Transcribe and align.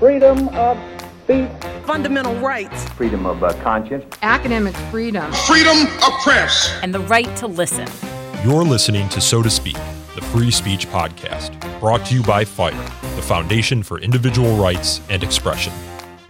freedom 0.00 0.48
of 0.54 0.78
speech, 1.24 1.50
fundamental 1.84 2.34
rights, 2.36 2.88
freedom 2.94 3.26
of 3.26 3.44
uh, 3.44 3.52
conscience, 3.62 4.02
academic 4.22 4.74
freedom, 4.90 5.30
freedom 5.46 5.76
of 6.02 6.12
press, 6.22 6.72
and 6.82 6.94
the 6.94 7.00
right 7.00 7.36
to 7.36 7.46
listen. 7.46 7.86
You're 8.42 8.64
listening 8.64 9.10
to 9.10 9.20
So 9.20 9.42
to 9.42 9.50
Speak, 9.50 9.76
the 10.14 10.22
free 10.22 10.50
speech 10.50 10.88
podcast, 10.88 11.50
brought 11.80 12.06
to 12.06 12.14
you 12.14 12.22
by 12.22 12.46
FIRE, 12.46 12.70
the 13.14 13.20
Foundation 13.20 13.82
for 13.82 14.00
Individual 14.00 14.56
Rights 14.56 15.02
and 15.10 15.22
Expression. 15.22 15.74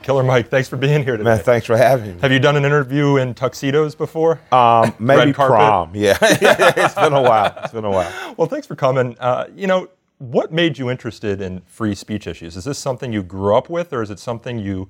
Killer 0.02 0.24
Mike, 0.24 0.48
thanks 0.48 0.68
for 0.68 0.76
being 0.76 1.04
here 1.04 1.16
today. 1.16 1.30
Man, 1.30 1.38
thanks 1.38 1.64
for 1.64 1.76
having 1.76 2.16
me. 2.16 2.20
Have 2.22 2.32
you 2.32 2.40
done 2.40 2.56
an 2.56 2.64
interview 2.64 3.18
in 3.18 3.34
tuxedos 3.34 3.94
before? 3.94 4.40
Um, 4.50 4.92
maybe 4.98 5.32
prom. 5.32 5.92
Yeah, 5.94 6.18
it's 6.22 6.94
been 6.96 7.12
a 7.12 7.22
while. 7.22 7.54
It's 7.62 7.72
been 7.72 7.84
a 7.84 7.90
while. 7.90 8.34
Well, 8.36 8.48
thanks 8.48 8.66
for 8.66 8.74
coming. 8.74 9.16
Uh, 9.20 9.46
you 9.54 9.68
know, 9.68 9.88
what 10.20 10.52
made 10.52 10.76
you 10.76 10.90
interested 10.90 11.40
in 11.40 11.62
free 11.62 11.94
speech 11.94 12.26
issues? 12.26 12.54
Is 12.54 12.64
this 12.64 12.78
something 12.78 13.10
you 13.10 13.22
grew 13.22 13.56
up 13.56 13.70
with, 13.70 13.90
or 13.90 14.02
is 14.02 14.10
it 14.10 14.18
something 14.18 14.58
you 14.58 14.88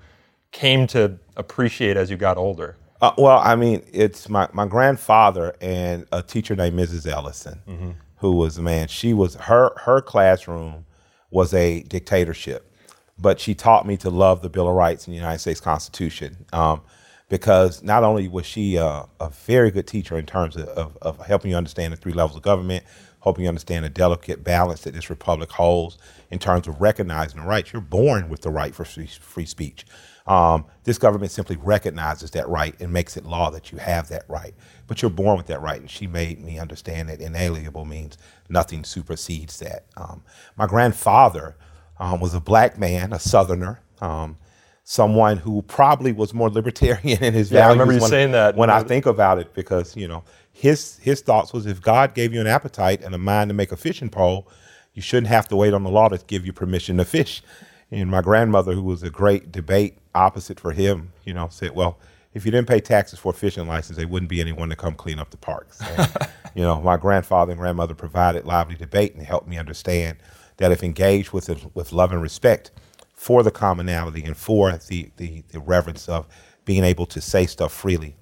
came 0.51 0.89
to 0.89 1.19
appreciate 1.37 1.97
as 1.97 2.11
you 2.11 2.17
got 2.17 2.37
older? 2.37 2.77
Uh, 3.01 3.13
well, 3.17 3.39
I 3.39 3.55
mean, 3.55 3.83
it's 3.93 4.29
my, 4.29 4.49
my 4.53 4.67
grandfather 4.67 5.55
and 5.61 6.05
a 6.11 6.21
teacher 6.21 6.57
named 6.57 6.77
Mrs. 6.77 7.07
Ellison, 7.07 7.63
mm-hmm. 7.67 7.91
who 8.17 8.33
was 8.33 8.59
a 8.59 8.63
man. 8.63 8.89
She 8.89 9.15
was 9.15 9.37
her 9.37 9.71
her 9.85 10.03
classroom 10.03 10.85
was 11.31 11.55
a 11.55 11.85
dictatorship, 11.85 12.75
but 13.17 13.39
she 13.39 13.55
taught 13.55 13.87
me 13.87 13.97
to 13.99 14.11
love 14.11 14.43
the 14.43 14.51
Bill 14.51 14.69
of 14.69 14.75
Rights 14.75 15.07
and 15.07 15.15
the 15.15 15.17
United 15.19 15.39
States 15.39 15.61
Constitution. 15.61 16.45
Um, 16.53 16.83
because 17.29 17.85
not 17.85 18.03
only 18.03 18.27
was 18.27 18.45
she 18.45 18.77
uh, 18.77 19.05
a 19.21 19.31
very 19.31 19.71
good 19.71 19.87
teacher 19.87 20.19
in 20.19 20.27
terms 20.27 20.57
of, 20.57 20.67
of, 20.71 20.99
of 21.01 21.25
helping 21.25 21.53
you 21.53 21.57
understand 21.57 21.93
the 21.93 21.97
three 21.97 22.13
levels 22.13 22.37
of 22.37 22.43
government, 22.43 22.85
hoping 23.21 23.45
you 23.45 23.49
understand 23.49 23.85
the 23.85 23.91
delicate 23.91 24.43
balance 24.43 24.83
that 24.83 24.95
this 24.95 25.11
republic 25.11 25.51
holds 25.51 25.99
in 26.31 26.39
terms 26.39 26.67
of 26.67 26.81
recognizing 26.81 27.41
the 27.41 27.47
rights. 27.47 27.73
You're 27.73 27.83
born 27.83 28.29
with 28.29 28.43
the 28.43 28.51
right 28.51 28.75
for 28.75 28.85
free, 28.85 29.07
free 29.07 29.47
speech. 29.47 29.85
Um, 30.27 30.67
this 30.85 30.99
government 30.99 31.33
simply 31.33 31.57
recognizes 31.57 32.31
that 32.33 32.49
right 32.49 32.75
and 32.81 32.93
makes 32.93 33.17
it 33.17 33.25
law 33.25 33.51
that 33.51 33.73
you 33.73 33.79
have 33.79 34.09
that 34.09 34.25
right. 34.29 34.55
But 34.87 35.03
you're 35.03 35.11
born 35.11 35.37
with 35.37 35.47
that 35.47 35.61
right, 35.61 35.81
and 35.81 35.91
she 35.91 36.07
made 36.07 36.41
me 36.41 36.59
understand 36.59 37.09
that 37.09 37.21
inalienable 37.21 37.85
means 37.85 38.19
nothing 38.49 38.85
supersedes 38.85 39.59
that. 39.59 39.87
Um, 39.97 40.23
my 40.57 40.67
grandfather 40.67 41.57
um, 41.99 42.21
was 42.21 42.35
a 42.35 42.41
black 42.41 42.79
man, 42.79 43.13
a 43.13 43.19
Southerner. 43.19 43.81
Um, 44.01 44.37
someone 44.85 45.37
who 45.37 45.63
probably 45.63 46.11
was 46.11 46.35
more 46.35 46.51
libertarian 46.51 47.23
in 47.23 47.35
his 47.35 47.51
yeah, 47.51 47.61
values. 47.61 47.69
I 47.69 47.73
remember 47.73 47.93
you 47.95 48.01
when, 48.01 48.11
saying 48.11 48.33
that. 48.33 48.57
When 48.57 48.71
I 48.71 48.83
think 48.83 49.07
about 49.07 49.39
it, 49.39 49.55
because 49.55 49.97
you 49.97 50.09
know 50.09 50.25
his 50.61 50.99
his 50.99 51.23
thoughts 51.23 51.55
was 51.55 51.65
if 51.65 51.81
God 51.81 52.15
gave 52.15 52.35
you 52.35 52.41
an 52.41 52.47
appetite 52.47 53.01
and 53.01 53.15
a 53.15 53.19
mind 53.19 53.49
to 53.49 53.55
make 53.55 53.73
a 53.73 53.79
fishing 53.79 54.11
pole, 54.11 54.47
you 54.93 55.01
shouldn't 55.01 55.29
have 55.29 55.49
to 55.49 55.57
wait 55.57 55.73
on 55.73 55.85
the 55.85 55.91
law 55.91 56.09
to 56.09 56.19
give 56.27 56.45
you 56.45 56.53
permission 56.53 56.99
to 56.99 57.07
fish. 57.07 57.43
And 57.91 58.11
my 58.11 58.21
grandmother, 58.21 58.73
who 58.73 58.83
was 58.83 59.03
a 59.03 59.09
great 59.09 59.51
debate 59.51 59.97
opposite 60.15 60.61
for 60.61 60.73
him, 60.73 61.13
you 61.25 61.33
know, 61.33 61.49
said, 61.51 61.71
"Well, 61.75 61.99
if 62.35 62.45
you 62.45 62.53
didn't 62.53 62.69
pay 62.69 62.81
taxes 62.81 63.19
for 63.19 63.31
a 63.31 63.35
fishing 63.35 63.67
license, 63.67 63.97
there 63.97 64.07
wouldn't 64.07 64.29
be 64.29 64.39
anyone 64.39 64.69
to 64.69 64.77
come 64.77 64.95
clean 64.95 65.19
up 65.19 65.31
the 65.31 65.39
parks." 65.39 65.81
And, 65.81 66.15
you 66.55 66.63
know, 66.63 66.79
my 66.83 66.99
grandfather 66.99 67.53
and 67.53 67.59
grandmother 67.59 67.95
provided 67.95 68.45
lively 68.45 68.75
debate 68.75 69.15
and 69.15 69.25
helped 69.25 69.49
me 69.49 69.57
understand 69.57 70.19
that 70.59 70.73
if 70.73 70.83
engaged 70.83 71.33
with 71.33 71.49
with 71.75 71.91
love 71.91 72.13
and 72.13 72.21
respect 72.21 72.71
for 73.15 73.43
the 73.43 73.51
commonality 73.51 74.25
and 74.25 74.37
for 74.37 74.73
the 74.89 75.11
the, 75.17 75.43
the 75.53 75.61
reverence 75.61 76.07
of 76.07 76.27
being 76.67 76.85
able 76.85 77.07
to 77.07 77.21
say 77.23 77.47
stuff 77.47 77.73
freely, 77.73 78.15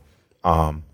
um, 0.44 0.84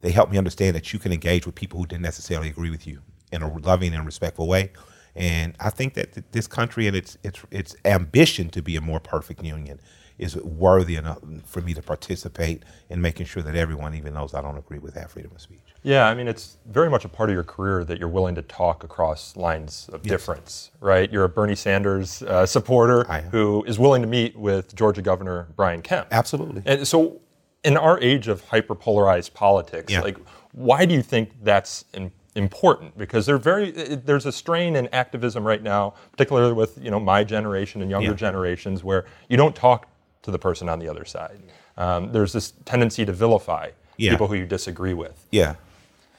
they 0.00 0.10
helped 0.10 0.32
me 0.32 0.38
understand 0.38 0.74
that 0.76 0.92
you 0.92 0.98
can 0.98 1.12
engage 1.12 1.46
with 1.46 1.54
people 1.54 1.78
who 1.78 1.86
didn't 1.86 2.02
necessarily 2.02 2.48
agree 2.48 2.70
with 2.70 2.86
you 2.86 3.02
in 3.32 3.42
a 3.42 3.58
loving 3.58 3.94
and 3.94 4.06
respectful 4.06 4.46
way. 4.46 4.72
And 5.14 5.54
I 5.60 5.70
think 5.70 5.94
that 5.94 6.32
this 6.32 6.46
country 6.46 6.86
and 6.86 6.96
its 6.96 7.18
its 7.22 7.40
its 7.50 7.76
ambition 7.84 8.48
to 8.50 8.62
be 8.62 8.76
a 8.76 8.80
more 8.80 9.00
perfect 9.00 9.42
union 9.42 9.80
is 10.18 10.36
worthy 10.36 10.96
enough 10.96 11.18
for 11.46 11.62
me 11.62 11.72
to 11.72 11.80
participate 11.80 12.62
in 12.90 13.00
making 13.00 13.24
sure 13.24 13.42
that 13.42 13.56
everyone, 13.56 13.94
even 13.94 14.12
those 14.12 14.34
I 14.34 14.42
don't 14.42 14.58
agree 14.58 14.78
with, 14.78 14.94
have 14.94 15.10
freedom 15.10 15.32
of 15.34 15.40
speech. 15.40 15.60
Yeah, 15.82 16.06
I 16.08 16.14
mean, 16.14 16.28
it's 16.28 16.58
very 16.66 16.90
much 16.90 17.06
a 17.06 17.08
part 17.08 17.30
of 17.30 17.34
your 17.34 17.42
career 17.42 17.84
that 17.84 17.98
you're 17.98 18.08
willing 18.08 18.34
to 18.34 18.42
talk 18.42 18.84
across 18.84 19.34
lines 19.34 19.88
of 19.94 20.04
yes. 20.04 20.10
difference, 20.10 20.70
right? 20.80 21.10
You're 21.10 21.24
a 21.24 21.28
Bernie 21.28 21.54
Sanders 21.54 22.22
uh, 22.22 22.44
supporter 22.44 23.04
who 23.30 23.64
is 23.64 23.78
willing 23.78 24.02
to 24.02 24.08
meet 24.08 24.36
with 24.36 24.74
Georgia 24.74 25.00
Governor 25.00 25.48
Brian 25.56 25.80
Kemp. 25.80 26.08
Absolutely. 26.10 26.62
And 26.66 26.86
so 26.86 27.22
in 27.64 27.76
our 27.76 28.00
age 28.00 28.28
of 28.28 28.44
hyperpolarized 28.46 29.34
politics, 29.34 29.92
yeah. 29.92 30.00
like 30.00 30.16
why 30.52 30.84
do 30.84 30.94
you 30.94 31.02
think 31.02 31.30
that's 31.42 31.84
in, 31.94 32.10
important? 32.34 32.96
Because 32.96 33.26
there's 33.26 33.42
very 33.42 33.70
there's 33.70 34.26
a 34.26 34.32
strain 34.32 34.76
in 34.76 34.88
activism 34.88 35.46
right 35.46 35.62
now, 35.62 35.94
particularly 36.12 36.52
with 36.52 36.78
you 36.78 36.90
know 36.90 37.00
my 37.00 37.24
generation 37.24 37.82
and 37.82 37.90
younger 37.90 38.10
yeah. 38.10 38.16
generations, 38.16 38.82
where 38.82 39.06
you 39.28 39.36
don't 39.36 39.54
talk 39.54 39.88
to 40.22 40.30
the 40.30 40.38
person 40.38 40.68
on 40.68 40.78
the 40.78 40.88
other 40.88 41.04
side. 41.04 41.38
Um, 41.76 42.12
there's 42.12 42.32
this 42.32 42.52
tendency 42.64 43.04
to 43.04 43.12
vilify 43.12 43.70
yeah. 43.96 44.10
people 44.10 44.26
who 44.26 44.34
you 44.34 44.46
disagree 44.46 44.94
with. 44.94 45.26
Yeah. 45.30 45.54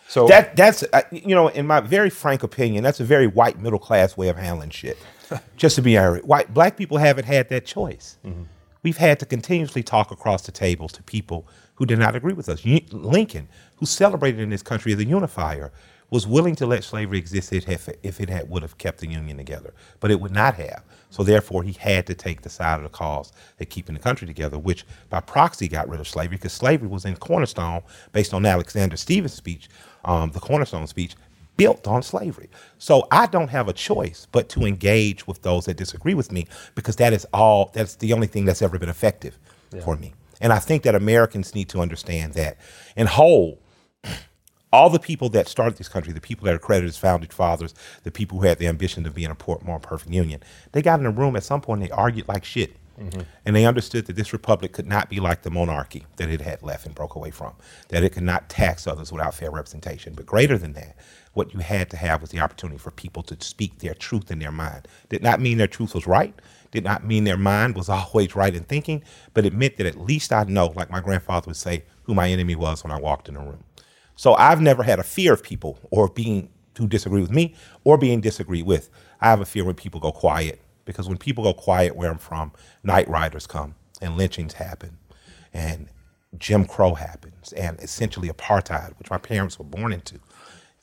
So 0.08 0.28
that 0.28 0.56
that's 0.56 0.84
uh, 0.94 1.02
you 1.12 1.35
know, 1.35 1.47
in 1.47 1.66
my 1.66 1.79
very 1.79 2.09
frank 2.09 2.44
opinion, 2.44 2.84
that's 2.84 3.00
a 3.00 3.06
very 3.06 3.28
white 3.28 3.59
middle 3.59 3.79
class 3.79 4.18
way 4.18 4.28
of 4.28 4.38
handling 4.38 4.69
shit. 4.69 4.97
Just 5.56 5.78
to 5.78 5.81
be 5.81 5.97
honest, 5.97 6.25
white 6.25 6.53
black 6.53 6.78
people 6.78 6.97
haven't 6.97 7.25
had 7.25 7.50
that 7.50 7.66
choice. 7.66 8.18
Mm-hmm 8.25 8.44
we've 8.83 8.97
had 8.97 9.19
to 9.19 9.25
continuously 9.25 9.83
talk 9.83 10.11
across 10.11 10.45
the 10.45 10.51
table 10.51 10.87
to 10.89 11.03
people 11.03 11.47
who 11.75 11.85
did 11.85 11.99
not 11.99 12.15
agree 12.15 12.33
with 12.33 12.49
us. 12.49 12.63
Lincoln, 12.91 13.47
who 13.77 13.85
celebrated 13.85 14.39
in 14.39 14.49
this 14.49 14.63
country 14.63 14.93
as 14.93 14.99
a 14.99 15.05
unifier, 15.05 15.71
was 16.09 16.27
willing 16.27 16.55
to 16.55 16.65
let 16.65 16.83
slavery 16.83 17.17
exist 17.17 17.53
if 17.53 18.19
it 18.19 18.29
had 18.29 18.49
would 18.49 18.61
have 18.61 18.77
kept 18.77 18.99
the 18.99 19.07
Union 19.07 19.37
together, 19.37 19.73
but 20.01 20.11
it 20.11 20.19
would 20.19 20.33
not 20.33 20.55
have. 20.55 20.83
So 21.09 21.23
therefore, 21.23 21.63
he 21.63 21.71
had 21.71 22.05
to 22.07 22.13
take 22.13 22.41
the 22.41 22.49
side 22.49 22.77
of 22.77 22.83
the 22.83 22.89
cause 22.89 23.31
of 23.59 23.69
keeping 23.69 23.95
the 23.95 24.01
country 24.01 24.27
together, 24.27 24.59
which 24.59 24.85
by 25.09 25.21
proxy 25.21 25.69
got 25.69 25.87
rid 25.87 26.01
of 26.01 26.07
slavery 26.07 26.35
because 26.35 26.51
slavery 26.51 26.89
was 26.89 27.05
in 27.05 27.15
Cornerstone, 27.15 27.81
based 28.11 28.33
on 28.33 28.45
Alexander 28.45 28.97
Stephens' 28.97 29.33
speech, 29.33 29.69
um, 30.03 30.31
the 30.31 30.39
Cornerstone 30.41 30.85
speech, 30.87 31.15
built 31.57 31.88
on 31.88 32.01
slavery. 32.01 32.50
So 32.78 33.07
I 33.12 33.28
don't 33.28 33.50
have 33.50 33.67
a 33.67 33.73
choice 33.73 34.28
but 34.31 34.50
to 34.50 34.66
engage 34.66 35.28
with 35.28 35.41
those 35.41 35.66
that 35.66 35.78
disagree 35.78 36.13
with 36.13 36.31
me 36.31 36.47
because 36.75 36.95
that 36.97 37.13
is 37.13 37.25
all, 37.34 37.72
that's 37.73 37.95
the 37.95 38.13
only 38.13 38.28
thing 38.28 38.45
that's 38.45 38.62
ever 38.62 38.79
been 38.79 38.89
effective 38.89 39.38
yeah. 39.73 39.81
for 39.81 39.95
me. 39.95 40.13
And 40.40 40.51
I 40.51 40.59
think 40.59 40.84
that 40.84 40.95
Americans 40.95 41.53
need 41.53 41.69
to 41.69 41.79
understand 41.79 42.34
that. 42.34 42.57
In 42.95 43.07
whole, 43.07 43.59
all 44.73 44.90
the 44.90 45.00
people 45.00 45.29
that 45.29 45.47
started 45.47 45.78
this 45.78 45.88
country, 45.88 46.13
the 46.13 46.22
people 46.22 46.45
that 46.45 46.56
are 46.56 46.59
credited 46.59 46.90
as 46.90 46.97
founding 46.97 47.29
fathers, 47.29 47.75
the 48.03 48.11
people 48.11 48.40
who 48.40 48.47
had 48.47 48.57
the 48.57 48.67
ambition 48.67 49.03
to 49.03 49.11
be 49.11 49.23
in 49.23 49.31
a 49.31 49.38
more 49.63 49.79
perfect 49.79 50.11
union, 50.11 50.41
they 50.72 50.81
got 50.81 51.00
in 51.00 51.06
a 51.06 51.11
room 51.11 51.35
at 51.35 51.44
some 51.44 51.61
point 51.61 51.81
and 51.81 51.90
they 51.90 51.94
argued 51.94 52.28
like 52.28 52.44
shit. 52.44 52.75
Mm-hmm. 53.00 53.22
And 53.45 53.56
they 53.56 53.66
understood 53.66 54.06
that 54.07 54.16
this 54.16 54.34
republic 54.34 54.73
could 54.73 54.88
not 54.88 55.09
be 55.09 55.19
like 55.19 55.44
the 55.44 55.50
monarchy 55.50 56.06
that 56.17 56.29
it 56.29 56.41
had 56.41 56.61
left 56.61 56.85
and 56.85 56.94
broke 56.94 57.16
away 57.16 57.31
from, 57.31 57.53
that 57.90 58.03
it 58.03 58.11
could 58.11 58.23
not 58.23 58.50
tax 58.50 58.85
others 58.85 59.11
without 59.11 59.34
fair 59.34 59.50
representation. 59.50 60.13
But 60.13 60.25
greater 60.25 60.57
than 60.57 60.73
that, 60.73 60.95
what 61.33 61.53
you 61.53 61.59
had 61.59 61.89
to 61.89 61.97
have 61.97 62.21
was 62.21 62.31
the 62.31 62.39
opportunity 62.39 62.77
for 62.77 62.91
people 62.91 63.23
to 63.23 63.37
speak 63.43 63.79
their 63.79 63.93
truth 63.93 64.31
in 64.31 64.39
their 64.39 64.51
mind. 64.51 64.87
Did 65.09 65.23
not 65.23 65.39
mean 65.39 65.57
their 65.57 65.67
truth 65.67 65.95
was 65.95 66.07
right, 66.07 66.33
did 66.71 66.83
not 66.83 67.05
mean 67.05 67.23
their 67.23 67.37
mind 67.37 67.75
was 67.75 67.89
always 67.89 68.35
right 68.35 68.53
in 68.55 68.63
thinking, 68.63 69.03
but 69.33 69.45
it 69.45 69.53
meant 69.53 69.77
that 69.77 69.87
at 69.87 69.99
least 69.99 70.33
I 70.33 70.43
know, 70.43 70.67
like 70.75 70.89
my 70.89 70.99
grandfather 70.99 71.47
would 71.47 71.55
say, 71.55 71.83
who 72.03 72.13
my 72.13 72.29
enemy 72.29 72.55
was 72.55 72.83
when 72.83 72.91
I 72.91 72.99
walked 72.99 73.29
in 73.29 73.35
the 73.35 73.41
room. 73.41 73.63
So 74.15 74.33
I've 74.35 74.61
never 74.61 74.83
had 74.83 74.99
a 74.99 75.03
fear 75.03 75.33
of 75.33 75.43
people 75.43 75.79
or 75.89 76.07
being 76.09 76.49
who 76.77 76.87
disagree 76.87 77.21
with 77.21 77.31
me 77.31 77.55
or 77.83 77.97
being 77.97 78.21
disagreed 78.21 78.65
with. 78.65 78.89
I 79.19 79.29
have 79.29 79.41
a 79.41 79.45
fear 79.45 79.63
when 79.65 79.75
people 79.75 79.99
go 79.99 80.11
quiet 80.11 80.61
because 80.85 81.07
when 81.07 81.17
people 81.17 81.43
go 81.43 81.53
quiet 81.53 81.95
where 81.95 82.11
I'm 82.11 82.17
from, 82.17 82.51
night 82.83 83.07
riders 83.07 83.47
come 83.47 83.75
and 84.01 84.17
lynchings 84.17 84.53
happen 84.53 84.97
and 85.53 85.89
Jim 86.37 86.65
Crow 86.65 86.93
happens 86.93 87.53
and 87.53 87.79
essentially 87.81 88.29
apartheid, 88.29 88.97
which 88.97 89.09
my 89.09 89.17
parents 89.17 89.59
were 89.59 89.65
born 89.65 89.91
into 89.91 90.19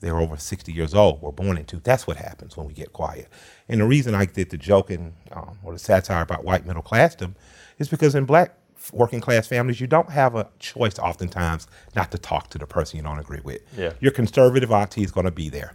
they're 0.01 0.21
over 0.21 0.37
60 0.37 0.73
years 0.73 0.95
old, 0.95 1.21
were 1.21 1.33
born 1.33 1.59
into. 1.59 1.77
That's 1.81 2.07
what 2.07 2.17
happens 2.17 2.57
when 2.57 2.67
we 2.67 2.73
get 2.73 2.93
quiet. 2.93 3.29
And 3.69 3.81
the 3.81 3.85
reason 3.85 4.15
I 4.15 4.27
did 4.27 4.51
the 4.51 4.57
joking 4.57 5.15
um, 5.33 5.59
or 5.63 5.73
the 5.73 5.79
satire 5.79 6.23
about 6.23 6.45
white 6.45 6.67
middle 6.67 6.83
classdom 6.83 7.35
is 7.79 7.89
because 7.89 8.15
in 8.15 8.25
black 8.25 8.55
working 8.93 9.21
class 9.21 9.49
families, 9.49 9.81
you 9.81 9.87
don't 9.87 10.11
have 10.11 10.37
a 10.37 10.49
choice 10.61 10.99
oftentimes 10.99 11.67
not 11.97 12.13
to 12.13 12.19
talk 12.19 12.49
to 12.51 12.59
the 12.59 12.67
person 12.67 12.97
you 12.97 13.03
don't 13.03 13.19
agree 13.19 13.41
with. 13.43 13.61
Yeah. 13.77 13.93
Your 14.01 14.13
conservative 14.13 14.71
auntie 14.71 15.03
is 15.03 15.11
going 15.11 15.27
to 15.27 15.33
be 15.33 15.49
there. 15.49 15.75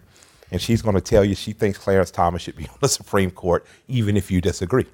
And 0.51 0.61
she's 0.61 0.81
going 0.81 0.95
to 0.95 1.01
tell 1.01 1.25
you 1.25 1.35
she 1.35 1.51
thinks 1.51 1.77
Clarence 1.77 2.11
Thomas 2.11 2.41
should 2.41 2.55
be 2.55 2.67
on 2.69 2.77
the 2.79 2.87
Supreme 2.87 3.31
Court, 3.31 3.65
even 3.87 4.15
if 4.15 4.31
you 4.31 4.39
disagree. 4.39 4.85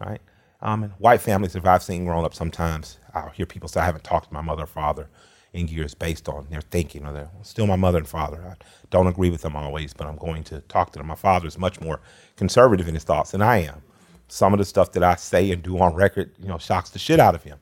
Right? 0.00 0.20
Um, 0.62 0.84
and 0.84 0.92
white 0.94 1.20
families, 1.20 1.54
if 1.54 1.66
I've 1.66 1.82
seen 1.82 2.06
grown 2.06 2.24
up 2.24 2.34
sometimes, 2.34 2.98
I'll 3.14 3.30
hear 3.30 3.46
people 3.46 3.68
say, 3.68 3.80
I 3.80 3.84
haven't 3.84 4.04
talked 4.04 4.28
to 4.28 4.34
my 4.34 4.40
mother 4.40 4.64
or 4.64 4.66
father 4.66 5.08
in 5.52 5.68
years 5.68 5.94
based 5.94 6.28
on 6.28 6.46
their 6.50 6.60
thinking 6.60 7.06
or 7.06 7.12
they're 7.12 7.30
still 7.42 7.66
my 7.66 7.76
mother 7.76 7.98
and 7.98 8.08
father. 8.08 8.42
I 8.44 8.64
don't 8.90 9.06
agree 9.06 9.30
with 9.30 9.42
them 9.42 9.56
always, 9.56 9.94
but 9.94 10.06
I'm 10.06 10.16
going 10.16 10.44
to 10.44 10.60
talk 10.62 10.92
to 10.92 10.98
them. 10.98 11.06
My 11.06 11.14
father 11.14 11.46
is 11.46 11.58
much 11.58 11.80
more 11.80 12.00
conservative 12.36 12.88
in 12.88 12.94
his 12.94 13.04
thoughts 13.04 13.30
than 13.30 13.42
I 13.42 13.58
am. 13.58 13.82
Some 14.28 14.52
of 14.52 14.58
the 14.58 14.64
stuff 14.64 14.92
that 14.92 15.02
I 15.02 15.14
say 15.16 15.50
and 15.50 15.62
do 15.62 15.78
on 15.78 15.94
record, 15.94 16.32
you 16.38 16.48
know, 16.48 16.58
shocks 16.58 16.90
the 16.90 16.98
shit 16.98 17.18
out 17.18 17.34
of 17.34 17.44
him, 17.44 17.58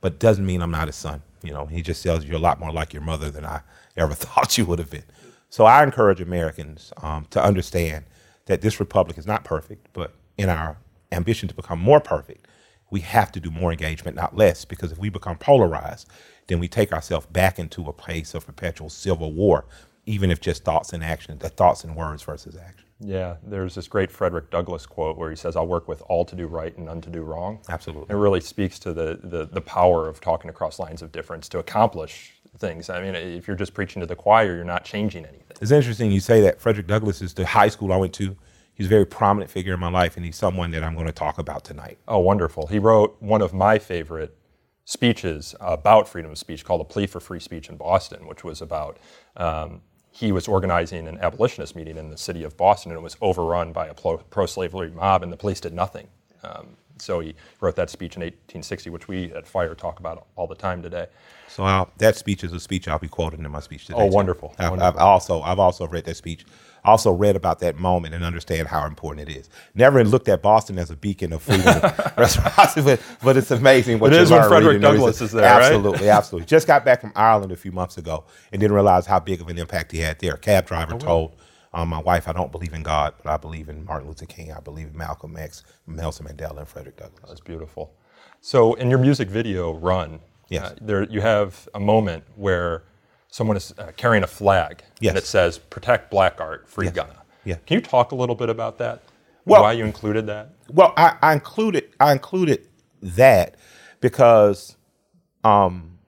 but 0.00 0.18
doesn't 0.18 0.44
mean 0.44 0.60
I'm 0.60 0.70
not 0.70 0.88
his 0.88 0.96
son. 0.96 1.22
You 1.42 1.52
know, 1.52 1.66
he 1.66 1.82
just 1.82 2.02
tells 2.02 2.22
you 2.22 2.30
you're 2.30 2.38
a 2.38 2.42
lot 2.42 2.60
more 2.60 2.72
like 2.72 2.92
your 2.92 3.02
mother 3.02 3.30
than 3.30 3.46
I 3.46 3.62
ever 3.96 4.14
thought 4.14 4.58
you 4.58 4.66
would 4.66 4.78
have 4.78 4.90
been. 4.90 5.04
So 5.48 5.64
I 5.64 5.82
encourage 5.82 6.20
Americans 6.20 6.92
um, 7.02 7.26
to 7.30 7.42
understand 7.42 8.04
that 8.46 8.60
this 8.60 8.80
republic 8.80 9.18
is 9.18 9.26
not 9.26 9.44
perfect, 9.44 9.88
but 9.92 10.14
in 10.36 10.48
our 10.48 10.76
ambition 11.12 11.48
to 11.48 11.54
become 11.54 11.78
more 11.78 12.00
perfect, 12.00 12.46
we 12.90 13.00
have 13.00 13.32
to 13.32 13.40
do 13.40 13.50
more 13.50 13.72
engagement, 13.72 14.16
not 14.16 14.36
less, 14.36 14.64
because 14.64 14.92
if 14.92 14.98
we 14.98 15.08
become 15.08 15.36
polarized, 15.36 16.08
then 16.46 16.58
we 16.58 16.68
take 16.68 16.92
ourselves 16.92 17.26
back 17.26 17.58
into 17.58 17.84
a 17.84 17.92
place 17.92 18.34
of 18.34 18.46
perpetual 18.46 18.90
civil 18.90 19.32
war, 19.32 19.66
even 20.06 20.30
if 20.30 20.40
just 20.40 20.64
thoughts 20.64 20.92
and 20.92 21.04
action, 21.04 21.38
the 21.38 21.48
thoughts 21.48 21.84
and 21.84 21.96
words 21.96 22.22
versus 22.22 22.56
action. 22.56 22.86
Yeah, 23.04 23.36
there's 23.42 23.74
this 23.74 23.88
great 23.88 24.12
Frederick 24.12 24.50
Douglass 24.50 24.86
quote 24.86 25.16
where 25.16 25.30
he 25.30 25.36
says, 25.36 25.56
I'll 25.56 25.66
work 25.66 25.88
with 25.88 26.02
all 26.02 26.24
to 26.24 26.36
do 26.36 26.46
right 26.46 26.76
and 26.76 26.86
none 26.86 27.00
to 27.00 27.10
do 27.10 27.22
wrong. 27.22 27.60
Absolutely. 27.68 28.14
It 28.14 28.18
really 28.18 28.40
speaks 28.40 28.78
to 28.80 28.92
the, 28.92 29.18
the, 29.22 29.46
the 29.46 29.60
power 29.60 30.08
of 30.08 30.20
talking 30.20 30.48
across 30.48 30.78
lines 30.78 31.02
of 31.02 31.10
difference 31.10 31.48
to 31.50 31.58
accomplish 31.58 32.34
things. 32.58 32.90
I 32.90 33.02
mean, 33.02 33.16
if 33.16 33.48
you're 33.48 33.56
just 33.56 33.74
preaching 33.74 34.00
to 34.00 34.06
the 34.06 34.14
choir, 34.14 34.54
you're 34.54 34.64
not 34.64 34.84
changing 34.84 35.24
anything. 35.24 35.56
It's 35.60 35.72
interesting 35.72 36.12
you 36.12 36.20
say 36.20 36.40
that. 36.42 36.60
Frederick 36.60 36.86
Douglass 36.86 37.22
is 37.22 37.34
the 37.34 37.44
high 37.46 37.68
school 37.68 37.92
I 37.92 37.96
went 37.96 38.12
to. 38.14 38.36
He's 38.74 38.86
a 38.86 38.90
very 38.90 39.06
prominent 39.06 39.50
figure 39.50 39.74
in 39.74 39.80
my 39.80 39.90
life, 39.90 40.16
and 40.16 40.24
he's 40.24 40.36
someone 40.36 40.70
that 40.70 40.82
I'm 40.82 40.94
going 40.94 41.06
to 41.06 41.12
talk 41.12 41.38
about 41.38 41.64
tonight. 41.64 41.98
Oh, 42.08 42.20
wonderful. 42.20 42.68
He 42.68 42.78
wrote 42.78 43.16
one 43.20 43.42
of 43.42 43.52
my 43.52 43.78
favorite 43.78 44.36
speeches 44.84 45.54
about 45.60 46.08
freedom 46.08 46.30
of 46.32 46.38
speech 46.38 46.64
called 46.64 46.80
A 46.80 46.84
Plea 46.84 47.06
for 47.06 47.20
Free 47.20 47.40
Speech 47.40 47.68
in 47.68 47.76
Boston, 47.76 48.26
which 48.26 48.44
was 48.44 48.60
about 48.60 48.98
um, 49.36 49.82
he 50.10 50.30
was 50.30 50.46
organizing 50.46 51.08
an 51.08 51.18
abolitionist 51.18 51.74
meeting 51.74 51.96
in 51.96 52.10
the 52.10 52.18
city 52.18 52.44
of 52.44 52.56
Boston 52.56 52.92
and 52.92 52.98
it 52.98 53.02
was 53.02 53.16
overrun 53.20 53.72
by 53.72 53.86
a 53.86 53.94
pro 53.94 54.46
slavery 54.46 54.90
mob, 54.90 55.22
and 55.22 55.32
the 55.32 55.36
police 55.36 55.60
did 55.60 55.72
nothing. 55.72 56.08
Um, 56.42 56.76
so 57.02 57.20
he 57.20 57.34
wrote 57.60 57.76
that 57.76 57.90
speech 57.90 58.16
in 58.16 58.22
1860, 58.22 58.90
which 58.90 59.08
we 59.08 59.32
at 59.32 59.46
FIRE 59.46 59.74
talk 59.74 60.00
about 60.00 60.26
all 60.36 60.46
the 60.46 60.54
time 60.54 60.82
today. 60.82 61.06
So 61.48 61.64
I'll, 61.64 61.90
that 61.98 62.16
speech 62.16 62.44
is 62.44 62.52
a 62.52 62.60
speech 62.60 62.88
I'll 62.88 62.98
be 62.98 63.08
quoting 63.08 63.44
in 63.44 63.50
my 63.50 63.60
speech 63.60 63.86
today. 63.86 63.98
Oh, 63.98 64.06
wonderful! 64.06 64.54
I've, 64.58 64.70
wonderful. 64.70 65.00
I've 65.00 65.06
also 65.06 65.42
I've 65.42 65.58
also 65.58 65.86
read 65.86 66.04
that 66.04 66.16
speech 66.16 66.44
also 66.84 67.12
read 67.12 67.36
about 67.36 67.60
that 67.60 67.76
moment 67.76 68.14
and 68.14 68.24
understand 68.24 68.68
how 68.68 68.86
important 68.86 69.28
it 69.28 69.36
is. 69.36 69.48
Never 69.74 70.02
looked 70.04 70.28
at 70.28 70.42
Boston 70.42 70.78
as 70.78 70.90
a 70.90 70.96
beacon 70.96 71.32
of 71.32 71.42
freedom 71.42 71.64
but, 72.16 73.00
but 73.22 73.36
it's 73.36 73.50
amazing 73.50 73.98
what 73.98 74.12
it 74.12 74.16
you 74.16 74.22
is 74.22 74.30
when 74.30 74.48
Frederick 74.48 74.80
Douglass 74.80 75.20
is 75.20 75.32
there, 75.32 75.44
Absolutely, 75.44 76.06
right? 76.06 76.16
absolutely. 76.16 76.46
Just 76.46 76.66
got 76.66 76.84
back 76.84 77.00
from 77.00 77.12
Ireland 77.14 77.52
a 77.52 77.56
few 77.56 77.72
months 77.72 77.98
ago 77.98 78.24
and 78.50 78.60
didn't 78.60 78.74
realize 78.74 79.06
how 79.06 79.20
big 79.20 79.40
of 79.40 79.48
an 79.48 79.58
impact 79.58 79.92
he 79.92 79.98
had 79.98 80.18
there. 80.18 80.34
A 80.34 80.38
cab 80.38 80.66
driver 80.66 80.94
oh, 80.94 80.98
told 80.98 81.36
um, 81.74 81.88
my 81.88 82.00
wife, 82.00 82.28
I 82.28 82.32
don't 82.32 82.52
believe 82.52 82.74
in 82.74 82.82
God, 82.82 83.14
but 83.22 83.30
I 83.32 83.36
believe 83.36 83.68
in 83.68 83.84
Martin 83.84 84.08
Luther 84.08 84.26
King. 84.26 84.52
I 84.52 84.60
believe 84.60 84.88
in 84.88 84.96
Malcolm 84.96 85.36
X, 85.36 85.62
Nelson 85.86 86.26
Mandela, 86.26 86.58
and 86.58 86.68
Frederick 86.68 86.96
Douglass. 86.96 87.24
That's 87.26 87.40
beautiful. 87.40 87.94
So 88.40 88.74
in 88.74 88.90
your 88.90 88.98
music 88.98 89.28
video, 89.28 89.72
Run, 89.74 90.20
yes. 90.48 90.72
Uh, 90.72 90.74
there 90.80 91.02
you 91.04 91.20
have 91.20 91.68
a 91.74 91.80
moment 91.80 92.24
where 92.36 92.82
someone 93.28 93.56
is 93.56 93.72
uh, 93.78 93.92
carrying 93.96 94.22
a 94.22 94.26
flag 94.26 94.82
yes. 95.00 95.10
and 95.10 95.18
it 95.18 95.24
says 95.24 95.58
"Protect 95.58 96.10
Black 96.10 96.40
Art, 96.40 96.68
Free 96.68 96.86
yes. 96.86 96.94
Gunna." 96.94 97.22
Yeah. 97.44 97.56
Can 97.66 97.76
you 97.76 97.80
talk 97.80 98.12
a 98.12 98.14
little 98.14 98.34
bit 98.34 98.50
about 98.50 98.78
that? 98.78 99.02
Well, 99.44 99.62
why 99.62 99.72
you 99.72 99.84
included 99.84 100.26
that? 100.26 100.54
Well, 100.68 100.92
I, 100.96 101.16
I 101.22 101.32
included 101.32 101.90
I 101.98 102.12
included 102.12 102.68
that 103.00 103.56
because 104.00 104.76
um, 105.42 105.98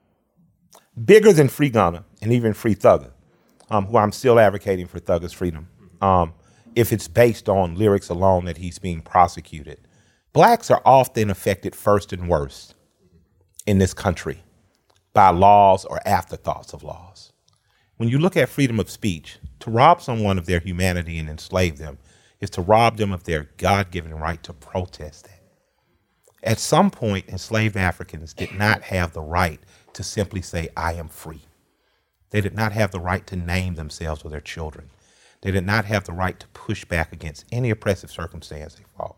bigger 1.03 1.33
than 1.33 1.47
Free 1.49 1.69
Gunna 1.69 2.05
and 2.21 2.31
even 2.31 2.53
Free 2.53 2.75
Thugger, 2.75 3.11
um, 3.69 3.85
who 3.85 3.97
I'm 3.97 4.11
still 4.11 4.39
advocating 4.39 4.87
for 4.87 4.99
Thugger's 4.99 5.33
freedom, 5.33 5.67
um, 6.01 6.33
if 6.75 6.91
it's 6.91 7.07
based 7.07 7.49
on 7.49 7.75
lyrics 7.75 8.09
alone 8.09 8.45
that 8.45 8.57
he's 8.57 8.79
being 8.79 9.01
prosecuted. 9.01 9.79
Blacks 10.33 10.69
are 10.69 10.81
often 10.85 11.29
affected 11.29 11.75
first 11.75 12.11
and 12.11 12.27
worst 12.27 12.75
in 13.65 13.77
this 13.77 13.93
country 13.93 14.43
by 15.13 15.29
laws 15.29 15.85
or 15.85 16.05
afterthoughts 16.05 16.73
of 16.73 16.83
laws. 16.83 17.31
When 17.97 18.09
you 18.09 18.19
look 18.19 18.35
at 18.35 18.49
freedom 18.49 18.79
of 18.79 18.89
speech, 18.89 19.37
to 19.59 19.71
rob 19.71 20.01
someone 20.01 20.37
of 20.37 20.45
their 20.45 20.59
humanity 20.59 21.17
and 21.17 21.29
enslave 21.29 21.77
them 21.77 21.97
is 22.41 22.49
to 22.51 22.61
rob 22.61 22.97
them 22.97 23.13
of 23.13 23.23
their 23.23 23.49
God 23.55 23.91
given 23.91 24.13
right 24.13 24.43
to 24.43 24.53
protest 24.53 25.23
that. 25.25 25.41
At 26.43 26.59
some 26.59 26.91
point, 26.91 27.29
enslaved 27.29 27.77
Africans 27.77 28.33
did 28.33 28.51
not 28.53 28.83
have 28.83 29.13
the 29.13 29.21
right 29.21 29.59
to 29.93 30.03
simply 30.03 30.41
say, 30.41 30.67
I 30.75 30.93
am 30.93 31.07
free. 31.07 31.41
They 32.31 32.41
did 32.41 32.55
not 32.55 32.71
have 32.73 32.91
the 32.91 32.99
right 32.99 33.25
to 33.27 33.35
name 33.35 33.75
themselves 33.75 34.23
or 34.23 34.29
their 34.29 34.41
children. 34.41 34.89
They 35.41 35.51
did 35.51 35.65
not 35.65 35.85
have 35.85 36.05
the 36.05 36.13
right 36.13 36.39
to 36.39 36.47
push 36.47 36.85
back 36.85 37.13
against 37.13 37.45
any 37.51 37.69
oppressive 37.69 38.11
circumstance 38.11 38.75
they 38.75 38.83
fought. 38.97 39.17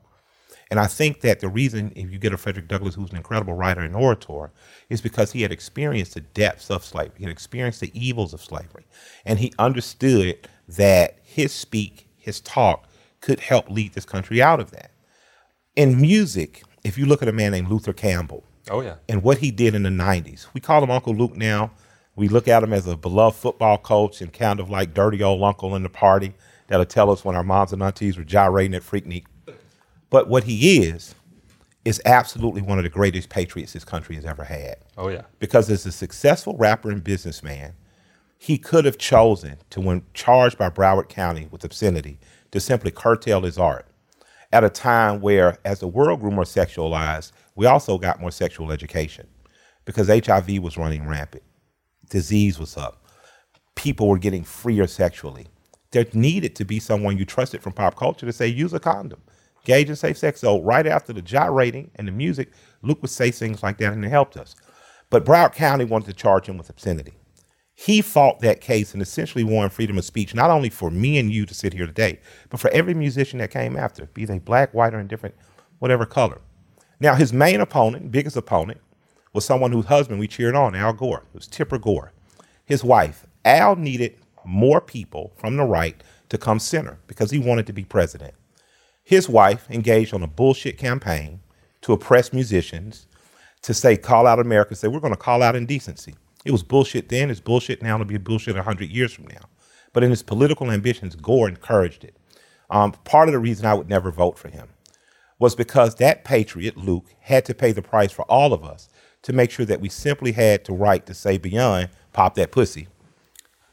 And 0.70 0.80
I 0.80 0.88
think 0.88 1.22
that 1.22 1.40
the 1.40 1.48
reason, 1.48 1.94
if 1.96 2.12
you 2.12 2.20
get 2.20 2.34
a 2.34 2.38
Frederick 2.38 2.68
Douglass, 2.68 2.96
who's 2.96 3.12
an 3.12 3.18
incredible 3.18 3.54
writer 3.54 3.82
and 3.82 3.96
orator, 3.96 4.52
is 4.90 5.00
because 5.00 5.32
he 5.32 5.44
had 5.44 5.52
experienced 5.52 6.14
the 6.14 6.22
depths 6.22 6.70
of 6.70 6.84
slavery. 6.84 7.16
He 7.20 7.24
had 7.24 7.32
experienced 7.32 7.80
the 7.80 7.92
evils 7.98 8.34
of 8.34 8.44
slavery. 8.44 8.86
And 9.26 9.40
he 9.40 9.54
understood 9.58 10.50
that 10.68 11.20
his 11.24 11.54
speak, 11.54 12.08
his 12.18 12.42
talk, 12.42 12.88
could 13.22 13.40
help 13.40 13.70
lead 13.70 13.94
this 13.94 14.06
country 14.06 14.42
out 14.42 14.60
of 14.60 14.72
that. 14.72 14.92
In 15.76 16.02
music, 16.02 16.64
if 16.84 16.98
you 16.98 17.06
look 17.06 17.22
at 17.22 17.30
a 17.30 17.34
man 17.34 17.52
named 17.54 17.70
Luther 17.70 17.94
Campbell, 17.94 18.44
oh 18.70 18.82
yeah, 18.82 18.96
and 19.08 19.24
what 19.24 19.38
he 19.38 19.52
did 19.52 19.76
in 19.76 19.84
the 19.84 19.90
'90s, 19.90 20.48
we 20.54 20.60
call 20.62 20.84
him 20.84 20.92
Uncle 20.92 21.16
Luke 21.16 21.38
now. 21.38 21.72
We 22.18 22.28
look 22.28 22.50
at 22.50 22.64
him 22.64 22.74
as 22.74 22.86
a 22.86 22.98
beloved 22.98 23.38
football 23.38 23.78
coach 23.78 24.20
and 24.20 24.34
kind 24.34 24.60
of 24.60 24.70
like 24.70 24.94
dirty 24.94 25.24
old 25.24 25.42
uncle 25.42 25.76
in 25.76 25.84
the 25.84 25.90
party 25.90 26.34
that'll 26.68 26.86
tell 26.86 27.10
us 27.10 27.24
when 27.24 27.38
our 27.38 27.44
moms 27.44 27.72
and 27.72 27.82
aunties 27.82 28.18
were 28.18 28.26
gyrating 28.26 28.76
at 28.76 28.82
Freaknik 28.82 29.24
but 30.10 30.28
what 30.28 30.46
he 30.46 30.80
is, 30.84 31.16
is 31.86 32.02
absolutely 32.06 32.62
one 32.62 32.78
of 32.78 32.84
the 32.84 32.90
greatest 32.90 33.30
patriots 33.30 33.74
this 33.74 33.86
country 33.86 34.16
has 34.16 34.26
ever 34.26 34.44
had. 34.44 34.78
Oh, 34.98 35.10
yeah. 35.10 35.24
Because 35.40 35.70
as 35.70 35.86
a 35.86 35.92
successful 35.92 36.56
rapper 36.58 36.90
and 36.90 37.04
businessman, 37.04 37.74
he 38.38 38.58
could 38.58 38.86
have 38.86 38.98
chosen 38.98 39.58
to, 39.70 39.82
when 39.82 40.04
charged 40.14 40.58
by 40.58 40.70
Broward 40.70 41.10
County 41.10 41.48
with 41.50 41.64
obscenity, 41.64 42.20
to 42.52 42.60
simply 42.60 42.92
curtail 42.92 43.42
his 43.42 43.58
art 43.58 43.88
at 44.54 44.64
a 44.64 44.70
time 44.70 45.22
where, 45.22 45.58
as 45.66 45.80
the 45.80 45.88
world 45.88 46.22
grew 46.22 46.32
more 46.32 46.44
sexualized, 46.44 47.32
we 47.56 47.66
also 47.66 47.98
got 47.98 48.22
more 48.22 48.32
sexual 48.32 48.72
education 48.72 49.28
because 49.86 50.08
HIV 50.08 50.60
was 50.62 50.78
running 50.78 51.08
rampant, 51.08 51.44
disease 52.10 52.60
was 52.60 52.78
up, 52.78 53.04
people 53.76 54.08
were 54.08 54.18
getting 54.18 54.44
freer 54.44 54.88
sexually. 54.88 55.48
There 55.92 56.06
needed 56.14 56.56
to 56.58 56.66
be 56.66 56.80
someone 56.80 57.18
you 57.18 57.26
trusted 57.26 57.62
from 57.62 57.74
pop 57.74 57.96
culture 57.96 58.26
to 58.26 58.34
say, 58.34 58.48
use 58.48 58.74
a 58.74 58.80
condom 58.80 59.22
gauge 59.68 59.90
and 59.90 59.98
safe 59.98 60.18
sex. 60.18 60.40
So 60.40 60.62
right 60.62 60.88
after 60.88 61.14
the 61.14 61.22
gyrating 61.22 61.92
and 61.96 62.08
the 62.08 62.12
music, 62.12 62.52
Luke 62.82 63.02
would 63.02 63.12
say 63.12 63.30
things 63.30 63.62
like 63.62 63.78
that, 63.78 63.94
and 63.94 64.04
it 64.04 64.10
helped 64.10 64.38
us. 64.38 64.56
But 65.10 65.26
Broward 65.26 65.54
County 65.54 65.86
wanted 65.86 66.08
to 66.08 66.14
charge 66.14 66.48
him 66.48 66.58
with 66.58 66.70
obscenity. 66.70 67.14
He 67.76 68.02
fought 68.02 68.40
that 68.40 68.62
case 68.62 68.94
and 68.94 69.04
essentially 69.04 69.44
won 69.44 69.70
freedom 69.70 69.98
of 69.98 70.06
speech, 70.06 70.34
not 70.34 70.50
only 70.50 70.70
for 70.70 70.90
me 70.90 71.20
and 71.20 71.32
you 71.32 71.46
to 71.46 71.54
sit 71.54 71.74
here 71.74 71.86
today, 71.86 72.20
but 72.50 72.60
for 72.60 72.72
every 72.72 72.96
musician 72.96 73.38
that 73.40 73.52
came 73.52 73.78
after, 73.78 74.08
be 74.08 74.26
they 74.26 74.40
black, 74.40 74.74
white, 74.74 74.96
or 74.96 75.00
indifferent, 75.00 75.36
whatever 75.78 76.06
color. 76.06 76.42
Now, 77.00 77.14
his 77.14 77.32
main 77.32 77.62
opponent, 77.62 78.10
biggest 78.10 78.36
opponent, 78.36 78.82
was 79.34 79.46
someone 79.46 79.72
whose 79.72 79.86
husband 79.86 80.20
we 80.20 80.28
cheered 80.28 80.56
on, 80.56 80.76
Al 80.76 80.94
Gore. 80.94 81.24
It 81.34 81.38
was 81.38 81.48
Tipper 81.48 81.78
Gore. 81.78 82.14
His 82.66 82.84
wife, 82.84 83.26
Al 83.46 83.76
needed 83.76 84.16
more 84.46 84.82
people 84.82 85.34
from 85.38 85.58
the 85.58 85.64
right 85.64 86.02
to 86.30 86.38
come 86.38 86.60
center 86.60 87.00
because 87.08 87.32
he 87.32 87.40
wanted 87.40 87.68
to 87.68 87.74
be 87.74 87.84
president. 87.84 88.34
His 89.04 89.30
wife 89.30 89.68
engaged 89.70 90.14
on 90.14 90.24
a 90.24 90.28
bullshit 90.28 90.78
campaign 90.78 91.40
to 91.82 91.94
oppress 91.94 92.34
musicians, 92.34 93.08
to 93.62 93.74
say, 93.74 93.96
call 93.96 94.28
out 94.28 94.40
America, 94.40 94.76
say, 94.76 94.88
we're 94.88 95.00
going 95.00 95.14
to 95.14 95.18
call 95.18 95.42
out 95.42 95.56
indecency. 95.56 96.16
It 96.44 96.52
was 96.52 96.64
bullshit 96.64 97.10
then, 97.10 97.30
it's 97.30 97.40
bullshit 97.40 97.82
now, 97.82 97.96
it'll 97.96 98.06
be 98.06 98.18
bullshit 98.18 98.56
100 98.56 98.90
years 98.90 99.14
from 99.14 99.28
now. 99.28 99.50
But 99.94 100.04
in 100.04 100.10
his 100.10 100.24
political 100.24 100.72
ambitions, 100.72 101.16
Gore 101.16 101.48
encouraged 101.48 102.04
it. 102.04 102.16
Um, 102.70 102.92
part 102.92 103.30
of 103.30 103.34
the 103.34 103.40
reason 103.40 103.66
I 103.66 103.74
would 103.74 103.90
never 103.90 104.12
vote 104.12 104.38
for 104.38 104.50
him 104.50 104.68
was 105.40 105.56
because 105.56 105.96
that 105.96 106.24
patriot, 106.24 106.78
Luke, 106.78 107.06
had 107.20 107.46
to 107.46 107.54
pay 107.54 107.72
the 107.72 107.82
price 107.82 108.12
for 108.12 108.24
all 108.24 108.54
of 108.54 108.64
us 108.64 108.90
to 109.28 109.34
make 109.34 109.52
sure 109.52 109.66
that 109.66 109.82
we 109.82 109.90
simply 109.90 110.32
had 110.32 110.66
the 110.66 110.74
right 110.74 111.06
to 111.06 111.14
say 111.14 111.38
beyond 111.38 111.90
pop 112.14 112.36
that 112.36 112.52
pussy. 112.52 112.88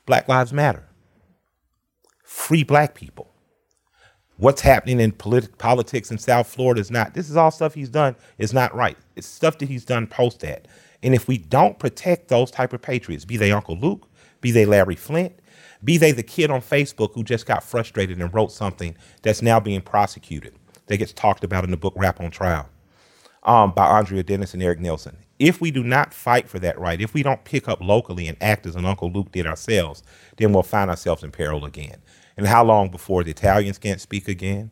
Black 0.04 0.28
Lives 0.28 0.52
Matter. 0.52 0.84
Free 2.24 2.64
black 2.64 2.94
people 2.94 3.30
what's 4.36 4.60
happening 4.60 5.00
in 5.00 5.12
politi- 5.12 5.56
politics 5.58 6.10
in 6.10 6.18
South 6.18 6.48
Florida 6.48 6.80
is 6.80 6.90
not. 6.90 7.14
This 7.14 7.30
is 7.30 7.36
all 7.36 7.52
stuff 7.52 7.74
he's 7.74 7.88
done 7.88 8.16
is 8.38 8.52
not 8.52 8.74
right. 8.74 8.98
It's 9.16 9.28
stuff 9.28 9.58
that 9.58 9.68
he's 9.68 9.84
done 9.84 10.08
post 10.08 10.40
that. 10.40 10.66
And 11.04 11.14
if 11.14 11.28
we 11.28 11.38
don't 11.38 11.78
protect 11.78 12.28
those 12.28 12.50
type 12.50 12.72
of 12.72 12.82
patriots, 12.82 13.24
be 13.24 13.36
they 13.36 13.52
Uncle 13.52 13.76
Luke, 13.76 14.08
be 14.40 14.50
they 14.50 14.66
Larry 14.66 14.96
Flynt, 14.96 15.34
be 15.84 15.98
they 15.98 16.12
the 16.12 16.22
kid 16.22 16.50
on 16.50 16.62
Facebook 16.62 17.14
who 17.14 17.22
just 17.22 17.46
got 17.46 17.62
frustrated 17.62 18.20
and 18.20 18.34
wrote 18.34 18.52
something 18.52 18.96
that's 19.22 19.42
now 19.42 19.60
being 19.60 19.82
prosecuted, 19.82 20.54
that 20.86 20.96
gets 20.96 21.12
talked 21.12 21.44
about 21.44 21.64
in 21.64 21.70
the 21.70 21.76
book 21.76 21.94
Rap 21.96 22.20
on 22.20 22.30
Trial 22.30 22.68
um, 23.44 23.72
by 23.72 23.86
Andrea 23.86 24.22
Dennis 24.22 24.54
and 24.54 24.62
Eric 24.62 24.80
Nielson. 24.80 25.16
If 25.44 25.60
we 25.60 25.70
do 25.70 25.84
not 25.84 26.14
fight 26.14 26.48
for 26.48 26.58
that 26.60 26.78
right, 26.78 26.98
if 27.02 27.12
we 27.12 27.22
don't 27.22 27.44
pick 27.44 27.68
up 27.68 27.82
locally 27.82 28.28
and 28.28 28.38
act 28.40 28.64
as 28.64 28.76
an 28.76 28.86
Uncle 28.86 29.10
Luke 29.10 29.30
did 29.30 29.46
ourselves, 29.46 30.02
then 30.38 30.54
we'll 30.54 30.62
find 30.62 30.88
ourselves 30.88 31.22
in 31.22 31.32
peril 31.32 31.66
again. 31.66 31.98
And 32.38 32.46
how 32.46 32.64
long 32.64 32.88
before 32.88 33.22
the 33.22 33.32
Italians 33.32 33.76
can't 33.76 34.00
speak 34.00 34.26
again, 34.26 34.70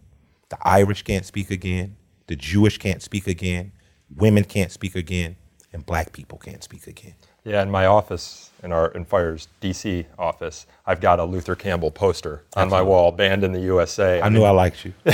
the 0.49 0.57
Irish 0.63 1.03
can't 1.03 1.27
speak 1.27 1.51
again, 1.51 1.97
the 2.27 2.37
Jewish 2.37 2.79
can't 2.79 3.03
speak 3.03 3.27
again, 3.27 3.73
women 4.17 4.45
can't 4.45 4.73
speak 4.73 4.97
again, 4.97 5.37
and 5.75 5.85
black 5.85 6.15
people 6.15 6.39
can't 6.39 6.65
speak 6.65 6.87
again? 6.87 7.17
Yeah, 7.45 7.63
in 7.63 7.71
my 7.71 7.87
office, 7.87 8.53
in 8.63 8.71
our 8.71 8.93
in 8.93 9.05
Fire's 9.05 9.49
DC 9.61 10.07
office, 10.17 10.67
I've 10.87 11.01
got 11.01 11.19
a 11.19 11.25
Luther 11.25 11.57
Campbell 11.57 11.91
poster 11.91 12.45
on 12.55 12.71
my 12.71 12.81
wall, 12.81 13.11
banned 13.11 13.43
in 13.43 13.53
the 13.53 13.61
USA. 13.61 14.21
I, 14.21 14.27
I 14.27 14.29
knew 14.29 14.45
I 14.45 14.51
liked 14.51 14.85
you. 14.85 14.93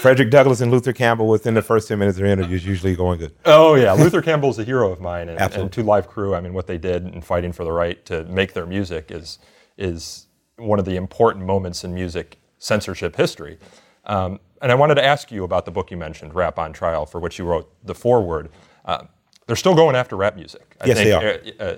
Frederick 0.00 0.30
Douglass 0.30 0.60
and 0.60 0.70
Luther 0.70 0.92
Campbell 0.92 1.26
within 1.26 1.54
the 1.54 1.62
first 1.62 1.88
10 1.88 1.98
minutes 1.98 2.16
of 2.16 2.22
their 2.22 2.32
interviews 2.32 2.64
usually 2.64 2.94
going 2.94 3.18
good. 3.18 3.34
Oh, 3.44 3.74
yeah. 3.74 3.92
Luther 3.92 4.22
Campbell's 4.22 4.60
a 4.60 4.64
hero 4.64 4.92
of 4.92 5.00
mine. 5.00 5.28
And, 5.28 5.40
and 5.40 5.72
Two 5.72 5.82
Live 5.82 6.06
Crew, 6.06 6.36
I 6.36 6.40
mean, 6.40 6.54
what 6.54 6.68
they 6.68 6.78
did 6.78 7.08
in 7.08 7.22
fighting 7.22 7.52
for 7.52 7.64
the 7.64 7.72
right 7.72 8.04
to 8.06 8.24
make 8.26 8.52
their 8.52 8.66
music 8.66 9.10
is, 9.10 9.40
is 9.76 10.26
one 10.56 10.78
of 10.78 10.84
the 10.84 10.94
important 10.94 11.44
moments 11.44 11.82
in 11.82 11.92
music 11.92 12.38
censorship 12.58 13.16
history. 13.16 13.58
Um, 14.06 14.38
and 14.62 14.70
I 14.70 14.76
wanted 14.76 14.96
to 14.96 15.04
ask 15.04 15.32
you 15.32 15.42
about 15.42 15.64
the 15.64 15.70
book 15.72 15.90
you 15.90 15.96
mentioned, 15.96 16.34
Rap 16.34 16.58
on 16.58 16.72
Trial, 16.72 17.04
for 17.04 17.20
which 17.20 17.38
you 17.38 17.44
wrote 17.44 17.72
the 17.84 17.94
foreword. 17.94 18.50
Uh, 18.84 19.04
they're 19.48 19.56
still 19.56 19.74
going 19.74 19.96
after 19.96 20.14
rap 20.14 20.36
music. 20.36 20.76
I 20.80 20.86
yes, 20.86 20.98
think, 20.98 21.08
they 21.56 21.64
are. 21.64 21.72
Uh, 21.72 21.76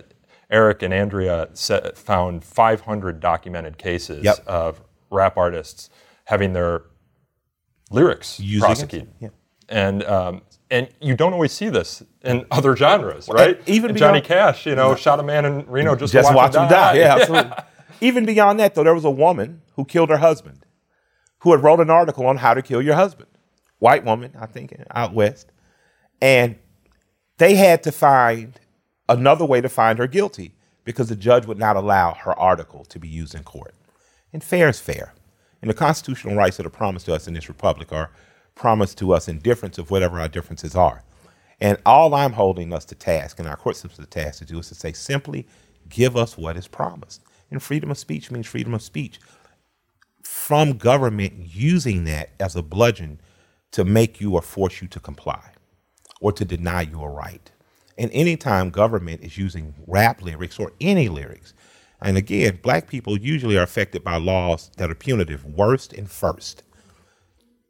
Eric 0.51 0.83
and 0.83 0.93
Andrea 0.93 1.49
set, 1.55 1.97
found 1.97 2.45
500 2.45 3.21
documented 3.21 3.79
cases 3.79 4.25
yep. 4.25 4.45
of 4.47 4.83
rap 5.09 5.37
artists 5.37 5.89
having 6.25 6.53
their 6.53 6.83
lyrics 7.91 8.41
Using 8.41 8.61
prosecuted. 8.67 9.13
Yeah. 9.21 9.29
And 9.69 10.03
um, 10.03 10.43
and 10.69 10.89
you 11.01 11.15
don't 11.15 11.33
always 11.33 11.53
see 11.53 11.69
this 11.69 12.03
in 12.23 12.45
other 12.51 12.77
genres, 12.77 13.29
right? 13.29 13.61
even 13.67 13.97
Johnny 13.97 14.21
Cash, 14.21 14.67
you 14.67 14.75
know, 14.75 14.97
shot 14.97 15.21
a 15.21 15.23
man 15.23 15.45
in 15.45 15.65
Reno 15.67 15.95
just, 15.95 16.13
just 16.13 16.29
to 16.29 16.35
watch, 16.35 16.55
watch 16.55 16.63
him 16.63 16.69
die. 16.69 16.95
die. 16.95 16.99
Yeah, 16.99 17.17
absolutely. 17.21 17.53
even 18.01 18.27
beyond 18.27 18.59
that, 18.59 18.75
though, 18.75 18.83
there 18.83 18.95
was 18.95 19.05
a 19.05 19.11
woman 19.11 19.63
who 19.77 19.85
killed 19.85 20.11
her 20.11 20.19
husband, 20.19 20.67
who 21.41 21.53
had 21.53 21.63
wrote 21.63 21.79
an 21.79 21.91
article 21.91 22.27
on 22.27 22.39
how 22.39 22.55
to 22.55 22.63
kill 22.63 22.83
your 22.83 22.97
husband. 22.97 23.29
White 23.79 24.05
woman, 24.05 24.33
I 24.39 24.47
think, 24.47 24.75
out 24.91 25.15
west, 25.15 25.53
and 26.21 26.57
they 27.41 27.55
had 27.55 27.83
to 27.83 27.91
find 27.91 28.61
another 29.09 29.47
way 29.47 29.63
to 29.63 29.69
find 29.69 29.99
her 29.99 30.07
guilty 30.07 30.53
because 30.85 31.09
the 31.09 31.17
judge 31.17 31.47
would 31.47 31.59
not 31.59 31.75
allow 31.75 32.13
her 32.13 32.39
article 32.39 32.85
to 32.85 32.99
be 32.99 33.09
used 33.09 33.35
in 33.35 33.43
court. 33.43 33.75
And 34.31 34.45
fair 34.45 34.69
is 34.69 34.79
fair. 34.79 35.15
And 35.63 35.71
the 35.71 35.75
constitutional 35.75 36.37
rights 36.37 36.59
that 36.59 36.67
are 36.67 36.71
promised 36.71 37.07
to 37.07 37.15
us 37.15 37.27
in 37.27 37.33
this 37.33 37.49
republic 37.49 37.95
are 37.95 38.11
promised 38.55 38.99
to 38.99 39.15
us 39.15 39.27
in 39.27 39.39
difference 39.39 39.79
of 39.79 39.91
whatever 39.91 40.21
our 40.21 40.29
differences 40.29 40.77
are. 40.77 41.03
And 41.63 41.79
all 41.87 42.15
I'm 42.15 42.35
holding 42.35 42.75
us 42.75 42.85
to 42.87 42.95
task 42.95 43.39
and 43.39 43.49
our 43.49 43.57
court 43.57 43.77
system 43.77 44.05
to 44.05 44.11
task 44.11 44.41
to 44.41 44.45
do 44.45 44.59
is 44.59 44.69
to 44.69 44.75
say 44.75 44.93
simply, 44.93 45.47
give 45.89 46.19
us 46.19 46.37
what 46.37 46.59
is 46.59 46.69
promised. 46.69 47.23
And 47.51 47.63
freedom 47.63 47.91
of 47.91 47.97
speech 47.97 48.31
means 48.31 48.47
freedom 48.47 48.75
of 48.75 48.83
speech 48.83 49.19
from 50.23 50.75
government 50.77 51.33
using 51.37 52.05
that 52.05 52.31
as 52.39 52.55
a 52.55 52.63
bludgeon 52.63 53.19
to 53.73 53.83
make 53.83 54.21
you 54.21 54.35
or 54.35 54.43
force 54.43 54.83
you 54.83 54.89
to 54.89 55.01
comply 55.01 55.53
or 56.21 56.33
to 56.33 56.45
deny 56.45 56.83
you 56.83 57.03
a 57.03 57.09
right. 57.09 57.51
And 57.99 58.11
anytime 58.13 58.71
government 58.71 59.23
is 59.23 59.37
using 59.37 59.75
rap 59.87 60.23
lyrics 60.23 60.59
or 60.59 60.73
any 60.81 61.09
lyrics, 61.09 61.55
and 62.03 62.17
again, 62.17 62.59
black 62.63 62.89
people 62.89 63.19
usually 63.19 63.59
are 63.59 63.63
affected 63.63 64.03
by 64.03 64.17
laws 64.17 64.71
that 64.79 64.91
are 64.91 64.95
punitive, 64.95 65.45
worst 65.45 65.93
and 65.93 66.11
first. 66.11 66.63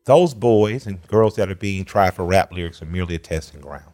Those 0.04 0.34
boys 0.34 0.86
and 0.86 1.06
girls 1.08 1.36
that 1.36 1.50
are 1.50 1.56
being 1.56 1.84
tried 1.84 2.14
for 2.14 2.24
rap 2.24 2.52
lyrics 2.52 2.80
are 2.80 2.86
merely 2.86 3.16
a 3.16 3.18
testing 3.18 3.60
ground. 3.60 3.92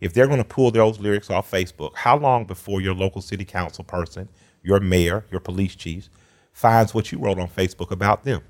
If 0.00 0.14
they're 0.14 0.26
going 0.26 0.38
to 0.38 0.44
pull 0.44 0.70
those 0.70 1.00
lyrics 1.00 1.30
off 1.30 1.50
Facebook, 1.50 1.94
how 1.94 2.16
long 2.16 2.44
before 2.44 2.80
your 2.80 2.94
local 2.94 3.20
city 3.20 3.44
council 3.44 3.84
person, 3.84 4.28
your 4.62 4.80
mayor, 4.80 5.24
your 5.30 5.40
police 5.40 5.74
chiefs 5.74 6.08
finds 6.52 6.94
what 6.94 7.12
you 7.12 7.18
wrote 7.18 7.38
on 7.38 7.48
Facebook 7.48 7.90
about 7.90 8.24
them 8.24 8.42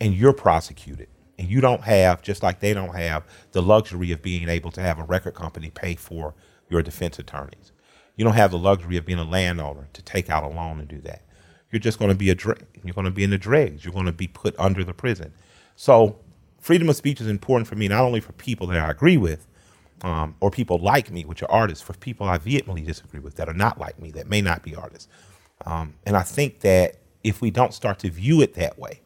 and 0.00 0.14
you're 0.14 0.32
prosecuted? 0.32 1.08
And 1.38 1.48
you 1.48 1.60
don't 1.60 1.82
have, 1.82 2.22
just 2.22 2.42
like 2.42 2.60
they 2.60 2.74
don't 2.74 2.94
have, 2.94 3.24
the 3.52 3.62
luxury 3.62 4.12
of 4.12 4.22
being 4.22 4.48
able 4.48 4.70
to 4.72 4.80
have 4.80 4.98
a 4.98 5.04
record 5.04 5.34
company 5.34 5.70
pay 5.70 5.94
for 5.94 6.34
your 6.68 6.82
defense 6.82 7.18
attorneys. 7.18 7.72
You 8.16 8.24
don't 8.24 8.34
have 8.34 8.52
the 8.52 8.58
luxury 8.58 8.96
of 8.96 9.04
being 9.04 9.18
a 9.18 9.24
landowner 9.24 9.88
to 9.92 10.02
take 10.02 10.30
out 10.30 10.44
a 10.44 10.48
loan 10.48 10.78
and 10.78 10.88
do 10.88 11.00
that. 11.02 11.22
You're 11.70 11.80
just 11.80 11.98
going 11.98 12.10
to 12.10 12.16
be 12.16 12.30
a 12.30 12.34
dreg. 12.34 12.64
You're 12.84 12.94
going 12.94 13.06
to 13.06 13.10
be 13.10 13.24
in 13.24 13.30
the 13.30 13.38
dregs. 13.38 13.84
You're 13.84 13.92
going 13.92 14.06
to 14.06 14.12
be 14.12 14.28
put 14.28 14.54
under 14.58 14.84
the 14.84 14.94
prison. 14.94 15.32
So, 15.74 16.20
freedom 16.60 16.88
of 16.88 16.94
speech 16.94 17.20
is 17.20 17.26
important 17.26 17.66
for 17.66 17.74
me, 17.74 17.88
not 17.88 18.04
only 18.04 18.20
for 18.20 18.32
people 18.32 18.68
that 18.68 18.78
I 18.78 18.90
agree 18.90 19.16
with, 19.16 19.48
um, 20.02 20.36
or 20.40 20.50
people 20.50 20.78
like 20.78 21.10
me, 21.10 21.24
which 21.24 21.42
are 21.42 21.50
artists, 21.50 21.82
for 21.82 21.94
people 21.94 22.28
I 22.28 22.38
vehemently 22.38 22.82
disagree 22.82 23.20
with 23.20 23.34
that 23.36 23.48
are 23.48 23.54
not 23.54 23.78
like 23.80 24.00
me, 24.00 24.12
that 24.12 24.28
may 24.28 24.40
not 24.40 24.62
be 24.62 24.76
artists. 24.76 25.08
Um, 25.66 25.94
and 26.06 26.16
I 26.16 26.22
think 26.22 26.60
that 26.60 26.96
if 27.24 27.40
we 27.40 27.50
don't 27.50 27.74
start 27.74 27.98
to 28.00 28.10
view 28.10 28.40
it 28.40 28.54
that 28.54 28.78
way, 28.78 29.00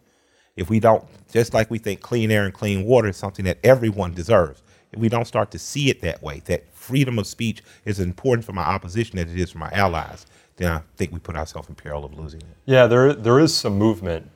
if 0.59 0.69
we 0.69 0.81
don't, 0.81 1.05
just 1.31 1.55
like 1.55 1.71
we 1.71 1.79
think 1.79 2.01
clean 2.01 2.31
air 2.31 2.45
and 2.45 2.53
clean 2.53 2.85
water 2.85 3.09
is 3.09 3.17
something 3.17 3.45
that 3.45 3.59
everyone 3.63 4.13
deserves, 4.13 4.63
if 4.93 4.99
we 4.99 5.09
don't 5.09 5.27
start 5.27 5.51
to 5.53 5.59
see 5.59 5.89
it 5.89 6.01
that 6.03 6.23
way, 6.23 6.43
that 6.47 6.73
freedom 6.75 7.19
of 7.19 7.27
speech 7.27 7.63
is 7.85 8.01
important 8.01 8.45
for 8.45 8.53
my 8.53 8.63
opposition 8.63 9.19
as 9.19 9.33
it 9.33 9.39
is 9.39 9.53
for 9.53 9.59
my 9.59 9.71
allies, 9.71 10.27
then 10.57 10.73
I 10.73 10.81
think 10.97 11.13
we 11.13 11.21
put 11.21 11.37
ourselves 11.37 11.69
in 11.69 11.77
peril 11.77 12.05
of 12.05 12.19
losing 12.19 12.41
it. 12.41 12.57
Yeah, 12.67 12.87
there 12.87 13.13
there 13.13 13.39
is 13.39 13.55
some 13.55 13.79
movement 13.79 14.31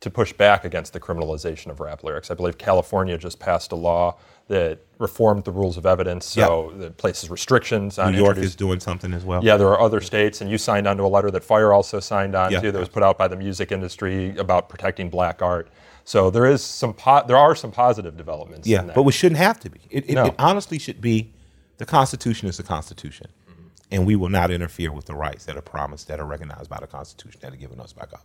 to 0.00 0.10
push 0.10 0.32
back 0.32 0.64
against 0.64 0.92
the 0.92 1.00
criminalization 1.00 1.70
of 1.70 1.80
rap 1.80 2.04
lyrics. 2.04 2.30
I 2.30 2.34
believe 2.34 2.56
California 2.56 3.18
just 3.18 3.38
passed 3.40 3.72
a 3.72 3.76
law 3.76 4.16
that 4.50 4.80
reformed 4.98 5.44
the 5.44 5.52
rules 5.52 5.76
of 5.76 5.86
evidence, 5.86 6.26
so 6.26 6.72
yep. 6.72 6.82
it 6.82 6.96
places 6.96 7.30
restrictions 7.30 8.00
on. 8.00 8.12
New 8.12 8.18
York 8.18 8.36
is 8.36 8.56
doing 8.56 8.80
something 8.80 9.14
as 9.14 9.24
well. 9.24 9.44
Yeah, 9.44 9.56
there 9.56 9.68
are 9.68 9.80
other 9.80 10.00
states, 10.00 10.40
and 10.40 10.50
you 10.50 10.58
signed 10.58 10.88
onto 10.88 11.06
a 11.06 11.08
letter 11.08 11.30
that 11.30 11.44
Fire 11.44 11.72
also 11.72 12.00
signed 12.00 12.34
on 12.34 12.50
yep. 12.50 12.60
to 12.62 12.72
that 12.72 12.78
was 12.78 12.88
put 12.88 13.04
out 13.04 13.16
by 13.16 13.28
the 13.28 13.36
music 13.36 13.70
industry 13.70 14.36
about 14.36 14.68
protecting 14.68 15.08
black 15.08 15.40
art. 15.40 15.68
So 16.04 16.30
there 16.30 16.46
is 16.46 16.64
some 16.64 16.94
po- 16.94 17.22
there 17.28 17.36
are 17.36 17.54
some 17.54 17.70
positive 17.70 18.16
developments. 18.16 18.66
Yeah, 18.66 18.82
but 18.82 19.04
we 19.04 19.12
shouldn't 19.12 19.38
have 19.38 19.60
to 19.60 19.70
be. 19.70 19.78
It, 19.88 20.10
it, 20.10 20.14
no. 20.14 20.26
it, 20.26 20.34
honestly 20.36 20.80
should 20.80 21.00
be 21.00 21.32
the 21.78 21.86
Constitution 21.86 22.48
is 22.48 22.56
the 22.56 22.64
Constitution, 22.64 23.28
mm-hmm. 23.48 23.68
and 23.92 24.04
we 24.04 24.16
will 24.16 24.30
not 24.30 24.50
interfere 24.50 24.90
with 24.90 25.04
the 25.04 25.14
rights 25.14 25.44
that 25.44 25.56
are 25.56 25.62
promised 25.62 26.08
that 26.08 26.18
are 26.18 26.26
recognized 26.26 26.68
by 26.68 26.78
the 26.80 26.88
Constitution 26.88 27.38
that 27.42 27.52
are 27.52 27.56
given 27.56 27.78
us 27.78 27.92
by 27.92 28.06
God. 28.10 28.20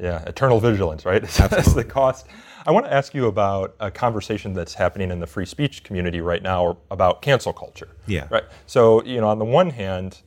Yeah, 0.00 0.22
eternal 0.22 0.60
vigilance, 0.60 1.04
right? 1.04 1.22
That's 1.50 1.74
the 1.74 1.84
cost. 1.84 2.26
I 2.66 2.72
want 2.72 2.86
to 2.86 2.92
ask 2.92 3.14
you 3.14 3.26
about 3.26 3.74
a 3.80 3.90
conversation 3.90 4.52
that's 4.52 4.74
happening 4.74 5.10
in 5.10 5.18
the 5.18 5.26
free 5.26 5.46
speech 5.46 5.82
community 5.82 6.20
right 6.20 6.42
now 6.42 6.78
about 6.90 7.22
cancel 7.22 7.52
culture. 7.52 7.88
Yeah. 8.06 8.26
Right. 8.30 8.44
So, 8.66 9.02
you 9.04 9.20
know, 9.20 9.28
on 9.28 9.38
the 9.38 9.44
one 9.44 9.70
hand, 9.70 10.20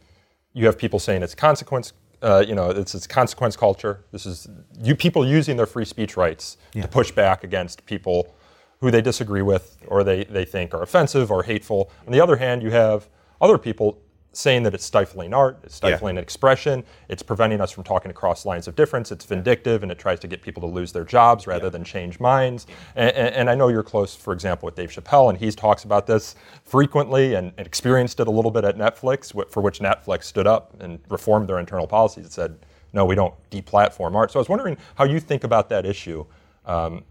you 0.54 0.66
have 0.66 0.78
people 0.78 1.00
saying 1.00 1.22
it's 1.22 1.36
consequence, 1.36 1.94
uh, 2.22 2.44
you 2.48 2.56
know, 2.56 2.70
it's, 2.70 2.96
it's 2.96 3.06
consequence 3.06 3.56
culture. 3.56 4.04
This 4.12 4.26
is 4.26 4.48
you 4.82 4.96
people 4.96 5.28
using 5.28 5.58
their 5.58 5.66
free 5.66 5.86
speech 5.86 6.18
rights 6.18 6.58
yeah. 6.74 6.82
to 6.84 6.88
push 6.88 7.12
back 7.12 7.44
against 7.44 7.86
people 7.86 8.34
who 8.80 8.92
they 8.92 9.02
disagree 9.02 9.42
with 9.42 9.78
or 9.88 10.04
they, 10.04 10.24
they 10.26 10.46
think 10.46 10.74
are 10.74 10.82
offensive 10.82 11.32
or 11.32 11.44
hateful. 11.44 11.92
On 12.06 12.12
the 12.12 12.20
other 12.20 12.38
hand, 12.38 12.64
you 12.64 12.72
have 12.72 13.08
other 13.40 13.58
people 13.58 14.02
saying 14.34 14.64
that 14.64 14.74
it's 14.74 14.84
stifling 14.84 15.34
art, 15.34 15.60
it's 15.64 15.76
stifling 15.76 16.16
yeah. 16.16 16.22
expression, 16.22 16.84
it's 17.08 17.24
preventing 17.24 17.62
us 17.62 17.72
from 17.72 17.84
talking 17.84 18.10
across 18.10 18.46
lines 18.46 18.68
of 18.68 18.76
difference, 18.76 19.12
it's 19.12 19.26
vindictive, 19.26 19.84
and 19.84 19.92
it 19.92 20.00
tries 20.00 20.20
to 20.20 20.28
get 20.28 20.42
people 20.42 20.60
to 20.62 20.68
lose 20.68 20.92
their 20.92 21.06
jobs 21.06 21.46
rather 21.48 21.66
yeah. 21.66 21.70
than 21.70 21.84
change 21.84 22.20
minds. 22.20 22.66
And, 22.96 23.12
and, 23.16 23.50
I 23.50 23.56
know 23.56 23.68
you're 23.68 23.84
close, 23.84 24.16
for 24.16 24.34
example, 24.34 24.66
with 24.66 24.76
Dave 24.76 24.90
Chappelle, 24.90 25.30
and 25.30 25.38
he 25.38 25.52
talks 25.52 25.84
about 25.84 26.08
this 26.08 26.36
frequently 26.64 27.36
and, 27.36 27.54
and, 27.58 27.68
experienced 27.68 28.20
it 28.20 28.28
a 28.28 28.32
little 28.32 28.52
bit 28.52 28.64
at 28.64 28.76
Netflix, 28.76 29.32
for 29.52 29.62
which 29.62 29.80
Netflix 29.80 30.24
stood 30.24 30.48
up 30.48 30.74
and 30.82 31.00
reformed 31.10 31.48
their 31.48 31.60
internal 31.60 31.88
policies. 31.88 32.26
and 32.26 32.34
said, 32.34 32.58
no, 32.92 33.06
we 33.06 33.16
don't 33.16 33.34
deplatform 33.52 34.16
art. 34.16 34.32
So 34.32 34.40
I 34.40 34.42
was 34.42 34.50
wondering 34.50 34.78
how 34.96 35.04
you 35.04 35.20
think 35.20 35.44
about 35.44 35.70
that 35.70 35.86
issue. 35.86 36.26
Um, 36.66 37.04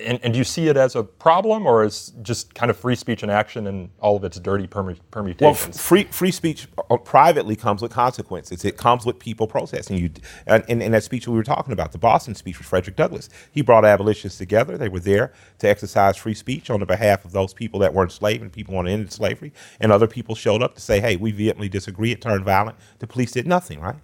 and, 0.00 0.18
and, 0.22 0.32
do 0.32 0.38
you 0.38 0.44
see 0.44 0.68
it 0.68 0.76
as 0.76 0.96
a 0.96 1.02
problem 1.02 1.66
or 1.66 1.82
as 1.82 2.12
just 2.22 2.54
kind 2.54 2.70
of 2.70 2.76
free 2.76 2.94
speech 2.94 3.22
in 3.22 3.28
action 3.28 3.66
and 3.66 3.90
all 4.00 4.16
of 4.16 4.24
its 4.24 4.38
dirty 4.38 4.66
permutations? 4.66 5.40
Well, 5.40 5.54
free, 5.54 6.04
free 6.04 6.30
speech 6.30 6.66
uh, 6.90 6.96
privately 6.96 7.54
comes 7.54 7.82
with 7.82 7.92
consequences. 7.92 8.64
It 8.64 8.78
comes 8.78 9.04
with 9.04 9.18
people 9.18 9.46
protesting. 9.46 9.98
You, 9.98 10.10
and 10.46 10.64
in 10.68 10.92
that 10.92 11.04
speech 11.04 11.28
we 11.28 11.34
were 11.34 11.44
talking 11.44 11.72
about, 11.72 11.92
the 11.92 11.98
Boston 11.98 12.34
speech 12.34 12.58
with 12.58 12.66
Frederick 12.66 12.96
Douglass, 12.96 13.28
he 13.52 13.60
brought 13.60 13.84
abolitionists 13.84 14.38
together. 14.38 14.78
They 14.78 14.88
were 14.88 15.00
there 15.00 15.32
to 15.58 15.68
exercise 15.68 16.16
free 16.16 16.34
speech 16.34 16.70
on 16.70 16.80
the 16.80 16.86
behalf 16.86 17.24
of 17.26 17.32
those 17.32 17.52
people 17.52 17.78
that 17.80 17.92
were 17.92 18.04
enslaved 18.04 18.42
and 18.42 18.50
people 18.50 18.74
want 18.74 18.88
to 18.88 18.92
end 18.92 19.12
slavery. 19.12 19.52
And 19.80 19.92
other 19.92 20.06
people 20.06 20.34
showed 20.34 20.62
up 20.62 20.74
to 20.76 20.80
say, 20.80 21.00
hey, 21.00 21.16
we 21.16 21.30
vehemently 21.30 21.68
disagree. 21.68 22.10
It 22.10 22.22
turned 22.22 22.44
violent. 22.44 22.78
The 23.00 23.06
police 23.06 23.32
did 23.32 23.46
nothing, 23.46 23.80
right? 23.80 23.96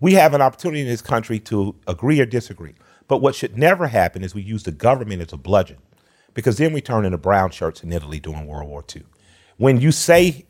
We 0.00 0.14
have 0.14 0.34
an 0.34 0.42
opportunity 0.42 0.82
in 0.82 0.88
this 0.88 1.02
country 1.02 1.40
to 1.40 1.74
agree 1.86 2.20
or 2.20 2.26
disagree. 2.26 2.74
But 3.08 3.18
what 3.18 3.34
should 3.34 3.58
never 3.58 3.86
happen 3.88 4.22
is 4.22 4.34
we 4.34 4.42
use 4.42 4.62
the 4.62 4.72
government 4.72 5.22
as 5.22 5.32
a 5.32 5.36
bludgeon, 5.36 5.78
because 6.32 6.58
then 6.58 6.72
we 6.72 6.80
turn 6.80 7.04
into 7.04 7.18
brown 7.18 7.50
shirts 7.50 7.82
in 7.82 7.92
Italy 7.92 8.20
during 8.20 8.46
World 8.46 8.68
War 8.68 8.84
II. 8.94 9.02
When 9.56 9.80
you 9.80 9.92
say, 9.92 10.46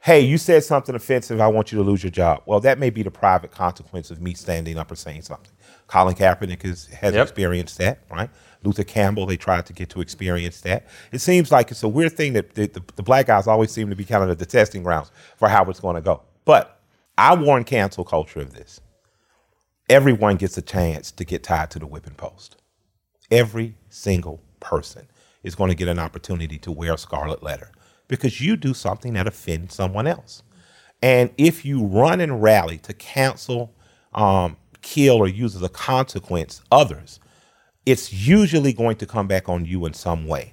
hey, 0.00 0.20
you 0.20 0.38
said 0.38 0.62
something 0.64 0.94
offensive, 0.94 1.40
I 1.40 1.48
want 1.48 1.72
you 1.72 1.78
to 1.78 1.84
lose 1.84 2.02
your 2.02 2.10
job. 2.10 2.42
Well, 2.46 2.60
that 2.60 2.78
may 2.78 2.90
be 2.90 3.02
the 3.02 3.10
private 3.10 3.50
consequence 3.50 4.10
of 4.10 4.20
me 4.20 4.34
standing 4.34 4.78
up 4.78 4.90
or 4.90 4.96
saying 4.96 5.22
something. 5.22 5.50
Colin 5.86 6.14
Kaepernick 6.14 6.64
is, 6.64 6.86
has 6.86 7.14
yep. 7.14 7.26
experienced 7.26 7.78
that, 7.78 8.00
right? 8.10 8.30
Luther 8.62 8.84
Campbell, 8.84 9.26
they 9.26 9.36
tried 9.36 9.66
to 9.66 9.72
get 9.72 9.88
to 9.90 10.00
experience 10.00 10.60
that. 10.62 10.86
It 11.12 11.20
seems 11.20 11.50
like 11.50 11.70
it's 11.70 11.82
a 11.82 11.88
weird 11.88 12.12
thing 12.16 12.34
that 12.34 12.54
the, 12.54 12.66
the, 12.66 12.82
the 12.96 13.02
black 13.02 13.26
guys 13.26 13.46
always 13.46 13.70
seem 13.70 13.88
to 13.90 13.96
be 13.96 14.04
kind 14.04 14.28
of 14.28 14.38
the 14.38 14.46
testing 14.46 14.82
grounds 14.82 15.10
for 15.36 15.48
how 15.48 15.64
it's 15.64 15.80
going 15.80 15.96
to 15.96 16.02
go. 16.02 16.22
But 16.44 16.80
I 17.16 17.34
warn 17.34 17.64
cancel 17.64 18.04
culture 18.04 18.40
of 18.40 18.52
this 18.54 18.80
everyone 19.88 20.36
gets 20.36 20.58
a 20.58 20.62
chance 20.62 21.10
to 21.12 21.24
get 21.24 21.42
tied 21.42 21.70
to 21.70 21.78
the 21.78 21.86
whipping 21.86 22.14
post. 22.14 22.56
Every 23.30 23.74
single 23.88 24.40
person 24.60 25.08
is 25.42 25.54
going 25.54 25.70
to 25.70 25.76
get 25.76 25.88
an 25.88 25.98
opportunity 25.98 26.58
to 26.58 26.72
wear 26.72 26.94
a 26.94 26.98
scarlet 26.98 27.42
letter 27.42 27.72
because 28.06 28.40
you 28.40 28.56
do 28.56 28.74
something 28.74 29.14
that 29.14 29.26
offends 29.26 29.74
someone 29.74 30.06
else. 30.06 30.42
And 31.02 31.30
if 31.38 31.64
you 31.64 31.84
run 31.84 32.20
and 32.20 32.42
rally 32.42 32.78
to 32.78 32.92
cancel, 32.92 33.72
um, 34.14 34.56
kill, 34.82 35.16
or 35.16 35.28
use 35.28 35.56
as 35.56 35.62
a 35.62 35.68
consequence 35.68 36.60
others, 36.70 37.20
it's 37.86 38.12
usually 38.12 38.72
going 38.72 38.96
to 38.96 39.06
come 39.06 39.26
back 39.26 39.48
on 39.48 39.64
you 39.64 39.86
in 39.86 39.94
some 39.94 40.26
way. 40.26 40.52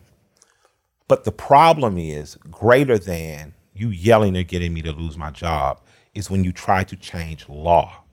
But 1.08 1.24
the 1.24 1.32
problem 1.32 1.98
is 1.98 2.38
greater 2.50 2.98
than 2.98 3.54
you 3.74 3.90
yelling 3.90 4.38
or 4.38 4.44
getting 4.44 4.74
me 4.74 4.82
to 4.84 4.92
lose 4.92 5.18
my 5.18 5.32
job 5.32 5.82
is 6.14 6.30
when 6.30 6.44
you 6.44 6.52
try 6.54 6.84
to 6.86 6.96
change 6.96 7.50
law 7.50 8.05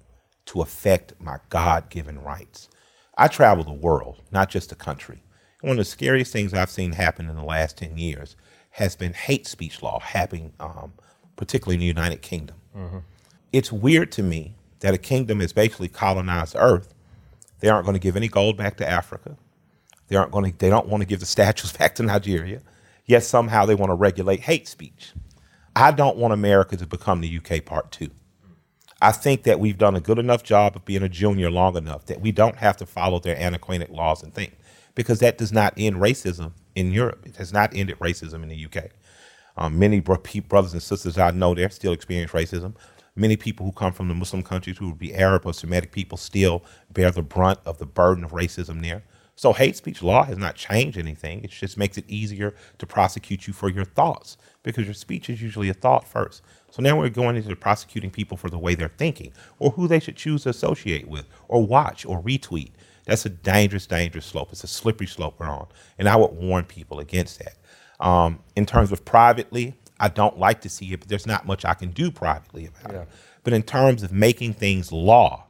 to 0.52 0.61
affect 0.61 1.14
my 1.18 1.38
God 1.49 1.88
given 1.88 2.23
rights. 2.23 2.68
I 3.16 3.28
travel 3.28 3.64
the 3.64 3.73
world, 3.73 4.21
not 4.30 4.50
just 4.50 4.68
the 4.68 4.75
country. 4.75 5.23
One 5.62 5.73
of 5.73 5.78
the 5.78 5.85
scariest 5.85 6.30
things 6.30 6.52
I've 6.52 6.71
seen 6.71 6.92
happen 6.92 7.30
in 7.30 7.37
the 7.37 7.44
last 7.44 7.78
10 7.78 7.97
years 7.97 8.37
has 8.73 8.94
been 8.94 9.14
hate 9.14 9.47
speech 9.47 9.82
law 9.82 9.99
happening, 10.00 10.52
um, 10.61 10.92
particularly 11.37 11.76
in 11.76 11.80
the 11.80 11.87
United 11.87 12.21
Kingdom. 12.21 12.56
Mm-hmm. 12.76 12.99
It's 13.50 13.73
weird 13.73 14.12
to 14.12 14.23
me 14.23 14.54
that 14.80 14.92
a 14.92 14.99
kingdom 14.99 15.40
has 15.40 15.54
basically 15.54 15.88
colonized 15.88 16.54
Earth. 16.59 16.92
They 17.61 17.71
aren't 17.71 17.87
going 17.87 17.94
to 17.94 18.00
give 18.00 18.16
any 18.16 18.28
gold 18.28 18.59
back 18.59 18.76
to 18.76 18.88
Africa. 18.88 19.38
They 20.09 20.16
aren't 20.16 20.32
going 20.32 20.52
to. 20.52 20.59
They 20.59 20.68
don't 20.68 20.88
want 20.88 21.00
to 21.00 21.06
give 21.06 21.21
the 21.21 21.26
statues 21.37 21.73
back 21.73 21.94
to 21.94 22.02
Nigeria. 22.02 22.61
Yet 23.06 23.23
somehow 23.25 23.64
they 23.64 23.75
want 23.75 23.88
to 23.88 23.94
regulate 23.94 24.40
hate 24.40 24.68
speech. 24.68 25.12
I 25.75 25.92
don't 25.92 26.18
want 26.18 26.35
America 26.35 26.76
to 26.76 26.87
become 26.87 27.23
the 27.23 27.38
UK 27.38 27.64
part 27.64 27.90
two. 27.90 28.11
I 29.02 29.12
think 29.12 29.44
that 29.44 29.61
we've 29.61 29.78
done 29.78 29.97
a 29.97 30.00
good 30.00 30.21
enough 30.21 30.44
job 30.44 30.76
of 30.76 30.87
being 30.87 31.02
a 31.04 31.11
junior 31.11 31.50
long 31.50 31.76
enough 31.76 32.06
that 32.06 32.23
we 32.23 32.32
don't 32.32 32.56
have 32.59 32.78
to 32.78 32.87
follow 32.87 33.21
their 33.21 33.38
antiquated 33.38 33.90
laws 33.90 34.23
and 34.25 34.35
things 34.35 34.54
because 34.97 35.21
that 35.21 35.38
does 35.38 35.52
not 35.52 35.75
end 35.78 35.99
racism 35.99 36.52
in 36.76 36.92
Europe. 36.92 37.25
It 37.26 37.37
has 37.37 37.52
not 37.52 37.76
ended 37.76 37.99
racism 38.00 38.44
in 38.44 38.50
the 38.50 38.66
UK. 38.66 38.90
Um, 39.59 39.78
many 39.78 40.00
bro- 40.00 40.23
brothers 40.49 40.75
and 40.75 40.82
sisters 40.82 41.18
I 41.18 41.32
know 41.32 41.54
there 41.54 41.71
still 41.71 41.92
experience 41.92 42.32
racism. 42.32 42.76
Many 43.16 43.37
people 43.37 43.66
who 43.66 43.73
come 43.73 43.92
from 43.94 44.09
the 44.09 44.14
Muslim 44.14 44.42
countries 44.44 44.78
who 44.78 44.88
would 44.90 45.00
be 45.00 45.14
Arab 45.14 45.47
or 45.47 45.54
Semitic 45.54 45.92
people 45.92 46.18
still 46.18 46.64
bear 46.92 47.12
the 47.12 47.23
brunt 47.23 47.61
of 47.66 47.78
the 47.78 47.87
burden 47.87 48.25
of 48.25 48.32
racism 48.32 48.82
there. 48.82 49.04
So 49.37 49.54
hate 49.54 49.76
speech 49.76 50.02
law 50.02 50.25
has 50.25 50.38
not 50.38 50.56
changed 50.56 50.99
anything. 50.99 51.44
It 51.44 51.50
just 51.50 51.78
makes 51.78 51.99
it 51.99 52.06
easier 52.09 52.54
to 52.78 52.87
prosecute 52.87 53.49
you 53.49 53.54
for 53.54 53.71
your 53.71 53.87
thoughts 53.87 54.38
because 54.64 54.87
your 54.87 54.94
speech 54.94 55.30
is 55.30 55.42
usually 55.42 55.71
a 55.71 55.75
thought 55.75 56.09
first. 56.09 56.42
So 56.73 56.81
now 56.81 56.99
we're 56.99 57.11
going 57.11 57.37
into 57.37 57.55
prosecuting 57.55 58.11
people 58.11 58.38
for 58.38 58.49
the 58.49 58.57
way 58.57 58.75
they're 58.75 58.88
thinking 58.88 59.35
or 59.59 59.73
who 59.73 59.87
they 59.87 60.00
should 60.00 60.17
choose 60.17 60.45
to 60.45 60.49
associate 60.49 61.07
with 61.07 61.26
or 61.47 61.67
watch 61.67 62.07
or 62.07 62.23
retweet. 62.23 62.71
That's 63.05 63.26
a 63.26 63.29
dangerous, 63.29 63.87
dangerous 63.87 64.25
slope. 64.25 64.49
It's 64.52 64.64
a 64.64 64.67
slippery 64.67 65.07
slope 65.07 65.35
we're 65.38 65.50
on. 65.50 65.67
And 65.99 66.09
I 66.09 66.17
would 66.17 66.33
warn 66.33 66.64
people 66.64 66.99
against 66.99 67.41
that. 67.41 67.57
Um, 68.00 68.38
in 68.57 68.64
terms 68.64 68.91
of 68.91 69.05
privately, 69.05 69.75
I 70.00 70.09
don't 70.09 70.38
like 70.38 70.62
to 70.62 70.71
see 70.71 70.95
it, 70.95 71.00
but 71.00 71.11
there's 71.11 71.26
not 71.26 71.45
much 71.45 71.67
I 71.67 71.75
can 71.75 71.91
do 71.91 72.11
privately 72.11 72.64
about 72.64 72.95
yeah. 72.95 73.02
it. 73.02 73.09
But 73.45 73.52
in 73.52 73.64
terms 73.64 74.02
of 74.02 74.11
making 74.11 74.55
things 74.55 74.91
law, 74.91 75.45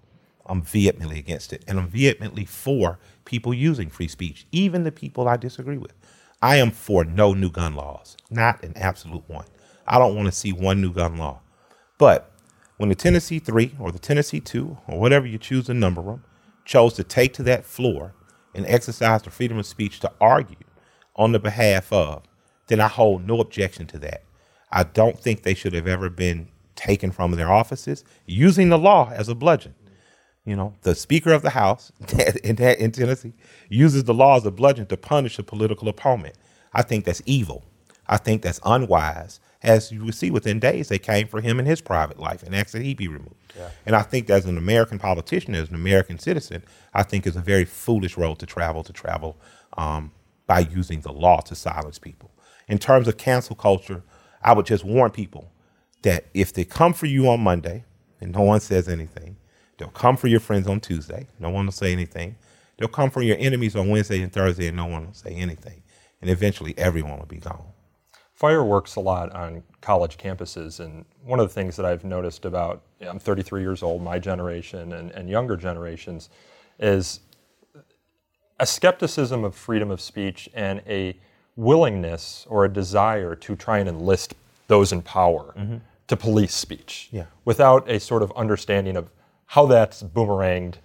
I'm 0.47 0.63
vehemently 0.63 1.21
against 1.21 1.53
it. 1.53 1.63
And 1.69 1.79
I'm 1.79 1.87
vehemently 1.87 2.47
for 2.47 2.99
people 3.27 3.55
using 3.55 3.91
free 3.91 4.09
speech, 4.09 4.45
even 4.51 4.83
the 4.83 4.91
people 4.91 5.29
I 5.29 5.37
disagree 5.37 5.79
with. 5.79 5.95
I 6.43 6.57
am 6.57 6.73
for 6.73 7.05
no 7.05 7.33
new 7.33 7.49
gun 7.49 7.77
laws, 7.77 8.17
not 8.29 8.65
an 8.65 8.73
absolute 8.75 9.23
one. 9.29 9.45
I 9.87 9.99
don't 9.99 10.17
want 10.17 10.27
to 10.27 10.33
see 10.33 10.53
one 10.53 10.81
new 10.81 10.93
gun 10.93 11.17
law. 11.17 11.41
But 11.99 12.31
when 12.77 12.89
the 12.89 12.95
Tennessee 12.95 13.39
3 13.39 13.77
or 13.79 13.93
the 13.93 13.99
Tennessee 13.99 14.41
2 14.41 14.79
or 14.89 15.01
whatever 15.01 15.27
you 15.27 15.39
choose 15.39 15.67
to 15.67 15.75
number 15.75 16.03
them 16.03 16.25
chose 16.65 16.95
to 16.95 17.05
take 17.05 17.33
to 17.35 17.43
that 17.45 17.65
floor 17.65 18.15
and 18.55 18.67
exercise 18.67 19.23
the 19.23 19.31
freedom 19.31 19.59
of 19.59 19.67
speech 19.67 20.01
to 20.01 20.13
argue 20.21 20.57
on 21.17 21.33
the 21.33 21.39
behalf 21.39 21.93
of, 21.93 22.23
then 22.69 22.81
I 22.81 22.89
hold 22.89 23.27
no 23.27 23.41
objection 23.41 23.87
to 23.89 23.99
that. 23.99 24.23
I 24.71 24.85
don't 24.85 25.19
think 25.19 25.43
they 25.43 25.55
should 25.55 25.75
have 25.75 25.87
ever 25.87 26.09
been 26.09 26.49
taken 26.75 27.11
from 27.11 27.33
their 27.33 27.53
offices 27.53 28.05
using 28.27 28.69
the 28.69 28.79
law 28.79 29.11
as 29.11 29.29
a 29.29 29.35
bludgeon. 29.35 29.75
You 30.45 30.57
know, 30.57 30.75
the 30.83 30.95
Speaker 30.95 31.33
of 31.33 31.43
the 31.43 31.51
House 31.51 31.93
in, 32.43 32.59
in 32.59 32.91
Tennessee 32.91 33.35
uses 33.69 34.05
the 34.05 34.15
law 34.15 34.37
as 34.37 34.47
a 34.47 34.51
bludgeon 34.51 34.87
to 34.87 34.97
punish 34.97 35.39
a 35.39 35.43
political 35.43 35.89
opponent. 35.89 36.37
I 36.73 36.83
think 36.83 37.05
that's 37.05 37.23
evil. 37.27 37.65
I 38.09 38.17
think 38.17 38.43
that's 38.43 38.61
unwise. 38.65 39.39
As 39.63 39.93
you 39.93 40.05
will 40.05 40.13
see, 40.13 40.31
within 40.31 40.59
days, 40.59 40.89
they 40.89 40.99
came 40.99 41.29
for 41.29 41.41
him 41.41 41.61
in 41.61 41.67
his 41.67 41.81
private 41.81 42.19
life 42.19 42.43
and 42.43 42.55
asked 42.55 42.73
that 42.73 42.83
he 42.83 42.95
be 42.95 43.07
removed. 43.07 43.37
Yeah. 43.57 43.71
And 43.87 43.95
I 43.95 44.03
think, 44.03 44.29
as 44.29 44.45
an 44.45 44.59
American 44.59 44.99
politician, 44.99 45.55
as 45.55 45.69
an 45.69 45.75
American 45.75 46.19
citizen, 46.19 46.65
I 46.95 47.03
think 47.03 47.27
it's 47.27 47.37
a 47.37 47.41
very 47.41 47.65
foolish 47.65 48.17
road 48.17 48.39
to 48.41 48.47
travel 48.47 48.83
to 48.83 48.93
travel 48.93 49.37
um, 49.77 50.11
by 50.47 50.61
using 50.61 51.03
the 51.03 51.13
law 51.13 51.41
to 51.43 51.55
silence 51.55 51.99
people. 51.99 52.31
In 52.67 52.79
terms 52.79 53.07
of 53.07 53.19
cancel 53.19 53.55
culture, 53.55 54.03
I 54.43 54.53
would 54.53 54.67
just 54.67 54.85
warn 54.85 55.11
people 55.13 55.53
that 56.03 56.27
if 56.35 56.53
they 56.53 56.65
come 56.65 56.93
for 56.93 57.07
you 57.07 57.29
on 57.29 57.41
Monday 57.41 57.85
and 58.21 58.33
no 58.33 58.43
one 58.43 58.61
says 58.61 58.89
anything, 58.89 59.37
They'll 59.83 59.91
come 59.91 60.17
for 60.17 60.29
your 60.29 60.39
friends 60.39 60.69
on 60.69 60.79
Tuesday. 60.79 61.27
No 61.41 61.51
one 61.51 61.65
will 61.65 61.73
say 61.73 61.91
anything. 61.91 62.37
They'll 62.77 62.87
come 62.87 63.11
for 63.11 63.21
your 63.21 63.37
enemies 63.41 63.75
on 63.75 63.89
Wednesday 63.89 64.23
and 64.23 64.33
Thursday, 64.33 64.69
and 64.69 64.77
no 64.77 64.87
one 64.87 65.07
will 65.07 65.13
say 65.13 65.31
anything. 65.31 65.83
And 66.21 66.31
eventually, 66.31 66.73
everyone 66.79 67.19
will 67.19 67.27
be 67.27 67.39
gone. 67.39 67.72
Fire 68.43 68.65
works 68.65 68.97
a 68.97 69.01
lot 69.01 69.31
on 69.31 69.63
college 69.81 70.19
campuses. 70.19 70.81
And 70.81 71.05
one 71.23 71.39
of 71.39 71.47
the 71.47 71.55
things 71.55 71.77
that 71.77 71.87
I've 71.87 72.03
noticed 72.03 72.45
about, 72.45 72.83
I'm 73.01 73.21
33 73.21 73.61
years 73.61 73.85
old, 73.85 74.03
my 74.03 74.19
generation 74.19 74.95
and, 74.95 75.13
and 75.13 75.29
younger 75.29 75.57
generations, 75.57 76.29
is 76.81 77.21
a 78.59 78.67
skepticism 78.67 79.45
of 79.45 79.55
freedom 79.55 79.93
of 79.93 80.01
speech 80.01 80.49
and 80.55 80.83
a 80.89 81.17
willingness 81.55 82.45
or 82.51 82.65
a 82.65 82.69
desire 82.69 83.37
to 83.37 83.55
try 83.55 83.79
and 83.79 83.89
enlist 83.89 84.35
those 84.67 84.91
in 84.91 85.03
power 85.03 85.55
mm-hmm. 85.57 85.77
to 86.09 86.17
police 86.17 86.53
speech 86.53 87.11
yeah. 87.13 87.27
without 87.45 87.89
a 87.89 88.01
sort 88.01 88.25
of 88.25 88.33
understanding 88.33 88.97
of 88.97 89.13
how 89.47 89.67
that's 89.67 90.03
boomeranged 90.03 90.79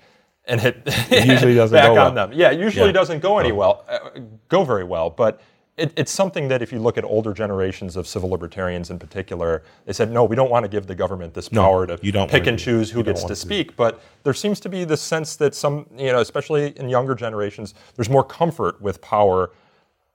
and 0.45 0.61
hit 0.61 0.77
usually 1.09 1.55
doesn't 1.63 1.75
back 1.75 1.87
go 1.87 1.89
on 1.93 2.13
well. 2.13 2.27
them. 2.27 2.37
Yeah, 2.37 2.51
usually 2.51 2.89
yeah. 2.89 2.91
doesn't 2.91 3.19
go 3.19 3.39
any 3.39 3.51
well, 3.51 3.83
uh, 3.89 4.19
go 4.47 4.63
very 4.63 4.83
well. 4.83 5.09
But 5.09 5.41
it, 5.77 5.93
it's 5.95 6.11
something 6.11 6.47
that 6.47 6.61
if 6.61 6.71
you 6.71 6.79
look 6.79 6.97
at 6.97 7.03
older 7.03 7.33
generations 7.33 7.95
of 7.95 8.07
civil 8.07 8.29
libertarians 8.29 8.89
in 8.89 8.97
particular, 8.97 9.63
they 9.85 9.93
said, 9.93 10.11
no, 10.11 10.23
we 10.23 10.35
don't 10.35 10.49
want 10.49 10.63
to 10.63 10.69
give 10.69 10.87
the 10.87 10.95
government 10.95 11.35
this 11.35 11.51
no, 11.51 11.61
power 11.61 11.87
to 11.87 11.99
you 12.01 12.11
don't 12.11 12.29
pick 12.29 12.47
and 12.47 12.57
choose 12.57 12.89
who 12.89 13.03
gets 13.03 13.21
to, 13.21 13.29
to 13.29 13.35
speak. 13.35 13.75
But 13.75 14.01
there 14.23 14.33
seems 14.33 14.59
to 14.61 14.69
be 14.69 14.83
the 14.83 14.97
sense 14.97 15.35
that 15.35 15.53
some, 15.53 15.85
you 15.95 16.11
know, 16.11 16.19
especially 16.19 16.77
in 16.77 16.89
younger 16.89 17.13
generations, 17.13 17.75
there's 17.95 18.09
more 18.09 18.23
comfort 18.23 18.81
with 18.81 18.99
power 19.01 19.51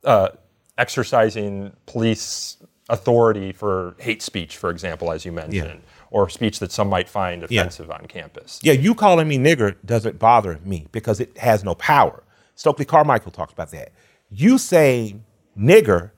uh, 0.05 0.31
exercising 0.79 1.72
police 1.87 2.57
authority 2.88 3.53
for 3.53 3.94
hate 3.98 4.20
speech, 4.20 4.57
for 4.57 4.68
example, 4.68 5.12
as 5.12 5.25
you 5.25 5.33
mentioned. 5.33 5.81
Yeah 5.83 5.88
or 6.12 6.29
speech 6.29 6.59
that 6.59 6.70
some 6.70 6.90
might 6.90 7.09
find 7.09 7.42
offensive 7.42 7.87
yeah. 7.88 7.94
on 7.94 8.05
campus. 8.05 8.61
Yeah, 8.62 8.75
you 8.75 8.94
calling 8.94 9.27
me 9.27 9.38
nigger 9.38 9.77
doesn't 9.83 10.18
bother 10.18 10.61
me 10.62 10.87
because 10.92 11.20
it 11.20 11.38
has 11.38 11.64
no 11.64 11.75
power. 11.75 12.22
Stokely 12.55 12.85
Carmichael 12.85 13.33
talks 13.33 13.55
about 13.55 13.70
that. 13.70 13.92
You 14.31 14.59
saying 14.59 15.25
nigger 15.59 16.11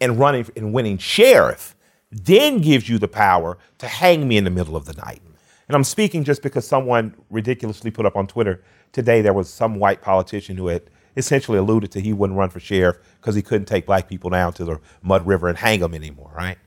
and 0.00 0.18
running 0.18 0.46
and 0.56 0.72
winning 0.72 0.98
sheriff 0.98 1.76
then 2.10 2.60
gives 2.60 2.88
you 2.88 2.98
the 2.98 3.08
power 3.08 3.56
to 3.78 3.88
hang 3.88 4.28
me 4.28 4.36
in 4.36 4.44
the 4.44 4.50
middle 4.50 4.76
of 4.76 4.84
the 4.84 4.92
night. 4.94 5.22
And 5.68 5.76
I'm 5.76 5.84
speaking 5.84 6.24
just 6.24 6.42
because 6.42 6.66
someone 6.66 7.14
ridiculously 7.30 7.90
put 7.90 8.04
up 8.04 8.16
on 8.16 8.26
Twitter 8.26 8.62
today 8.92 9.22
there 9.22 9.32
was 9.32 9.48
some 9.48 9.76
white 9.76 10.02
politician 10.02 10.56
who 10.56 10.68
had 10.68 10.82
essentially 11.16 11.58
alluded 11.58 11.90
to 11.92 12.00
he 12.00 12.12
wouldn't 12.12 12.38
run 12.38 12.50
for 12.50 12.60
sheriff 12.60 12.96
because 13.20 13.34
he 13.34 13.42
couldn't 13.42 13.66
take 13.66 13.86
black 13.86 14.08
people 14.08 14.30
down 14.30 14.52
to 14.54 14.64
the 14.64 14.80
Mud 15.02 15.26
River 15.26 15.48
and 15.48 15.58
hang 15.58 15.80
them 15.80 15.94
anymore, 15.94 16.32
right? 16.34 16.58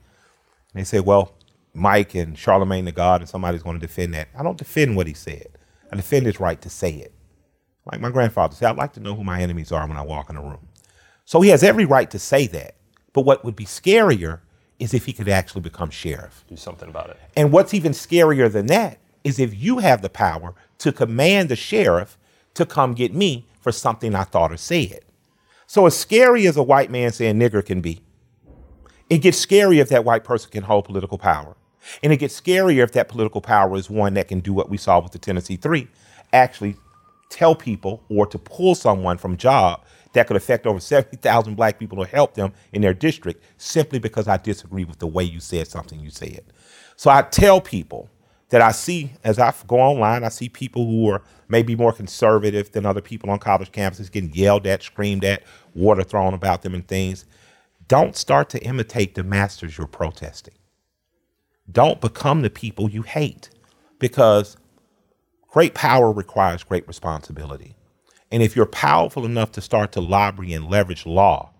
And 0.74 0.82
they 0.82 0.84
say, 0.84 1.00
well, 1.00 1.34
Mike 1.74 2.16
and 2.16 2.38
Charlemagne 2.38 2.86
the 2.86 2.92
God 2.92 3.22
and 3.22 3.30
somebody's 3.30 3.64
going 3.64 3.80
to 3.80 3.86
defend 3.86 4.14
that. 4.14 4.30
I 4.38 4.44
don't 4.44 4.58
defend 4.58 4.96
what 4.96 5.08
he 5.08 5.14
said. 5.14 5.48
I 5.92 5.96
defend 5.96 6.26
his 6.26 6.40
right 6.40 6.60
to 6.62 6.70
say 6.70 6.92
it. 6.92 7.14
Like 7.92 8.02
my 8.02 8.10
grandfather 8.10 8.56
said, 8.56 8.70
I'd 8.70 8.78
like 8.78 8.94
to 8.94 9.00
know 9.00 9.16
who 9.16 9.24
my 9.24 9.42
enemies 9.42 9.72
are 9.72 9.88
when 9.88 9.98
I 9.98 10.02
walk 10.02 10.30
in 10.30 10.38
a 10.38 10.42
room. 10.42 10.68
So 11.26 11.42
he 11.42 11.50
has 11.50 11.64
every 11.64 11.86
right 11.86 12.10
to 12.12 12.20
say 12.20 12.48
that. 12.48 12.76
But 13.14 13.22
what 13.22 13.44
would 13.44 13.56
be 13.56 13.66
scarier 13.66 14.40
is 14.80 14.94
if 14.94 15.06
he 15.06 15.14
could 15.14 15.30
actually 15.30 15.62
become 15.62 15.90
sheriff. 15.90 16.44
Do 16.48 16.56
something 16.56 16.90
about 16.90 17.10
it. 17.10 17.18
And 17.36 17.52
what's 17.52 17.74
even 17.74 17.94
scarier 17.94 18.52
than 18.52 18.68
that 18.68 19.00
is 19.24 19.40
if 19.40 19.56
you 19.56 19.80
have 19.80 20.02
the 20.02 20.10
power 20.10 20.54
to 20.80 20.92
command 20.92 21.50
the 21.50 21.56
sheriff 21.56 22.18
to 22.54 22.66
come 22.66 22.94
get 22.94 23.14
me 23.14 23.48
for 23.60 23.72
something 23.72 24.14
I 24.14 24.24
thought 24.24 24.52
or 24.52 24.58
said. 24.58 25.00
So 25.66 25.86
as 25.88 25.98
scary 25.98 26.46
as 26.46 26.58
a 26.58 26.64
white 26.64 26.92
man 26.92 27.12
saying 27.12 27.40
nigger 27.40 27.66
can 27.66 27.82
be, 27.82 28.04
it 29.10 29.20
gets 29.20 29.38
scary 29.38 29.80
if 29.80 29.90
that 29.90 30.06
white 30.06 30.24
person 30.24 30.52
can 30.52 30.64
hold 30.64 30.86
political 30.86 31.18
power. 31.18 31.56
And 32.04 32.12
it 32.12 32.18
gets 32.18 32.40
scarier 32.40 32.84
if 32.84 32.92
that 32.94 33.08
political 33.08 33.42
power 33.42 33.76
is 33.76 33.90
one 33.90 34.14
that 34.16 34.28
can 34.28 34.40
do 34.40 34.54
what 34.54 34.70
we 34.70 34.78
saw 34.78 35.00
with 35.00 35.12
the 35.12 35.20
Tennessee 35.20 35.56
Three 35.56 35.88
actually 36.34 36.76
tell 37.30 37.56
people 37.56 38.04
or 38.10 38.26
to 38.28 38.38
pull 38.38 38.76
someone 38.76 39.18
from 39.18 39.38
job 39.38 39.84
that 40.15 40.28
could 40.28 40.38
affect 40.38 40.67
over 40.67 40.82
70,000 40.82 41.56
black 41.56 41.80
people 41.80 41.99
or 41.99 42.08
help 42.08 42.36
them 42.36 42.54
in 42.73 42.84
their 42.84 42.95
district 42.95 43.43
simply 43.58 43.99
because 43.99 44.28
I 44.28 44.38
disagree 44.38 44.86
with 44.86 44.99
the 44.99 45.08
way 45.08 45.23
you 45.25 45.41
said 45.41 45.69
something 45.69 46.01
you 46.01 46.12
said. 46.12 46.43
So 46.97 47.12
I 47.12 47.23
tell 47.23 47.62
people 47.62 48.10
that 48.49 48.62
I 48.62 48.73
see 48.73 49.12
as 49.23 49.39
I 49.39 49.54
go 49.67 49.78
online, 49.80 50.25
I 50.25 50.30
see 50.30 50.49
people 50.49 50.88
who 50.88 51.10
are 51.12 51.23
maybe 51.49 51.75
more 51.78 51.93
conservative 51.93 52.73
than 52.73 52.86
other 52.86 53.01
people 53.01 53.32
on 53.32 53.39
college 53.39 53.71
campuses 53.71 54.12
getting 54.12 54.34
yelled 54.34 54.67
at, 54.67 54.84
screamed 54.84 55.25
at, 55.25 55.43
water 55.75 56.04
thrown 56.04 56.36
about 56.36 56.63
them 56.63 56.75
and 56.75 56.88
things. 56.88 57.25
Don't 57.88 58.17
start 58.17 58.49
to 58.51 58.63
imitate 58.63 59.15
the 59.15 59.23
masters 59.23 59.78
you're 59.78 59.88
protesting 59.88 60.56
Don't 61.71 62.01
become 62.01 62.41
the 62.41 62.51
people 62.51 62.89
you 62.89 63.04
hate 63.04 63.49
because 63.99 64.58
great 65.49 65.75
power 65.75 66.12
requires 66.12 66.63
great 66.63 66.88
responsibility. 66.88 67.75
And 68.32 68.42
if 68.42 68.56
you're 68.56 68.66
powerful 68.66 69.26
enough 69.26 69.52
to 69.54 69.62
start 69.62 69.92
to 69.94 70.02
lobby 70.02 70.54
and 70.54 70.70
leverage 70.70 71.06
law 71.06 71.52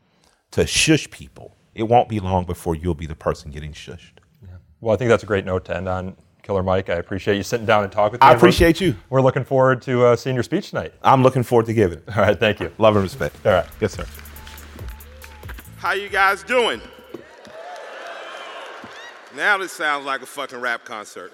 to 0.52 0.66
shush 0.66 1.10
people, 1.10 1.56
it 1.74 1.84
won't 1.84 2.10
be 2.10 2.20
long 2.20 2.46
before 2.46 2.76
you'll 2.76 2.96
be 2.96 3.06
the 3.06 3.16
person 3.16 3.52
getting 3.52 3.74
shushed. 3.74 4.20
Yeah. 4.42 4.56
Well, 4.82 4.94
I 4.94 4.98
think 4.98 5.10
that's 5.10 5.24
a 5.24 5.28
great 5.28 5.46
note 5.46 5.66
to 5.66 5.76
end 5.76 5.88
on. 5.88 6.16
Killer 6.42 6.62
Mike, 6.64 6.90
I 6.90 6.96
appreciate 6.96 7.38
you 7.38 7.44
sitting 7.44 7.66
down 7.66 7.84
and 7.84 7.92
talking 7.92 8.14
with 8.14 8.22
me. 8.22 8.28
I 8.28 8.34
appreciate 8.34 8.80
you. 8.80 8.96
We're 9.10 9.22
looking 9.22 9.44
forward 9.44 9.82
to 9.84 10.06
uh, 10.06 10.16
seeing 10.16 10.36
your 10.36 10.44
speech 10.44 10.70
tonight. 10.70 10.94
I'm 11.02 11.24
looking 11.24 11.42
forward 11.42 11.66
to 11.66 11.74
giving 11.74 11.98
it. 11.98 12.04
All 12.16 12.22
right, 12.22 12.40
thank 12.40 12.60
you. 12.60 12.72
Love 12.78 12.96
and 12.96 13.04
respect. 13.04 13.44
All 13.46 13.52
right. 13.52 13.66
Yes, 13.82 13.94
sir. 13.94 14.06
How 15.78 15.94
you 15.94 16.08
guys 16.08 16.44
doing? 16.44 16.82
Now 19.36 19.58
this 19.58 19.72
sounds 19.72 20.06
like 20.06 20.22
a 20.22 20.26
fucking 20.26 20.60
rap 20.60 20.86
concert. 20.86 21.34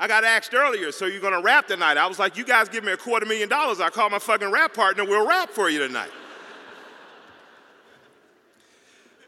I 0.00 0.08
got 0.08 0.24
asked 0.24 0.54
earlier, 0.54 0.90
so 0.92 1.04
you're 1.04 1.20
gonna 1.20 1.42
rap 1.42 1.68
tonight? 1.68 1.98
I 1.98 2.06
was 2.06 2.18
like, 2.18 2.38
you 2.38 2.44
guys 2.44 2.70
give 2.70 2.84
me 2.84 2.92
a 2.92 2.96
quarter 2.96 3.26
million 3.26 3.50
dollars, 3.50 3.80
I 3.80 3.90
call 3.90 4.08
my 4.08 4.18
fucking 4.18 4.50
rap 4.50 4.72
partner, 4.72 5.04
we'll 5.04 5.28
rap 5.28 5.50
for 5.50 5.68
you 5.68 5.78
tonight. 5.78 6.08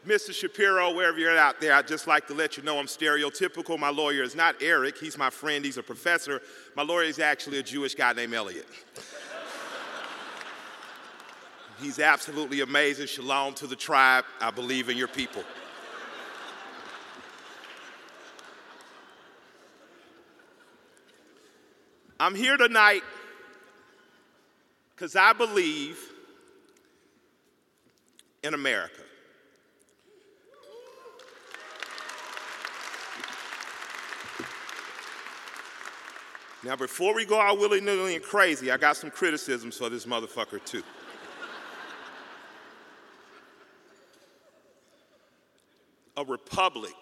Mr. 0.07 0.33
Shapiro, 0.33 0.91
wherever 0.91 1.19
you're 1.19 1.37
out 1.37 1.61
there, 1.61 1.75
I'd 1.75 1.87
just 1.87 2.07
like 2.07 2.25
to 2.25 2.33
let 2.33 2.57
you 2.57 2.63
know 2.63 2.79
I'm 2.79 2.87
stereotypical. 2.87 3.77
My 3.77 3.91
lawyer 3.91 4.23
is 4.23 4.35
not 4.35 4.55
Eric, 4.63 4.97
he's 4.97 5.15
my 5.15 5.29
friend, 5.29 5.63
he's 5.63 5.77
a 5.77 5.83
professor. 5.83 6.41
My 6.75 6.81
lawyer 6.81 7.03
is 7.03 7.19
actually 7.19 7.59
a 7.59 7.63
Jewish 7.63 7.93
guy 7.93 8.11
named 8.13 8.33
Elliot. 8.33 8.65
he's 11.79 11.99
absolutely 11.99 12.61
amazing. 12.61 13.05
Shalom 13.05 13.53
to 13.55 13.67
the 13.67 13.75
tribe. 13.75 14.25
I 14.41 14.49
believe 14.49 14.89
in 14.89 14.97
your 14.97 15.07
people. 15.07 15.43
I'm 22.23 22.35
here 22.35 22.55
tonight 22.55 23.03
because 24.95 25.17
I 25.17 25.33
believe 25.33 25.99
in 28.41 28.53
America. 28.53 29.01
Now, 36.63 36.77
before 36.77 37.13
we 37.13 37.25
go 37.25 37.41
out 37.41 37.59
willy 37.59 37.81
nilly 37.81 38.15
and 38.15 38.23
crazy, 38.23 38.71
I 38.71 38.77
got 38.77 38.95
some 38.95 39.11
criticisms 39.11 39.75
for 39.75 39.89
this 39.89 40.05
motherfucker, 40.05 40.63
too. 40.63 40.83
a 46.15 46.23
republic 46.23 46.95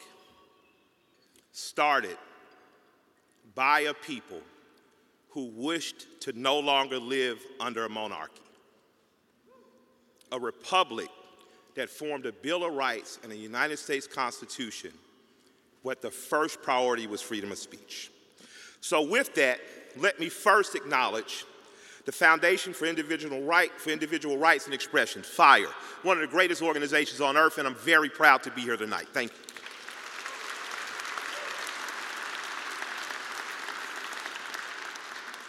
started 1.51 2.17
by 3.53 3.81
a 3.81 3.93
people 3.93 4.41
who 5.31 5.51
wished 5.55 6.21
to 6.21 6.33
no 6.33 6.59
longer 6.59 6.99
live 6.99 7.39
under 7.59 7.85
a 7.85 7.89
monarchy. 7.89 8.41
A 10.31 10.39
republic 10.39 11.09
that 11.75 11.89
formed 11.89 12.25
a 12.25 12.31
Bill 12.31 12.65
of 12.65 12.73
Rights 12.73 13.19
and 13.23 13.31
a 13.31 13.35
United 13.35 13.77
States 13.77 14.07
Constitution, 14.07 14.91
what 15.83 16.01
the 16.01 16.11
first 16.11 16.61
priority 16.61 17.07
was 17.07 17.21
freedom 17.21 17.51
of 17.51 17.57
speech. 17.57 18.11
So, 18.81 19.01
with 19.01 19.33
that, 19.35 19.59
let 19.97 20.19
me 20.19 20.27
first 20.29 20.75
acknowledge 20.75 21.45
the 22.05 22.11
Foundation 22.11 22.73
for 22.73 22.85
Individual, 22.85 23.41
right, 23.43 23.71
for 23.77 23.91
Individual 23.91 24.37
Rights 24.37 24.65
and 24.65 24.73
Expression, 24.73 25.21
FIRE, 25.21 25.67
one 26.03 26.17
of 26.17 26.21
the 26.21 26.27
greatest 26.27 26.61
organizations 26.61 27.21
on 27.21 27.37
earth, 27.37 27.57
and 27.57 27.67
I'm 27.67 27.75
very 27.75 28.09
proud 28.09 28.43
to 28.43 28.51
be 28.51 28.61
here 28.61 28.77
tonight. 28.77 29.07
Thank 29.13 29.31
you. 29.31 29.50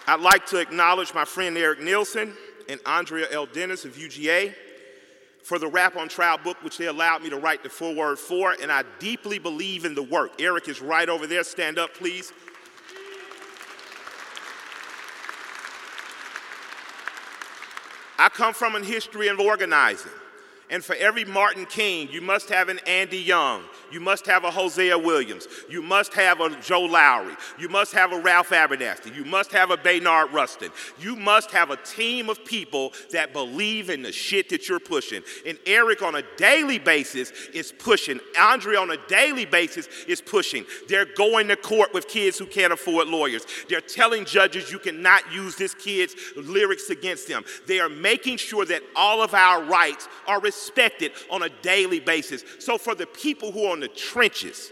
I'd 0.06 0.20
like 0.20 0.46
to 0.46 0.58
acknowledge 0.58 1.14
my 1.14 1.24
friend 1.24 1.56
Eric 1.56 1.80
Nielson 1.80 2.34
and 2.68 2.80
Andrea 2.86 3.26
L. 3.30 3.46
Dennis 3.46 3.84
of 3.84 3.94
UGA 3.94 4.54
for 5.42 5.58
the 5.58 5.68
Rap 5.68 5.96
on 5.96 6.08
Trial 6.08 6.38
book, 6.38 6.62
which 6.62 6.78
they 6.78 6.86
allowed 6.86 7.22
me 7.22 7.30
to 7.30 7.36
write 7.36 7.62
the 7.62 7.68
foreword 7.68 8.18
for, 8.18 8.54
and 8.60 8.70
I 8.70 8.84
deeply 8.98 9.38
believe 9.38 9.84
in 9.84 9.94
the 9.94 10.02
work. 10.02 10.40
Eric 10.40 10.68
is 10.68 10.80
right 10.80 11.08
over 11.08 11.26
there. 11.26 11.44
Stand 11.44 11.78
up, 11.78 11.94
please. 11.94 12.32
I 18.18 18.28
come 18.28 18.54
from 18.54 18.76
a 18.76 18.84
history 18.84 19.28
of 19.28 19.40
organizing. 19.40 20.12
And 20.72 20.82
for 20.82 20.94
every 20.94 21.26
Martin 21.26 21.66
King, 21.66 22.08
you 22.10 22.22
must 22.22 22.48
have 22.48 22.70
an 22.70 22.80
Andy 22.86 23.18
Young. 23.18 23.62
You 23.92 24.00
must 24.00 24.24
have 24.24 24.44
a 24.44 24.50
Hosea 24.50 24.96
Williams. 24.96 25.46
You 25.68 25.82
must 25.82 26.14
have 26.14 26.40
a 26.40 26.48
Joe 26.62 26.80
Lowery. 26.80 27.36
You 27.58 27.68
must 27.68 27.92
have 27.92 28.10
a 28.10 28.18
Ralph 28.18 28.48
Abernathy. 28.48 29.14
You 29.14 29.26
must 29.26 29.52
have 29.52 29.70
a 29.70 29.76
Bayard 29.76 30.32
Rustin. 30.32 30.70
You 30.98 31.14
must 31.14 31.50
have 31.50 31.70
a 31.70 31.76
team 31.76 32.30
of 32.30 32.42
people 32.46 32.94
that 33.10 33.34
believe 33.34 33.90
in 33.90 34.00
the 34.00 34.12
shit 34.12 34.48
that 34.48 34.66
you're 34.66 34.80
pushing. 34.80 35.22
And 35.46 35.58
Eric 35.66 36.00
on 36.00 36.14
a 36.14 36.22
daily 36.38 36.78
basis 36.78 37.32
is 37.52 37.70
pushing. 37.70 38.18
Andre 38.40 38.76
on 38.76 38.90
a 38.92 38.96
daily 39.08 39.44
basis 39.44 39.88
is 40.08 40.22
pushing. 40.22 40.64
They're 40.88 41.04
going 41.04 41.48
to 41.48 41.56
court 41.56 41.92
with 41.92 42.08
kids 42.08 42.38
who 42.38 42.46
can't 42.46 42.72
afford 42.72 43.08
lawyers. 43.08 43.44
They're 43.68 43.82
telling 43.82 44.24
judges 44.24 44.72
you 44.72 44.78
cannot 44.78 45.30
use 45.30 45.54
this 45.56 45.74
kid's 45.74 46.14
lyrics 46.34 46.88
against 46.88 47.28
them. 47.28 47.44
They 47.66 47.78
are 47.78 47.90
making 47.90 48.38
sure 48.38 48.64
that 48.64 48.80
all 48.96 49.20
of 49.20 49.34
our 49.34 49.62
rights 49.64 50.08
are 50.26 50.40
respected 50.40 50.61
on 51.30 51.42
a 51.42 51.48
daily 51.62 52.00
basis. 52.00 52.44
So 52.58 52.78
for 52.78 52.94
the 52.94 53.06
people 53.06 53.52
who 53.52 53.66
are 53.66 53.72
on 53.72 53.80
the 53.80 53.88
trenches, 53.88 54.70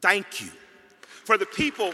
thank 0.00 0.40
you. 0.40 0.50
For 1.24 1.38
the 1.38 1.46
people, 1.46 1.92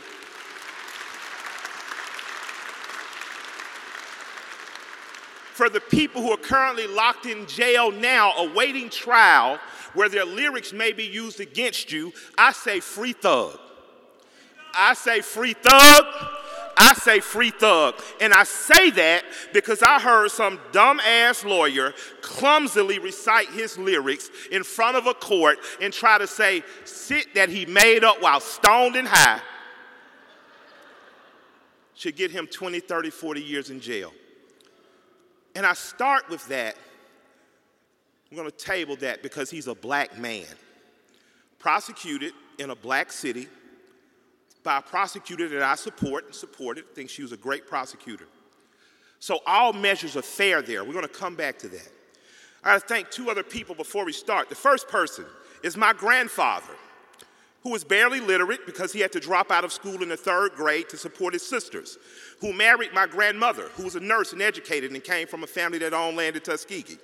for 5.53 5.69
the 5.69 5.81
people 5.81 6.23
who 6.23 6.31
are 6.33 6.39
currently 6.39 6.87
locked 6.87 7.27
in 7.27 7.47
jail 7.47 7.91
now 7.91 8.33
awaiting 8.37 8.89
trial 8.89 9.59
where 9.95 10.09
their 10.09 10.25
lyrics 10.25 10.73
may 10.73 10.93
be 10.93 11.05
used 11.05 11.41
against 11.41 11.91
you, 11.91 12.13
I 12.37 12.53
say 12.53 12.81
free 12.81 13.15
thug. 13.15 13.59
I 14.75 14.95
say 14.95 15.23
free 15.23 15.55
thug. 15.55 16.05
I 16.77 16.95
say 16.95 17.21
free 17.21 17.51
thug. 17.51 17.95
And 18.21 18.35
I 18.35 18.45
say 18.45 18.91
that 18.91 19.25
because 19.53 19.83
I 19.83 19.99
heard 19.99 20.31
some 20.31 20.59
dumbass 20.73 21.45
lawyer 21.45 21.95
clumsily 22.21 22.99
recite 22.99 23.49
his 23.49 23.79
lyrics 23.79 24.31
in 24.53 24.63
front 24.63 24.97
of 24.97 25.07
a 25.07 25.15
court 25.15 25.59
and 25.81 25.93
try 25.93 26.19
to 26.19 26.27
say 26.27 26.63
sit 26.85 27.35
that 27.35 27.49
he 27.49 27.65
made 27.65 28.05
up 28.05 28.21
while 28.21 28.41
stoned 28.41 28.97
and 28.97 29.09
high 29.09 29.41
should 31.95 32.15
get 32.15 32.31
him 32.31 32.47
20, 32.47 32.81
30, 32.81 33.11
40 33.11 33.43
years 33.43 33.71
in 33.71 33.81
jail. 33.81 34.13
And 35.55 35.65
I 35.65 35.73
start 35.73 36.29
with 36.29 36.47
that. 36.49 36.77
I'm 38.31 38.37
going 38.37 38.51
to 38.51 38.57
table 38.57 38.97
that 38.97 39.23
because 39.23 39.51
he's 39.51 39.67
a 39.67 39.75
black 39.75 40.19
man, 40.19 40.45
prosecuted 41.59 42.35
in 42.59 42.69
a 42.69 42.77
black 42.77 43.11
city 43.11 43.49
by 44.67 44.79
a 44.79 44.83
prosecutor 44.83 45.49
that 45.49 45.63
I 45.63 45.77
support 45.77 46.27
and 46.27 46.35
supported, 46.35 46.93
think 46.93 47.09
she 47.09 47.23
was 47.23 47.31
a 47.31 47.37
great 47.37 47.69
prosecutor. 47.69 48.27
So 49.21 49.39
all 49.47 49.73
measures 49.73 50.17
are 50.17 50.23
fair 50.23 50.61
there. 50.61 50.85
We're 50.85 50.93
going 50.93 51.07
to 51.07 51.09
come 51.09 51.37
back 51.37 51.57
to 51.61 51.69
that. 51.69 51.89
I 52.65 52.73
got 52.73 52.83
to 52.83 52.89
thank 52.89 53.11
two 53.13 53.31
other 53.31 53.45
people 53.45 53.77
before 53.77 54.05
we 54.05 54.13
start. 54.13 54.49
The 54.49 54.57
first 54.57 54.89
person 54.89 55.25
is 55.63 55.77
my 55.77 55.93
grandfather, 55.93 56.75
who 57.63 57.71
was 57.71 57.85
barely 57.85 58.19
literate 58.19 58.67
because 58.67 58.93
he 58.93 58.99
had 58.99 59.13
to 59.13 59.21
drop 59.21 59.53
out 59.53 59.65
of 59.65 59.73
school 59.73 60.03
in 60.03 60.09
the 60.09 60.17
third 60.17 60.55
grade 60.57 60.89
to 60.89 60.97
support 60.97 61.33
his 61.33 61.49
sisters, 61.49 61.97
who 62.41 62.53
married 62.53 62.93
my 62.93 63.07
grandmother, 63.07 63.69
who 63.77 63.85
was 63.85 63.95
a 63.95 64.01
nurse 64.01 64.33
and 64.33 64.43
educated 64.43 64.91
and 64.91 65.05
came 65.05 65.29
from 65.29 65.45
a 65.45 65.47
family 65.47 65.79
that 65.79 65.95
owned 65.95 66.17
land 66.17 66.35
in 66.35 66.43
Tuskegee. 66.43 66.99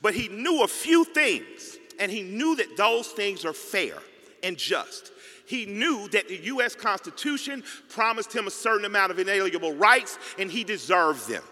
But 0.00 0.14
he 0.14 0.28
knew 0.28 0.62
a 0.62 0.68
few 0.68 1.04
things, 1.04 1.76
and 2.00 2.10
he 2.10 2.22
knew 2.22 2.56
that 2.56 2.78
those 2.78 3.08
things 3.08 3.44
are 3.44 3.52
fair 3.52 3.98
and 4.42 4.56
just 4.56 5.12
he 5.48 5.64
knew 5.64 6.08
that 6.08 6.28
the 6.28 6.36
U.S. 6.36 6.74
Constitution 6.74 7.64
promised 7.88 8.34
him 8.34 8.46
a 8.46 8.50
certain 8.50 8.84
amount 8.84 9.10
of 9.10 9.18
inalienable 9.18 9.74
rights, 9.76 10.18
and 10.38 10.50
he 10.50 10.62
deserved 10.62 11.26
them. 11.26 11.42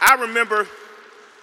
I 0.00 0.16
remember 0.22 0.66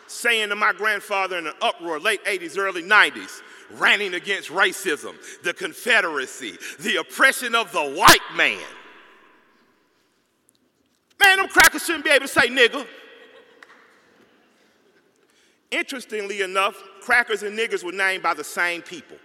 saying 0.07 0.49
to 0.49 0.55
my 0.55 0.73
grandfather 0.73 1.37
in 1.37 1.47
an 1.47 1.53
uproar, 1.61 1.99
late 2.01 2.23
80s, 2.25 2.57
early 2.57 2.83
90s, 2.83 3.41
ranting 3.71 4.13
against 4.13 4.49
racism, 4.49 5.15
the 5.43 5.53
Confederacy, 5.53 6.57
the 6.79 6.97
oppression 6.97 7.55
of 7.55 7.71
the 7.71 7.81
white 7.81 8.19
man. 8.35 8.59
Man, 11.23 11.37
them 11.37 11.47
crackers 11.47 11.85
shouldn't 11.85 12.03
be 12.03 12.11
able 12.11 12.27
to 12.27 12.33
say 12.33 12.49
nigger. 12.49 12.85
Interestingly 15.75 16.41
enough, 16.41 16.81
crackers 17.01 17.43
and 17.43 17.57
niggers 17.57 17.83
were 17.83 17.91
named 17.91 18.23
by 18.23 18.33
the 18.33 18.45
same 18.45 18.81
people 18.81 19.17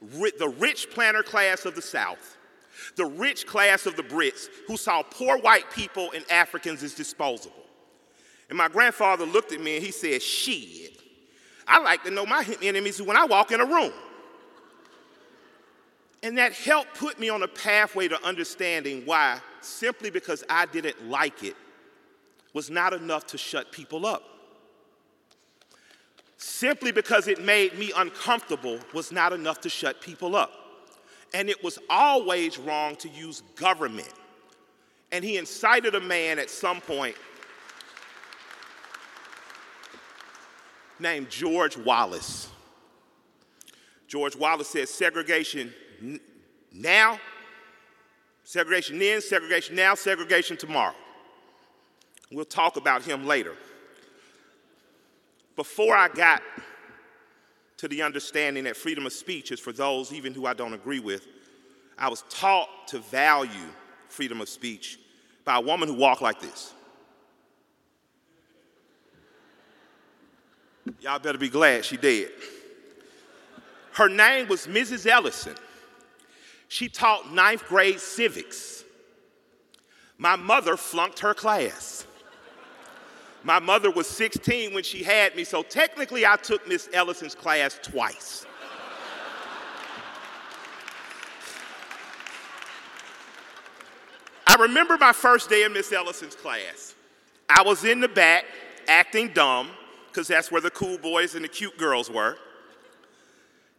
the 0.00 0.54
rich 0.58 0.90
planter 0.90 1.22
class 1.22 1.64
of 1.64 1.76
the 1.76 1.82
South, 1.82 2.36
the 2.96 3.06
rich 3.06 3.46
class 3.46 3.86
of 3.86 3.96
the 3.96 4.02
Brits 4.02 4.46
who 4.66 4.76
saw 4.76 5.02
poor 5.02 5.38
white 5.38 5.70
people 5.72 6.10
and 6.14 6.24
Africans 6.30 6.82
as 6.82 6.94
disposable. 6.94 7.64
And 8.48 8.58
my 8.58 8.68
grandfather 8.68 9.24
looked 9.24 9.52
at 9.52 9.60
me 9.60 9.76
and 9.76 9.84
he 9.84 9.92
said, 9.92 10.22
Shit, 10.22 11.00
I 11.66 11.80
like 11.80 12.04
to 12.04 12.10
know 12.10 12.26
my 12.26 12.44
enemies 12.62 13.00
when 13.02 13.16
I 13.16 13.24
walk 13.24 13.50
in 13.50 13.60
a 13.60 13.66
room. 13.66 13.92
And 16.22 16.38
that 16.38 16.52
helped 16.52 16.94
put 16.96 17.18
me 17.18 17.28
on 17.28 17.42
a 17.42 17.48
pathway 17.48 18.06
to 18.08 18.24
understanding 18.24 19.02
why, 19.04 19.40
simply 19.60 20.10
because 20.10 20.44
I 20.48 20.66
didn't 20.66 21.08
like 21.08 21.42
it, 21.42 21.56
was 22.52 22.70
not 22.70 22.92
enough 22.92 23.26
to 23.28 23.38
shut 23.38 23.72
people 23.72 24.06
up. 24.06 24.31
Simply 26.42 26.90
because 26.90 27.28
it 27.28 27.40
made 27.40 27.78
me 27.78 27.92
uncomfortable 27.96 28.80
was 28.92 29.12
not 29.12 29.32
enough 29.32 29.60
to 29.60 29.68
shut 29.68 30.00
people 30.00 30.34
up. 30.34 30.50
And 31.32 31.48
it 31.48 31.62
was 31.62 31.78
always 31.88 32.58
wrong 32.58 32.96
to 32.96 33.08
use 33.08 33.44
government. 33.54 34.12
And 35.12 35.24
he 35.24 35.36
incited 35.36 35.94
a 35.94 36.00
man 36.00 36.40
at 36.40 36.50
some 36.50 36.80
point 36.80 37.14
named 40.98 41.30
George 41.30 41.76
Wallace. 41.76 42.48
George 44.08 44.34
Wallace 44.34 44.68
said 44.68 44.88
segregation 44.88 45.72
now, 46.72 47.20
segregation 48.42 48.98
then, 48.98 49.20
segregation 49.20 49.76
now, 49.76 49.94
segregation 49.94 50.56
tomorrow. 50.56 50.96
We'll 52.32 52.44
talk 52.44 52.76
about 52.76 53.02
him 53.02 53.28
later. 53.28 53.54
Before 55.56 55.94
I 55.94 56.08
got 56.08 56.42
to 57.78 57.88
the 57.88 58.02
understanding 58.02 58.64
that 58.64 58.76
freedom 58.76 59.06
of 59.06 59.12
speech 59.12 59.52
is 59.52 59.60
for 59.60 59.72
those 59.72 60.12
even 60.12 60.32
who 60.34 60.46
I 60.46 60.54
don't 60.54 60.72
agree 60.72 61.00
with, 61.00 61.26
I 61.98 62.08
was 62.08 62.24
taught 62.30 62.68
to 62.88 62.98
value 62.98 63.68
freedom 64.08 64.40
of 64.40 64.48
speech 64.48 64.98
by 65.44 65.56
a 65.56 65.60
woman 65.60 65.88
who 65.88 65.94
walked 65.94 66.22
like 66.22 66.40
this. 66.40 66.72
Y'all 71.00 71.18
better 71.18 71.38
be 71.38 71.48
glad 71.48 71.84
she 71.84 71.96
did. 71.96 72.30
Her 73.92 74.08
name 74.08 74.48
was 74.48 74.66
Mrs. 74.66 75.06
Ellison. 75.06 75.54
She 76.68 76.88
taught 76.88 77.32
ninth 77.32 77.66
grade 77.68 78.00
civics. 78.00 78.84
My 80.16 80.36
mother 80.36 80.76
flunked 80.76 81.18
her 81.18 81.34
class. 81.34 82.06
My 83.44 83.58
mother 83.58 83.90
was 83.90 84.06
16 84.06 84.72
when 84.72 84.84
she 84.84 85.02
had 85.02 85.34
me, 85.34 85.44
so 85.44 85.62
technically 85.62 86.24
I 86.24 86.36
took 86.36 86.66
Miss 86.68 86.88
Ellison's 86.92 87.34
class 87.34 87.78
twice. 87.82 88.46
I 94.46 94.54
remember 94.56 94.96
my 94.98 95.12
first 95.12 95.48
day 95.48 95.64
in 95.64 95.72
Miss 95.72 95.92
Ellison's 95.92 96.36
class. 96.36 96.94
I 97.48 97.62
was 97.62 97.84
in 97.84 98.00
the 98.00 98.08
back 98.08 98.44
acting 98.86 99.28
dumb, 99.28 99.70
because 100.08 100.28
that's 100.28 100.52
where 100.52 100.60
the 100.60 100.70
cool 100.70 100.98
boys 100.98 101.34
and 101.34 101.44
the 101.44 101.48
cute 101.48 101.76
girls 101.78 102.10
were. 102.10 102.36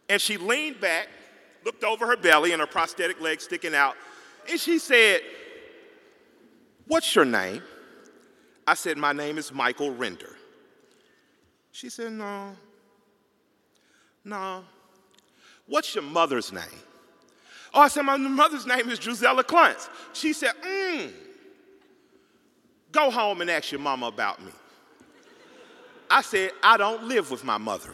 And 0.08 0.20
she 0.20 0.36
leaned 0.36 0.80
back 0.80 1.08
looked 1.64 1.84
over 1.84 2.06
her 2.06 2.16
belly 2.16 2.52
and 2.52 2.60
her 2.60 2.66
prosthetic 2.66 3.20
leg 3.20 3.40
sticking 3.40 3.74
out, 3.74 3.96
and 4.50 4.60
she 4.60 4.78
said, 4.78 5.22
What's 6.86 7.14
your 7.14 7.24
name? 7.24 7.62
I 8.66 8.74
said, 8.74 8.96
My 8.96 9.12
name 9.12 9.38
is 9.38 9.52
Michael 9.52 9.94
Render. 9.94 10.36
She 11.72 11.88
said, 11.88 12.12
No. 12.12 12.50
No. 14.24 14.64
What's 15.66 15.94
your 15.94 16.04
mother's 16.04 16.52
name? 16.52 16.62
Oh, 17.72 17.80
I 17.80 17.88
said, 17.88 18.02
My 18.02 18.16
mother's 18.16 18.66
name 18.66 18.88
is 18.90 18.98
Drusella 18.98 19.42
Cluntz. 19.42 19.88
She 20.12 20.32
said, 20.32 20.52
Mmm. 20.62 21.10
Go 22.92 23.10
home 23.10 23.40
and 23.40 23.50
ask 23.50 23.72
your 23.72 23.80
mama 23.80 24.06
about 24.06 24.42
me. 24.44 24.52
I 26.08 26.22
said, 26.22 26.52
I 26.62 26.76
don't 26.76 27.04
live 27.04 27.30
with 27.30 27.42
my 27.44 27.58
mother. 27.58 27.92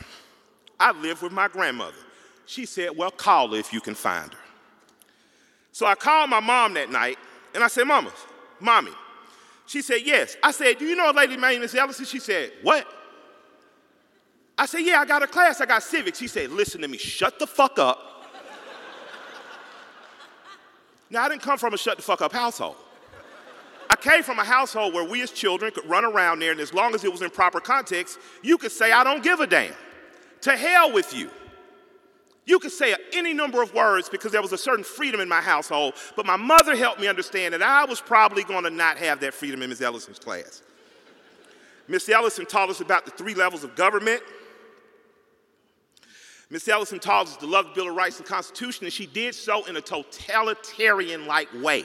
I 0.78 0.92
live 0.92 1.22
with 1.22 1.32
my 1.32 1.48
grandmother. 1.48 1.96
She 2.46 2.66
said, 2.66 2.96
Well, 2.96 3.10
call 3.10 3.48
her 3.48 3.56
if 3.56 3.72
you 3.72 3.80
can 3.80 3.94
find 3.94 4.32
her. 4.32 4.40
So 5.72 5.86
I 5.86 5.94
called 5.94 6.30
my 6.30 6.40
mom 6.40 6.74
that 6.74 6.90
night 6.90 7.18
and 7.54 7.64
I 7.64 7.68
said, 7.68 7.84
Mama, 7.84 8.12
mommy. 8.60 8.92
She 9.70 9.82
said, 9.82 10.00
Yes. 10.04 10.36
I 10.42 10.50
said, 10.50 10.78
Do 10.78 10.84
you 10.84 10.96
know 10.96 11.12
a 11.12 11.14
lady 11.14 11.36
named 11.36 11.60
Miss 11.60 11.76
Ellison? 11.76 12.04
She 12.04 12.18
said, 12.18 12.50
What? 12.62 12.84
I 14.58 14.66
said, 14.66 14.80
Yeah, 14.80 14.98
I 14.98 15.04
got 15.04 15.22
a 15.22 15.28
class, 15.28 15.60
I 15.60 15.66
got 15.66 15.84
civics. 15.84 16.18
She 16.18 16.26
said, 16.26 16.50
Listen 16.50 16.80
to 16.80 16.88
me, 16.88 16.98
shut 16.98 17.38
the 17.38 17.46
fuck 17.46 17.78
up. 17.78 18.26
now, 21.08 21.22
I 21.22 21.28
didn't 21.28 21.42
come 21.42 21.56
from 21.56 21.72
a 21.72 21.78
shut 21.78 21.96
the 21.98 22.02
fuck 22.02 22.20
up 22.20 22.32
household. 22.32 22.74
I 23.88 23.94
came 23.94 24.24
from 24.24 24.40
a 24.40 24.44
household 24.44 24.92
where 24.92 25.08
we 25.08 25.22
as 25.22 25.30
children 25.30 25.70
could 25.70 25.88
run 25.88 26.04
around 26.04 26.40
there, 26.40 26.50
and 26.50 26.60
as 26.60 26.74
long 26.74 26.92
as 26.96 27.04
it 27.04 27.12
was 27.12 27.22
in 27.22 27.30
proper 27.30 27.60
context, 27.60 28.18
you 28.42 28.58
could 28.58 28.72
say, 28.72 28.90
I 28.90 29.04
don't 29.04 29.22
give 29.22 29.38
a 29.38 29.46
damn. 29.46 29.72
To 30.40 30.56
hell 30.56 30.92
with 30.92 31.14
you. 31.14 31.30
You 32.46 32.58
could 32.58 32.72
say 32.72 32.94
any 33.12 33.32
number 33.32 33.62
of 33.62 33.74
words 33.74 34.08
because 34.08 34.32
there 34.32 34.42
was 34.42 34.52
a 34.52 34.58
certain 34.58 34.84
freedom 34.84 35.20
in 35.20 35.28
my 35.28 35.40
household, 35.40 35.94
but 36.16 36.26
my 36.26 36.36
mother 36.36 36.74
helped 36.74 37.00
me 37.00 37.06
understand 37.06 37.54
that 37.54 37.62
I 37.62 37.84
was 37.84 38.00
probably 38.00 38.42
going 38.42 38.64
to 38.64 38.70
not 38.70 38.96
have 38.96 39.20
that 39.20 39.34
freedom 39.34 39.62
in 39.62 39.70
Miss 39.70 39.80
Ellison's 39.80 40.18
class. 40.18 40.62
Miss 41.86 42.08
Ellison 42.08 42.46
taught 42.46 42.70
us 42.70 42.80
about 42.80 43.04
the 43.04 43.10
three 43.10 43.34
levels 43.34 43.64
of 43.64 43.74
government. 43.76 44.22
Miss 46.48 46.66
Ellison 46.66 46.98
taught 46.98 47.26
us 47.26 47.36
to 47.36 47.46
love 47.46 47.66
the 47.66 47.72
Bill 47.74 47.88
of 47.88 47.94
Rights 47.94 48.18
and 48.18 48.26
Constitution, 48.26 48.84
and 48.84 48.92
she 48.92 49.06
did 49.06 49.34
so 49.34 49.64
in 49.66 49.76
a 49.76 49.80
totalitarian 49.80 51.26
like 51.26 51.48
way. 51.54 51.84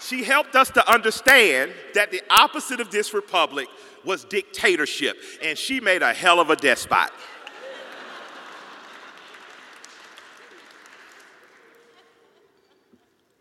she 0.00 0.24
helped 0.24 0.54
us 0.56 0.70
to 0.70 0.92
understand 0.92 1.72
that 1.94 2.10
the 2.10 2.22
opposite 2.30 2.80
of 2.80 2.90
this 2.90 3.14
republic 3.14 3.68
was 4.04 4.24
dictatorship, 4.24 5.16
and 5.42 5.56
she 5.56 5.80
made 5.80 6.02
a 6.02 6.12
hell 6.12 6.40
of 6.40 6.50
a 6.50 6.56
despot. 6.56 7.10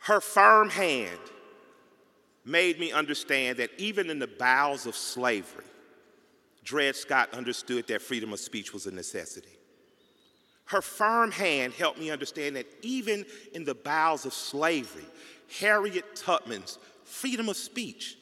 Her 0.06 0.22
firm 0.22 0.70
hand 0.70 1.18
made 2.46 2.80
me 2.80 2.92
understand 2.92 3.58
that 3.58 3.72
even 3.80 4.12
in 4.12 4.20
the 4.20 4.28
bowels 4.28 4.86
of 4.86 4.96
slavery, 4.96 5.66
Dred 6.64 6.96
Scott 6.96 7.34
understood 7.34 7.88
that 7.88 8.04
freedom 8.04 8.32
of 8.32 8.40
speech 8.40 8.72
was 8.72 8.86
a 8.86 8.92
necessity. 8.92 9.58
Her 10.66 10.84
firm 10.84 11.32
hand 11.32 11.74
helped 11.74 12.00
me 12.00 12.12
understand 12.12 12.56
that 12.56 12.68
even 12.84 13.26
in 13.56 13.66
the 13.66 13.74
bowels 13.74 14.28
of 14.28 14.34
slavery, 14.36 15.08
Harriet 15.60 16.16
Tubman's 16.16 16.78
freedom 17.04 17.50
of 17.50 17.58
speech, 17.58 18.16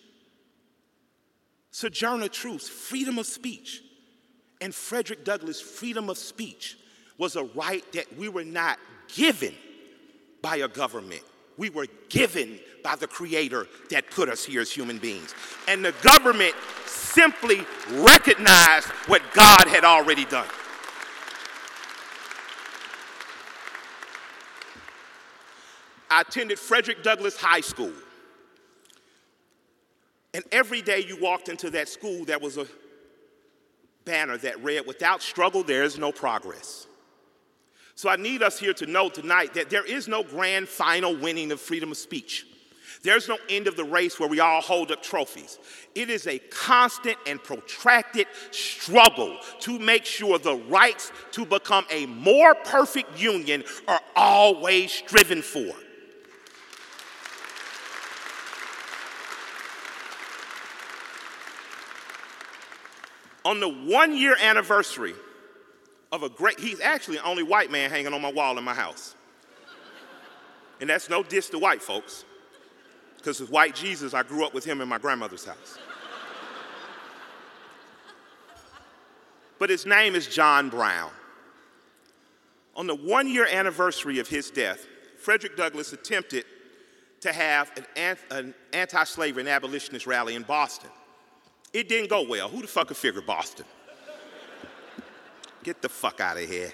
Sojourner 1.71 2.29
Truth's 2.29 2.69
freedom 2.69 3.19
of 3.19 3.25
speech, 3.25 3.83
and 4.61 4.73
Frederick 4.73 5.25
Douglass' 5.25 5.59
freedom 5.59 6.09
of 6.09 6.17
speech 6.17 6.77
was 7.17 7.35
a 7.35 7.43
right 7.43 7.83
that 7.91 8.17
we 8.17 8.29
were 8.29 8.45
not 8.45 8.79
given 9.13 9.53
by 10.41 10.57
a 10.57 10.69
government 10.69 11.23
we 11.57 11.69
were 11.69 11.87
given 12.09 12.59
by 12.83 12.95
the 12.95 13.07
Creator 13.07 13.67
that 13.89 14.09
put 14.11 14.29
us 14.29 14.43
here 14.43 14.61
as 14.61 14.71
human 14.71 14.97
beings. 14.97 15.33
And 15.67 15.83
the 15.83 15.93
government 16.01 16.53
simply 16.85 17.61
recognized 17.91 18.87
what 19.07 19.21
God 19.33 19.67
had 19.67 19.83
already 19.83 20.25
done. 20.25 20.47
I 26.09 26.21
attended 26.21 26.59
Frederick 26.59 27.01
Douglass 27.01 27.35
High 27.35 27.61
School. 27.61 27.93
And 30.35 30.43
every 30.51 30.81
day 30.81 31.03
you 31.07 31.19
walked 31.19 31.49
into 31.49 31.69
that 31.71 31.87
school, 31.89 32.25
there 32.25 32.39
was 32.39 32.57
a 32.57 32.67
banner 34.05 34.37
that 34.37 34.63
read, 34.63 34.85
Without 34.85 35.21
struggle, 35.21 35.63
there 35.63 35.83
is 35.83 35.97
no 35.97 36.11
progress. 36.11 36.87
So 37.95 38.09
I 38.09 38.15
need 38.15 38.41
us 38.41 38.59
here 38.59 38.73
to 38.73 38.85
know 38.85 39.09
tonight 39.09 39.53
that 39.53 39.69
there 39.69 39.85
is 39.85 40.07
no 40.07 40.23
grand 40.23 40.67
final 40.67 41.15
winning 41.15 41.51
of 41.51 41.61
freedom 41.61 41.91
of 41.91 41.97
speech. 41.97 42.45
There's 43.03 43.27
no 43.27 43.37
end 43.49 43.67
of 43.67 43.75
the 43.75 43.83
race 43.83 44.17
where 44.19 44.29
we 44.29 44.39
all 44.39 44.61
hold 44.61 44.89
up 44.89 45.03
trophies. 45.03 45.59
It 45.93 46.09
is 46.09 46.25
a 46.25 46.39
constant 46.39 47.17
and 47.27 47.43
protracted 47.43 48.27
struggle 48.51 49.37
to 49.59 49.77
make 49.77 50.05
sure 50.05 50.39
the 50.39 50.55
rights 50.55 51.11
to 51.33 51.45
become 51.45 51.85
a 51.91 52.05
more 52.05 52.55
perfect 52.55 53.19
union 53.19 53.65
are 53.89 53.99
always 54.15 54.91
striven 54.91 55.41
for. 55.41 55.73
On 63.45 63.59
the 63.59 63.67
one 63.67 64.15
year 64.15 64.37
anniversary 64.41 65.13
of 66.13 66.21
a 66.21 66.29
great, 66.29 66.59
he's 66.59 66.79
actually 66.79 67.17
the 67.17 67.25
only 67.25 67.41
white 67.41 67.71
man 67.71 67.89
hanging 67.89 68.13
on 68.13 68.21
my 68.21 68.31
wall 68.31 68.59
in 68.59 68.63
my 68.63 68.73
house. 68.73 69.15
And 70.79 70.87
that's 70.87 71.09
no 71.09 71.23
diss 71.23 71.49
to 71.49 71.59
white 71.59 71.81
folks, 71.81 72.23
because 73.17 73.39
with 73.39 73.49
white 73.49 73.73
Jesus, 73.73 74.13
I 74.13 74.21
grew 74.21 74.45
up 74.45 74.53
with 74.53 74.63
him 74.63 74.79
in 74.79 74.87
my 74.87 74.99
grandmother's 74.99 75.43
house. 75.43 75.79
but 79.57 79.71
his 79.71 79.87
name 79.87 80.13
is 80.13 80.27
John 80.27 80.69
Brown. 80.69 81.09
On 82.75 82.85
the 82.85 82.95
one 82.95 83.27
year 83.27 83.47
anniversary 83.51 84.19
of 84.19 84.27
his 84.27 84.51
death, 84.51 84.85
Frederick 85.17 85.57
Douglass 85.57 85.93
attempted 85.93 86.45
to 87.21 87.33
have 87.33 87.71
an, 87.95 88.17
an 88.29 88.53
anti 88.71 89.03
slavery 89.05 89.41
and 89.41 89.49
abolitionist 89.49 90.05
rally 90.05 90.35
in 90.35 90.43
Boston. 90.43 90.91
It 91.71 91.89
didn't 91.89 92.11
go 92.11 92.21
well. 92.27 92.49
Who 92.49 92.61
the 92.61 92.67
fuck 92.67 92.89
could 92.89 92.97
figure 92.97 93.21
Boston? 93.21 93.65
Get 95.63 95.81
the 95.81 95.89
fuck 95.89 96.19
out 96.19 96.37
of 96.37 96.47
here. 96.49 96.73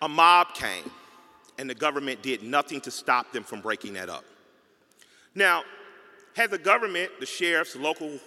A 0.00 0.08
mob 0.08 0.54
came, 0.54 0.90
and 1.58 1.68
the 1.68 1.74
government 1.74 2.22
did 2.22 2.42
nothing 2.42 2.80
to 2.82 2.90
stop 2.90 3.32
them 3.32 3.42
from 3.42 3.60
breaking 3.60 3.94
that 3.94 4.08
up. 4.08 4.24
Now, 5.34 5.64
had 6.34 6.50
the 6.50 6.58
government, 6.58 7.10
the 7.20 7.26
sheriffs, 7.26 7.76
local 7.76 8.18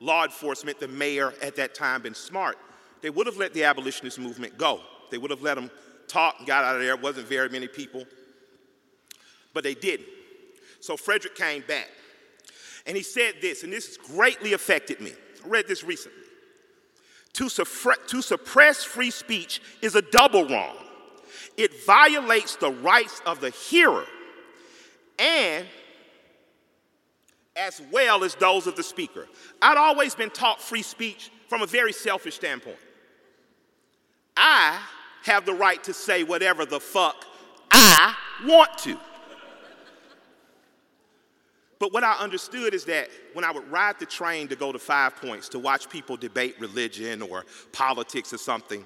law 0.00 0.24
enforcement, 0.24 0.80
the 0.80 0.88
mayor 0.88 1.34
at 1.42 1.56
that 1.56 1.74
time 1.74 2.02
been 2.02 2.14
smart, 2.14 2.56
they 3.02 3.10
would 3.10 3.26
have 3.26 3.36
let 3.36 3.54
the 3.54 3.64
abolitionist 3.64 4.18
movement 4.18 4.58
go. 4.58 4.80
They 5.10 5.18
would 5.18 5.30
have 5.30 5.42
let 5.42 5.54
them 5.54 5.70
talk 6.08 6.36
and 6.38 6.46
got 6.46 6.64
out 6.64 6.76
of 6.76 6.82
there. 6.82 6.94
It 6.94 7.02
wasn't 7.02 7.28
very 7.28 7.48
many 7.48 7.68
people. 7.68 8.04
But 9.52 9.62
they 9.62 9.74
didn't. 9.74 10.08
So 10.80 10.96
Frederick 10.96 11.34
came 11.34 11.62
back. 11.68 11.88
And 12.86 12.96
he 12.96 13.02
said 13.02 13.34
this, 13.40 13.62
and 13.62 13.72
this 13.72 13.96
greatly 13.96 14.54
affected 14.54 15.00
me. 15.00 15.12
Read 15.46 15.66
this 15.66 15.84
recently. 15.84 16.18
To, 17.34 17.44
suffre- 17.44 18.06
to 18.08 18.22
suppress 18.22 18.82
free 18.82 19.10
speech 19.10 19.62
is 19.82 19.94
a 19.94 20.02
double 20.02 20.48
wrong. 20.48 20.76
It 21.56 21.84
violates 21.84 22.56
the 22.56 22.70
rights 22.70 23.20
of 23.24 23.40
the 23.40 23.50
hearer 23.50 24.04
and 25.18 25.66
as 27.56 27.82
well 27.92 28.24
as 28.24 28.34
those 28.36 28.66
of 28.66 28.76
the 28.76 28.82
speaker. 28.82 29.26
I'd 29.60 29.76
always 29.76 30.14
been 30.14 30.30
taught 30.30 30.62
free 30.62 30.82
speech 30.82 31.30
from 31.48 31.62
a 31.62 31.66
very 31.66 31.92
selfish 31.92 32.36
standpoint. 32.36 32.78
I 34.36 34.80
have 35.24 35.44
the 35.44 35.52
right 35.52 35.82
to 35.84 35.92
say 35.92 36.24
whatever 36.24 36.64
the 36.64 36.80
fuck 36.80 37.26
I 37.70 38.14
want 38.44 38.78
to. 38.78 38.98
But 41.80 41.94
what 41.94 42.04
I 42.04 42.12
understood 42.18 42.74
is 42.74 42.84
that 42.84 43.08
when 43.32 43.44
I 43.44 43.50
would 43.50 43.68
ride 43.72 43.98
the 43.98 44.06
train 44.06 44.46
to 44.48 44.54
go 44.54 44.70
to 44.70 44.78
Five 44.78 45.16
Points 45.16 45.48
to 45.48 45.58
watch 45.58 45.88
people 45.88 46.16
debate 46.16 46.54
religion 46.60 47.22
or 47.22 47.46
politics 47.72 48.32
or 48.32 48.38
something, 48.38 48.84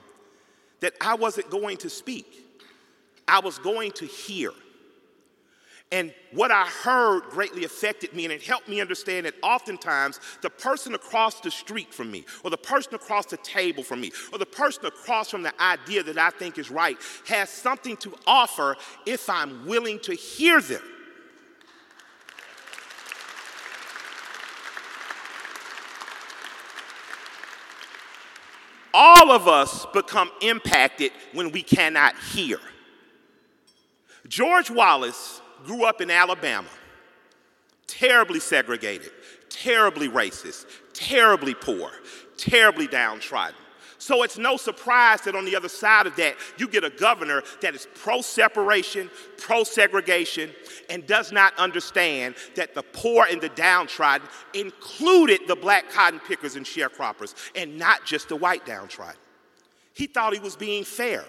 that 0.80 0.94
I 1.00 1.16
wasn't 1.16 1.50
going 1.50 1.76
to 1.78 1.90
speak. 1.90 2.40
I 3.26 3.40
was 3.40 3.58
going 3.58 3.90
to 3.92 4.06
hear. 4.06 4.52
And 5.90 6.14
what 6.32 6.50
I 6.50 6.66
heard 6.66 7.24
greatly 7.30 7.64
affected 7.64 8.14
me, 8.14 8.24
and 8.24 8.32
it 8.32 8.42
helped 8.42 8.68
me 8.68 8.80
understand 8.80 9.26
that 9.26 9.34
oftentimes 9.42 10.20
the 10.40 10.50
person 10.50 10.94
across 10.94 11.40
the 11.40 11.50
street 11.50 11.92
from 11.92 12.10
me, 12.10 12.24
or 12.44 12.50
the 12.50 12.56
person 12.56 12.94
across 12.94 13.26
the 13.26 13.36
table 13.38 13.82
from 13.82 14.00
me, 14.00 14.12
or 14.32 14.38
the 14.38 14.46
person 14.46 14.86
across 14.86 15.30
from 15.30 15.42
the 15.42 15.52
idea 15.60 16.02
that 16.04 16.18
I 16.18 16.30
think 16.30 16.58
is 16.58 16.70
right 16.70 16.96
has 17.26 17.50
something 17.50 17.96
to 17.98 18.14
offer 18.26 18.76
if 19.04 19.28
I'm 19.28 19.66
willing 19.66 19.98
to 20.00 20.14
hear 20.14 20.60
them. 20.60 20.82
All 28.96 29.32
of 29.32 29.48
us 29.48 29.86
become 29.92 30.30
impacted 30.40 31.10
when 31.32 31.50
we 31.50 31.62
cannot 31.62 32.14
hear. 32.32 32.60
George 34.28 34.70
Wallace 34.70 35.40
grew 35.66 35.84
up 35.84 36.00
in 36.00 36.12
Alabama, 36.12 36.68
terribly 37.88 38.38
segregated, 38.38 39.10
terribly 39.50 40.08
racist, 40.08 40.66
terribly 40.92 41.54
poor, 41.54 41.90
terribly 42.36 42.86
downtrodden. 42.86 43.56
So 44.04 44.22
it's 44.22 44.36
no 44.36 44.58
surprise 44.58 45.22
that 45.22 45.34
on 45.34 45.46
the 45.46 45.56
other 45.56 45.70
side 45.70 46.06
of 46.06 46.14
that, 46.16 46.36
you 46.58 46.68
get 46.68 46.84
a 46.84 46.90
governor 46.90 47.42
that 47.62 47.74
is 47.74 47.88
pro 47.94 48.20
separation, 48.20 49.08
pro 49.38 49.64
segregation, 49.64 50.50
and 50.90 51.06
does 51.06 51.32
not 51.32 51.58
understand 51.58 52.34
that 52.54 52.74
the 52.74 52.82
poor 52.82 53.26
and 53.30 53.40
the 53.40 53.48
downtrodden 53.48 54.28
included 54.52 55.48
the 55.48 55.56
black 55.56 55.88
cotton 55.88 56.20
pickers 56.20 56.54
and 56.54 56.66
sharecroppers, 56.66 57.34
and 57.56 57.78
not 57.78 58.04
just 58.04 58.28
the 58.28 58.36
white 58.36 58.66
downtrodden. 58.66 59.18
He 59.94 60.06
thought 60.06 60.34
he 60.34 60.38
was 60.38 60.54
being 60.54 60.84
fair. 60.84 61.24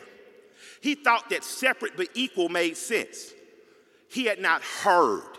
He 0.81 0.95
thought 0.95 1.29
that 1.29 1.45
separate 1.45 1.95
but 1.95 2.09
equal 2.13 2.49
made 2.49 2.75
sense 2.75 3.31
he 4.09 4.25
had 4.25 4.41
not 4.41 4.61
heard. 4.61 5.37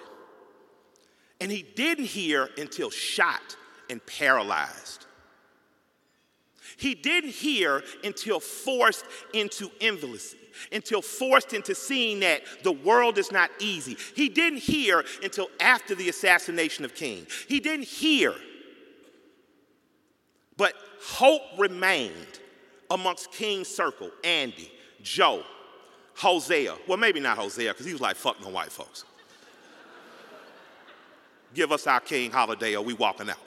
And 1.42 1.53
he 1.53 1.62
didn't 1.62 2.07
hear 2.07 2.49
until 2.57 2.88
shot 2.88 3.59
and 3.90 4.01
paralyzed. 4.07 5.06
He 6.76 6.94
didn't 6.94 7.31
hear 7.31 7.83
until 8.05 8.40
forced 8.40 9.05
into 9.33 9.70
invalidity, 9.81 10.38
until 10.72 11.02
forced 11.02 11.52
into 11.52 11.74
seeing 11.74 12.20
that 12.20 12.42
the 12.62 12.72
world 12.72 13.18
is 13.18 13.33
not 13.33 13.50
easy. 13.59 13.96
He 14.14 14.29
didn't 14.29 14.61
hear 14.61 15.05
until 15.22 15.48
after 15.61 15.94
the 15.94 16.09
assassination 16.09 16.85
of 16.85 16.94
King. 16.94 17.26
He 17.48 17.61
didn't 17.61 17.87
hear. 17.87 18.35
But 20.57 20.74
hope 21.02 21.42
remained 21.59 22.40
amongst 22.90 23.33
King's 23.33 23.68
circle 23.68 24.11
Andy, 24.24 24.70
Joe, 25.02 25.42
Hosea. 26.14 26.74
Well, 26.88 26.96
maybe 26.96 27.20
not 27.20 27.37
Hosea, 27.37 27.72
because 27.72 27.87
he 27.87 27.92
was 27.92 28.00
like, 28.00 28.16
fuck 28.16 28.40
no 28.42 28.48
white 28.48 28.72
folks. 28.72 29.05
Give 31.55 31.72
us 31.72 31.87
our 31.87 32.00
king 32.00 32.31
holiday 32.31 32.74
or 32.74 32.85
we 32.85 32.92
walking 32.94 33.31
out. 33.31 33.38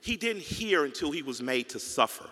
He 0.00 0.16
didn't 0.16 0.42
hear 0.42 0.84
until 0.84 1.10
he 1.10 1.22
was 1.22 1.42
made 1.42 1.68
to 1.70 1.78
suffer. 1.78 2.28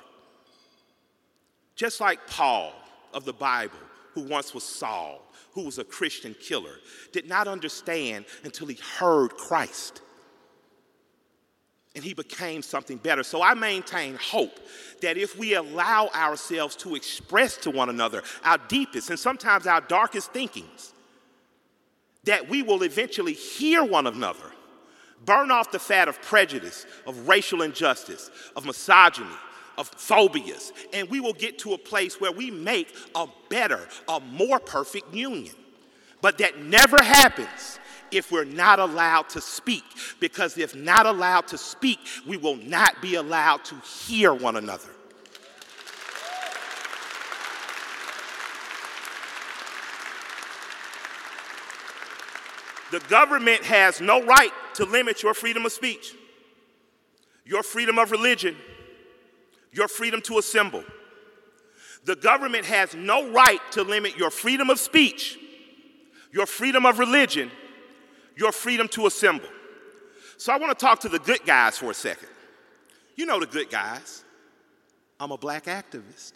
Just 1.74 2.00
like 2.00 2.26
Paul 2.26 2.72
of 3.12 3.24
the 3.24 3.33
Bible, 3.33 3.78
who 4.14 4.22
once 4.22 4.54
was 4.54 4.64
Saul, 4.64 5.22
who 5.52 5.64
was 5.64 5.78
a 5.78 5.85
Christian 5.85 6.35
killer, 6.40 6.76
did 7.12 7.28
not 7.28 7.46
understand 7.46 8.24
until 8.44 8.66
he 8.66 8.78
heard 8.98 9.31
Christ 9.31 10.02
and 11.98 12.04
he 12.04 12.14
became 12.14 12.62
something 12.62 12.96
better. 12.96 13.24
So 13.24 13.42
I 13.42 13.54
maintain 13.54 14.14
hope 14.14 14.61
that 15.00 15.16
if 15.16 15.37
we 15.37 15.54
allow 15.54 16.07
ourselves 16.14 16.76
to 16.76 16.94
express 16.94 17.57
to 17.59 17.72
one 17.72 17.88
another 17.88 18.22
our 18.44 18.59
deepest 18.68 19.11
and 19.11 19.18
sometimes 19.18 19.66
our 19.66 19.81
darkest 19.81 20.33
thinkings, 20.33 20.92
that 22.22 22.48
we 22.48 22.62
will 22.62 22.85
eventually 22.85 23.33
hear 23.33 23.83
one 23.83 24.07
another, 24.07 24.52
burn 25.24 25.50
off 25.50 25.70
the 25.70 25.78
fat 25.78 26.09
of 26.09 26.20
prejudice, 26.22 26.87
of 27.07 27.28
racial 27.28 27.62
injustice, 27.62 28.31
of 28.57 28.64
misogyny, 28.64 29.26
of 29.76 29.88
phobias, 29.88 30.72
and 30.92 31.09
we 31.09 31.20
will 31.20 31.33
get 31.33 31.59
to 31.61 31.72
a 31.72 31.78
place 31.78 32.20
where 32.20 32.33
we 32.33 32.50
make 32.50 32.94
a 33.14 33.26
better, 33.48 33.88
a 34.09 34.20
more 34.20 34.59
perfect 34.59 35.14
union. 35.14 35.54
But 36.20 36.38
that 36.38 36.61
never 36.61 36.96
happens 37.00 37.78
if 38.11 38.33
we're 38.33 38.44
not 38.44 38.78
allowed 38.78 39.28
to 39.31 39.40
speak. 39.40 39.85
Because 40.20 40.59
if 40.59 40.74
not 40.74 41.07
allowed 41.07 41.46
to 41.48 41.59
speak, 41.59 41.98
we 42.26 42.37
will 42.37 42.57
not 42.57 43.00
be 43.00 43.14
allowed 43.14 43.64
to 43.66 43.76
hear 43.76 44.35
one 44.35 44.57
another. 44.57 44.88
The 52.90 53.00
government 53.00 53.62
has 53.64 54.00
no 54.00 54.24
right 54.24 54.52
to 54.78 54.84
limit 54.84 55.24
your 55.24 55.34
freedom 55.34 55.66
of 55.66 55.72
speech, 55.72 56.14
your 57.44 57.64
freedom 57.64 57.98
of 57.98 58.12
religion, 58.12 58.54
your 59.72 59.88
freedom 59.88 60.22
to 60.22 60.38
assemble. 60.38 60.84
The 62.04 62.14
government 62.14 62.64
has 62.64 62.94
no 62.94 63.32
right 63.32 63.58
to 63.72 63.82
limit 63.82 64.16
your 64.16 64.30
freedom 64.30 64.70
of 64.70 64.78
speech, 64.78 65.36
your 66.32 66.46
freedom 66.46 66.86
of 66.86 67.00
religion, 67.00 67.50
your 68.36 68.52
freedom 68.52 68.86
to 68.90 69.08
assemble. 69.08 69.48
So 70.36 70.52
I 70.52 70.58
want 70.58 70.78
to 70.78 70.86
talk 70.86 71.00
to 71.00 71.08
the 71.08 71.18
good 71.18 71.44
guys 71.44 71.76
for 71.76 71.90
a 71.90 71.94
second. 71.94 72.28
You 73.16 73.26
know 73.26 73.40
the 73.40 73.46
good 73.46 73.70
guys. 73.70 74.22
I'm 75.18 75.32
a 75.32 75.38
black 75.38 75.64
activist. 75.64 76.34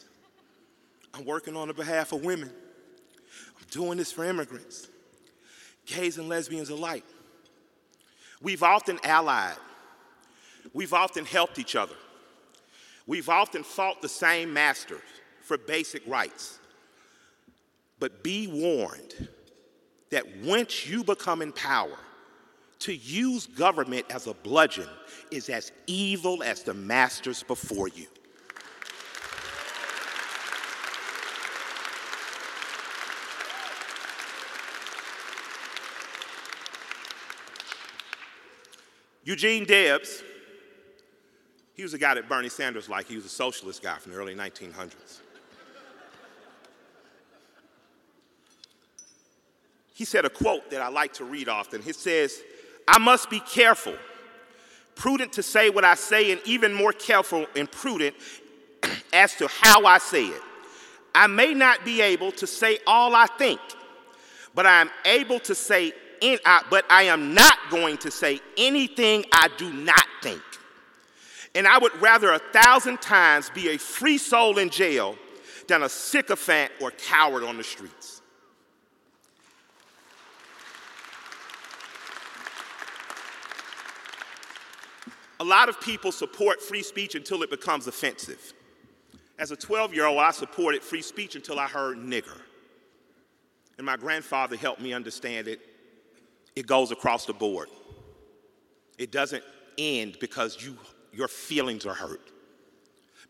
I'm 1.15 1.25
working 1.25 1.57
on 1.57 1.69
the 1.69 1.75
behalf 1.75 2.11
of 2.11 2.25
women. 2.25 2.51
I'm 2.51 3.67
doing 3.71 3.99
this 3.99 4.11
for 4.11 4.25
immigrants, 4.25 4.89
gays 5.87 6.19
and 6.19 6.29
lesbians 6.29 6.71
alike. 6.71 7.05
We've 8.43 8.63
often 8.63 8.99
allied. 9.05 9.57
We've 10.73 10.93
often 10.93 11.25
helped 11.25 11.59
each 11.59 11.77
other. 11.77 11.95
We've 13.07 13.29
often 13.29 13.63
fought 13.63 14.03
the 14.03 14.09
same 14.09 14.53
masters 14.53 15.01
for 15.43 15.59
basic 15.59 16.07
rights. 16.07 16.59
But 17.99 18.23
be 18.23 18.47
warned 18.47 19.29
that 20.11 20.25
once 20.39 20.87
you 20.87 21.05
become 21.05 21.43
in 21.43 21.53
power, 21.53 21.99
to 22.81 22.95
use 22.95 23.47
government 23.47 24.07
as 24.11 24.27
a 24.27 24.35
bludgeon 24.35 24.89
is 25.31 25.49
as 25.49 25.71
evil 25.87 26.43
as 26.43 26.65
the 26.65 26.75
masters 26.75 27.45
before 27.45 27.87
you. 27.89 28.07
Eugene 39.25 39.65
Debs, 39.65 40.23
he 41.75 41.83
was 41.83 41.95
a 41.95 41.99
guy 41.99 42.15
that 42.15 42.29
Bernie 42.29 42.49
Sanders 42.49 42.89
liked. 42.89 43.09
He 43.09 43.17
was 43.17 43.25
a 43.25 43.31
socialist 43.31 43.83
guy 43.83 43.97
from 43.97 44.13
the 44.13 44.19
early 44.19 44.35
1900s. 44.35 45.21
he 49.95 50.05
said 50.05 50.25
a 50.25 50.31
quote 50.31 50.69
that 50.71 50.81
I 50.83 50.89
like 50.89 51.13
to 51.15 51.25
read 51.25 51.49
often. 51.49 51.81
He 51.81 51.93
says, 51.93 52.43
I 52.89 52.99
must 52.99 53.31
be 53.31 53.39
careful, 53.39 53.95
prudent 54.97 55.35
to 55.35 55.45
say 55.45 55.71
what 55.71 55.85
I 55.85 55.95
say, 55.95 56.33
and 56.33 56.41
even 56.45 56.75
more 56.75 56.93
careful 56.93 57.47
and 57.55 57.71
prudent 57.71 58.17
as 59.13 59.37
to 59.37 59.47
how 59.49 59.87
I 59.87 59.99
say 59.99 60.25
it. 60.25 60.43
I 61.15 61.29
may 61.29 61.55
not 61.55 61.85
be 61.85 62.01
able 62.01 62.33
to 62.33 62.49
say 62.49 62.81
all 62.85 63.15
I 63.15 63.27
think, 63.27 63.61
but 64.57 64.67
I 64.67 64.81
am 64.81 64.91
able 65.05 65.39
to 65.41 65.55
say 65.55 65.93
in, 66.23 66.39
uh, 66.45 66.61
but 66.71 66.87
I 66.89 67.05
am 67.05 67.35
not 67.35 67.59
going 67.71 67.99
to 67.99 68.11
say 68.11 68.41
anything 68.57 69.25
I 69.33 69.49
do 69.59 69.73
not 69.73 70.07
think. 70.23 70.41
And 71.55 71.67
I 71.67 71.79
would 71.79 71.95
rather 72.01 72.33
a 72.33 72.39
thousand 72.39 73.03
times 73.03 73.51
be 73.51 73.71
a 73.71 73.79
free 73.79 74.17
soul 74.17 74.57
in 74.59 74.71
jail 74.71 75.17
than 75.69 75.83
a 75.83 75.89
sycophant 75.89 76.73
or 76.81 76.91
coward 76.93 77.45
on 77.45 77.59
the 77.59 77.65
streets. 77.65 78.23
A 85.41 85.45
lot 85.45 85.69
of 85.69 85.81
people 85.81 86.13
support 86.13 86.63
free 86.63 86.85
speech 86.85 87.17
until 87.17 87.43
it 87.43 87.51
becomes 87.51 87.89
offensive. 87.89 88.55
As 89.39 89.51
a 89.51 89.57
12 89.57 89.93
year 89.93 90.07
old, 90.07 90.21
I 90.21 90.31
supported 90.31 90.85
free 90.85 91.03
speech 91.03 91.35
until 91.35 91.59
I 91.59 91.67
heard 91.67 91.99
nigger. 91.99 92.39
And 93.77 93.85
my 93.85 93.97
grandfather 93.97 94.57
helped 94.57 94.81
me 94.81 94.93
understand 94.93 95.49
it. 95.49 95.61
It 96.55 96.67
goes 96.67 96.91
across 96.91 97.27
the 97.27 97.33
board. 97.33 97.69
It 98.99 99.11
doesn't 99.11 99.43
end 99.79 100.19
because 100.21 100.63
you, 100.63 100.77
your 101.13 101.29
feelings 101.29 101.87
are 101.87 101.95
hurt. 101.95 102.21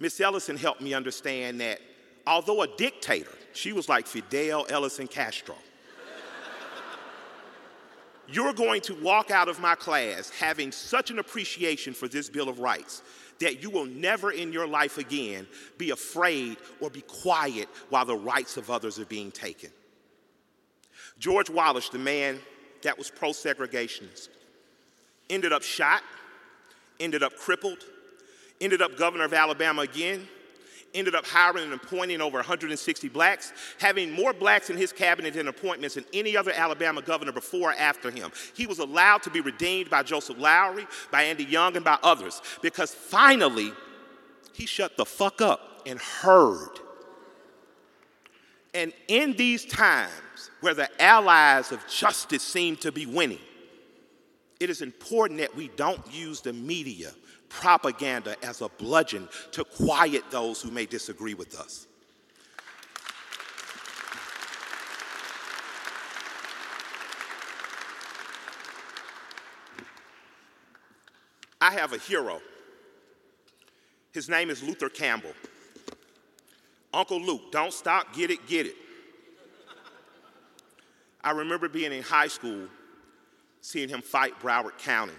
Miss 0.00 0.20
Ellison 0.20 0.56
helped 0.56 0.80
me 0.80 0.94
understand 0.94 1.60
that 1.60 1.78
although 2.26 2.62
a 2.62 2.76
dictator, 2.76 3.30
she 3.52 3.72
was 3.72 3.88
like 3.88 4.06
Fidel 4.06 4.66
Ellison 4.68 5.06
Castro. 5.06 5.54
You're 8.26 8.52
going 8.52 8.80
to 8.82 8.94
walk 8.94 9.30
out 9.30 9.48
of 9.48 9.60
my 9.60 9.76
class 9.76 10.30
having 10.30 10.72
such 10.72 11.10
an 11.10 11.20
appreciation 11.20 11.94
for 11.94 12.08
this 12.08 12.28
Bill 12.28 12.48
of 12.48 12.58
Rights 12.58 13.02
that 13.38 13.62
you 13.62 13.70
will 13.70 13.86
never 13.86 14.30
in 14.30 14.52
your 14.52 14.66
life 14.66 14.98
again 14.98 15.46
be 15.78 15.90
afraid 15.90 16.56
or 16.80 16.90
be 16.90 17.02
quiet 17.02 17.68
while 17.88 18.04
the 18.04 18.16
rights 18.16 18.56
of 18.56 18.70
others 18.70 18.98
are 18.98 19.06
being 19.06 19.30
taken. 19.30 19.70
George 21.18 21.50
Wallace, 21.50 21.88
the 21.88 21.98
man 21.98 22.40
that 22.82 22.98
was 22.98 23.10
pro 23.10 23.30
segregationist, 23.30 24.28
ended 25.30 25.52
up 25.52 25.62
shot, 25.62 26.02
ended 27.00 27.22
up 27.22 27.36
crippled, 27.36 27.78
ended 28.60 28.82
up 28.82 28.96
governor 28.96 29.24
of 29.24 29.32
Alabama 29.32 29.82
again 29.82 30.26
ended 30.94 31.14
up 31.14 31.26
hiring 31.26 31.64
and 31.64 31.72
appointing 31.74 32.20
over 32.20 32.38
160 32.38 33.08
blacks, 33.08 33.52
having 33.78 34.10
more 34.10 34.32
blacks 34.32 34.70
in 34.70 34.76
his 34.76 34.92
cabinet 34.92 35.36
and 35.36 35.48
appointments 35.48 35.94
than 35.94 36.04
any 36.12 36.36
other 36.36 36.52
Alabama 36.52 37.02
governor 37.02 37.32
before 37.32 37.70
or 37.70 37.74
after 37.74 38.10
him. 38.10 38.30
He 38.54 38.66
was 38.66 38.78
allowed 38.78 39.22
to 39.24 39.30
be 39.30 39.40
redeemed 39.40 39.90
by 39.90 40.02
Joseph 40.02 40.38
Lowery, 40.38 40.86
by 41.10 41.24
Andy 41.24 41.44
Young, 41.44 41.76
and 41.76 41.84
by 41.84 41.98
others 42.02 42.40
because 42.60 42.92
finally 42.92 43.72
he 44.52 44.66
shut 44.66 44.96
the 44.96 45.04
fuck 45.04 45.40
up 45.40 45.82
and 45.86 45.98
heard. 45.98 46.80
And 48.74 48.92
in 49.08 49.34
these 49.36 49.64
times 49.64 50.50
where 50.60 50.74
the 50.74 50.88
allies 51.02 51.72
of 51.72 51.86
justice 51.88 52.42
seem 52.42 52.76
to 52.76 52.90
be 52.90 53.06
winning, 53.06 53.38
it 54.60 54.70
is 54.70 54.80
important 54.80 55.40
that 55.40 55.54
we 55.54 55.68
don't 55.76 56.00
use 56.12 56.40
the 56.40 56.52
media 56.52 57.12
propaganda 57.48 58.34
as 58.42 58.62
a 58.62 58.68
bludgeon 58.68 59.28
to 59.50 59.64
quiet 59.64 60.22
those 60.30 60.62
who 60.62 60.70
may 60.70 60.86
disagree 60.86 61.34
with 61.34 61.58
us. 61.58 61.86
I 71.60 71.72
have 71.72 71.92
a 71.92 71.98
hero. 71.98 72.40
His 74.12 74.28
name 74.28 74.50
is 74.50 74.62
Luther 74.62 74.88
Campbell. 74.88 75.32
Uncle 76.92 77.20
Luke, 77.20 77.50
don't 77.50 77.72
stop, 77.72 78.14
get 78.14 78.30
it, 78.30 78.46
get 78.46 78.66
it. 78.66 78.76
I 81.24 81.30
remember 81.30 81.68
being 81.68 81.92
in 81.92 82.02
high 82.02 82.26
school, 82.26 82.66
seeing 83.60 83.88
him 83.88 84.02
fight 84.02 84.38
Broward 84.40 84.76
County 84.78 85.12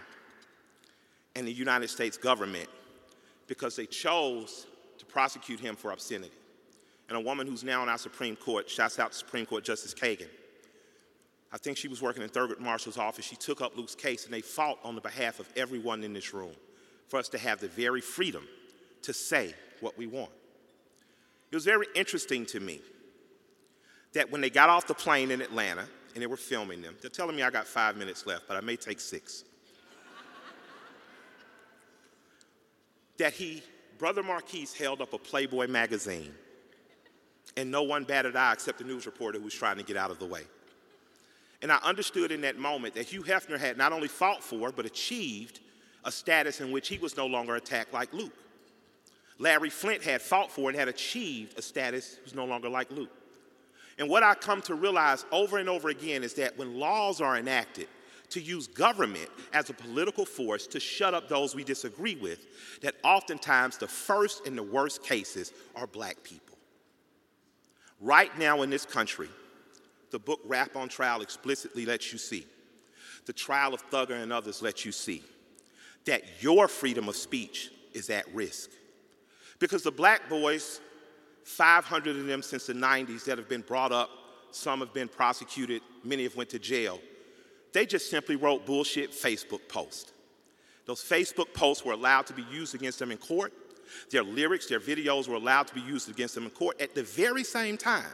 and 1.35 1.47
the 1.47 1.51
United 1.51 1.89
States 1.89 2.17
government 2.17 2.69
because 3.47 3.75
they 3.75 3.85
chose 3.85 4.67
to 4.97 5.05
prosecute 5.05 5.59
him 5.59 5.75
for 5.75 5.91
obscenity. 5.91 6.31
And 7.09 7.17
a 7.17 7.21
woman 7.21 7.47
who's 7.47 7.63
now 7.63 7.83
in 7.83 7.89
our 7.89 7.97
Supreme 7.97 8.35
Court, 8.35 8.69
shouts 8.69 8.99
out 8.99 9.11
to 9.11 9.17
Supreme 9.17 9.45
Court 9.45 9.63
Justice 9.63 9.93
Kagan. 9.93 10.29
I 11.51 11.57
think 11.57 11.77
she 11.77 11.87
was 11.87 12.01
working 12.01 12.23
in 12.23 12.29
Thurgood 12.29 12.59
Marshall's 12.59 12.97
office. 12.97 13.25
She 13.25 13.35
took 13.35 13.61
up 13.61 13.77
Luke's 13.77 13.95
case 13.95 14.25
and 14.25 14.33
they 14.33 14.41
fought 14.41 14.79
on 14.83 14.95
the 14.95 15.01
behalf 15.01 15.39
of 15.39 15.47
everyone 15.55 16.03
in 16.03 16.13
this 16.13 16.33
room 16.33 16.53
for 17.07 17.19
us 17.19 17.29
to 17.29 17.37
have 17.37 17.59
the 17.59 17.67
very 17.67 18.01
freedom 18.01 18.47
to 19.03 19.13
say 19.13 19.53
what 19.79 19.97
we 19.97 20.07
want. 20.07 20.31
It 21.53 21.55
was 21.55 21.65
very 21.65 21.85
interesting 21.93 22.47
to 22.47 22.59
me 22.59 22.81
that 24.13 24.31
when 24.31 24.41
they 24.41 24.49
got 24.49 24.69
off 24.69 24.87
the 24.87 24.95
plane 24.95 25.29
in 25.29 25.39
Atlanta 25.39 25.85
and 26.15 26.23
they 26.23 26.25
were 26.25 26.35
filming 26.35 26.81
them, 26.81 26.95
they're 26.99 27.11
telling 27.11 27.35
me 27.35 27.43
I 27.43 27.51
got 27.51 27.67
five 27.67 27.95
minutes 27.95 28.25
left, 28.25 28.47
but 28.47 28.57
I 28.57 28.61
may 28.61 28.75
take 28.75 28.99
six. 28.99 29.43
that 33.17 33.33
he, 33.33 33.61
Brother 33.99 34.23
Marquise, 34.23 34.73
held 34.73 34.99
up 34.99 35.13
a 35.13 35.19
Playboy 35.19 35.67
magazine, 35.67 36.33
and 37.55 37.69
no 37.69 37.83
one 37.83 38.03
batted 38.03 38.35
eye 38.35 38.53
except 38.53 38.79
the 38.79 38.83
news 38.83 39.05
reporter 39.05 39.37
who 39.37 39.43
was 39.43 39.53
trying 39.53 39.77
to 39.77 39.83
get 39.83 39.95
out 39.95 40.09
of 40.09 40.17
the 40.17 40.25
way. 40.25 40.41
And 41.61 41.71
I 41.71 41.77
understood 41.83 42.31
in 42.31 42.41
that 42.41 42.57
moment 42.57 42.95
that 42.95 43.05
Hugh 43.05 43.21
Hefner 43.21 43.59
had 43.59 43.77
not 43.77 43.93
only 43.93 44.07
fought 44.07 44.43
for, 44.43 44.71
but 44.71 44.87
achieved 44.87 45.59
a 46.03 46.11
status 46.11 46.61
in 46.61 46.71
which 46.71 46.87
he 46.87 46.97
was 46.97 47.15
no 47.15 47.27
longer 47.27 47.57
attacked 47.57 47.93
like 47.93 48.11
Luke. 48.11 48.33
Larry 49.39 49.69
Flynt 49.69 50.03
had 50.03 50.21
fought 50.21 50.51
for 50.51 50.69
and 50.69 50.77
had 50.77 50.87
achieved 50.87 51.57
a 51.57 51.61
status 51.61 52.17
who's 52.23 52.35
no 52.35 52.45
longer 52.45 52.69
like 52.69 52.91
Luke. 52.91 53.11
And 53.97 54.09
what 54.09 54.23
I 54.23 54.33
come 54.35 54.61
to 54.63 54.75
realize 54.75 55.25
over 55.31 55.57
and 55.57 55.69
over 55.69 55.89
again 55.89 56.23
is 56.23 56.33
that 56.35 56.57
when 56.57 56.79
laws 56.79 57.21
are 57.21 57.37
enacted, 57.37 57.87
to 58.33 58.41
use 58.41 58.65
government 58.65 59.29
as 59.53 59.69
a 59.69 59.73
political 59.73 60.25
force 60.25 60.65
to 60.65 60.79
shut 60.79 61.13
up 61.13 61.29
those 61.29 61.53
we 61.53 61.63
disagree 61.63 62.15
with, 62.15 62.47
that 62.81 62.95
oftentimes 63.03 63.77
the 63.77 63.87
first 63.87 64.47
and 64.47 64.57
the 64.57 64.63
worst 64.63 65.03
cases 65.03 65.53
are 65.75 65.85
black 65.85 66.23
people. 66.23 66.57
Right 68.01 68.35
now 68.39 68.63
in 68.63 68.71
this 68.71 68.85
country, 68.85 69.29
the 70.09 70.17
book 70.17 70.39
Rap 70.45 70.75
on 70.75 70.89
Trial 70.89 71.21
explicitly 71.21 71.85
lets 71.85 72.11
you 72.11 72.17
see, 72.17 72.47
the 73.27 73.33
trial 73.33 73.73
of 73.73 73.87
Thugger 73.91 74.21
and 74.21 74.33
others 74.33 74.63
let 74.63 74.83
you 74.83 74.91
see, 74.91 75.21
that 76.05 76.23
your 76.41 76.67
freedom 76.67 77.07
of 77.07 77.15
speech 77.15 77.71
is 77.93 78.09
at 78.09 78.25
risk. 78.33 78.71
Because 79.59 79.83
the 79.83 79.91
black 79.91 80.29
boys, 80.29 80.81
500 81.43 82.15
of 82.15 82.25
them 82.25 82.41
since 82.41 82.67
the 82.67 82.73
90s 82.73 83.25
that 83.25 83.37
have 83.37 83.49
been 83.49 83.61
brought 83.61 83.91
up, 83.91 84.09
some 84.51 84.79
have 84.79 84.93
been 84.93 85.07
prosecuted, 85.07 85.81
many 86.03 86.23
have 86.23 86.35
went 86.35 86.49
to 86.51 86.59
jail 86.59 86.99
they 87.73 87.85
just 87.87 88.09
simply 88.09 88.35
wrote 88.35 88.65
bullshit 88.65 89.11
Facebook 89.11 89.67
posts. 89.67 90.11
Those 90.85 91.01
Facebook 91.01 91.53
posts 91.53 91.83
were 91.83 91.93
allowed 91.93 92.27
to 92.27 92.33
be 92.33 92.45
used 92.51 92.75
against 92.75 92.99
them 92.99 93.11
in 93.11 93.17
court. 93.17 93.51
Their 94.11 94.23
lyrics, 94.23 94.67
their 94.67 94.79
videos 94.79 95.27
were 95.27 95.35
allowed 95.35 95.67
to 95.67 95.73
be 95.73 95.81
used 95.81 96.09
against 96.09 96.35
them 96.35 96.45
in 96.45 96.51
court. 96.51 96.79
At 96.79 96.93
the 96.95 97.03
very 97.03 97.43
same 97.43 97.77
time, 97.77 98.05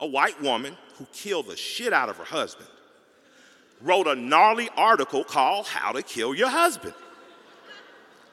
a 0.00 0.06
white 0.06 0.40
woman 0.42 0.76
who 0.96 1.06
killed 1.12 1.48
the 1.48 1.56
shit 1.56 1.92
out 1.92 2.08
of 2.08 2.16
her 2.16 2.24
husband 2.24 2.68
wrote 3.80 4.06
a 4.06 4.14
gnarly 4.14 4.68
article 4.76 5.22
called 5.22 5.66
How 5.66 5.92
to 5.92 6.02
Kill 6.02 6.34
Your 6.34 6.48
Husband. 6.48 6.94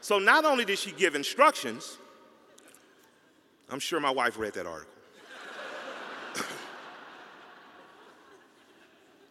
So 0.02 0.20
not 0.20 0.46
only 0.46 0.66
did 0.66 0.78
she 0.80 0.92
give 0.92 1.16
instructions, 1.16 1.98
I'm 3.70 3.80
sure 3.80 4.00
my 4.00 4.12
wife 4.12 4.38
read 4.38 4.54
that 4.54 4.68
article. 4.68 4.94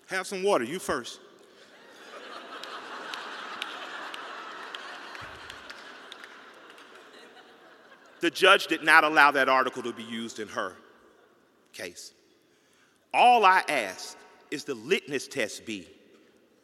Have 0.06 0.26
some 0.26 0.42
water, 0.42 0.64
you 0.64 0.78
first. 0.78 1.20
the 8.20 8.30
judge 8.30 8.68
did 8.68 8.82
not 8.82 9.04
allow 9.04 9.30
that 9.30 9.50
article 9.50 9.82
to 9.82 9.92
be 9.92 10.02
used 10.02 10.40
in 10.40 10.48
her 10.48 10.72
case. 11.74 12.14
All 13.12 13.44
I 13.44 13.62
ask 13.68 14.16
is 14.50 14.64
the 14.64 14.74
litmus 14.74 15.28
test 15.28 15.66
be 15.66 15.86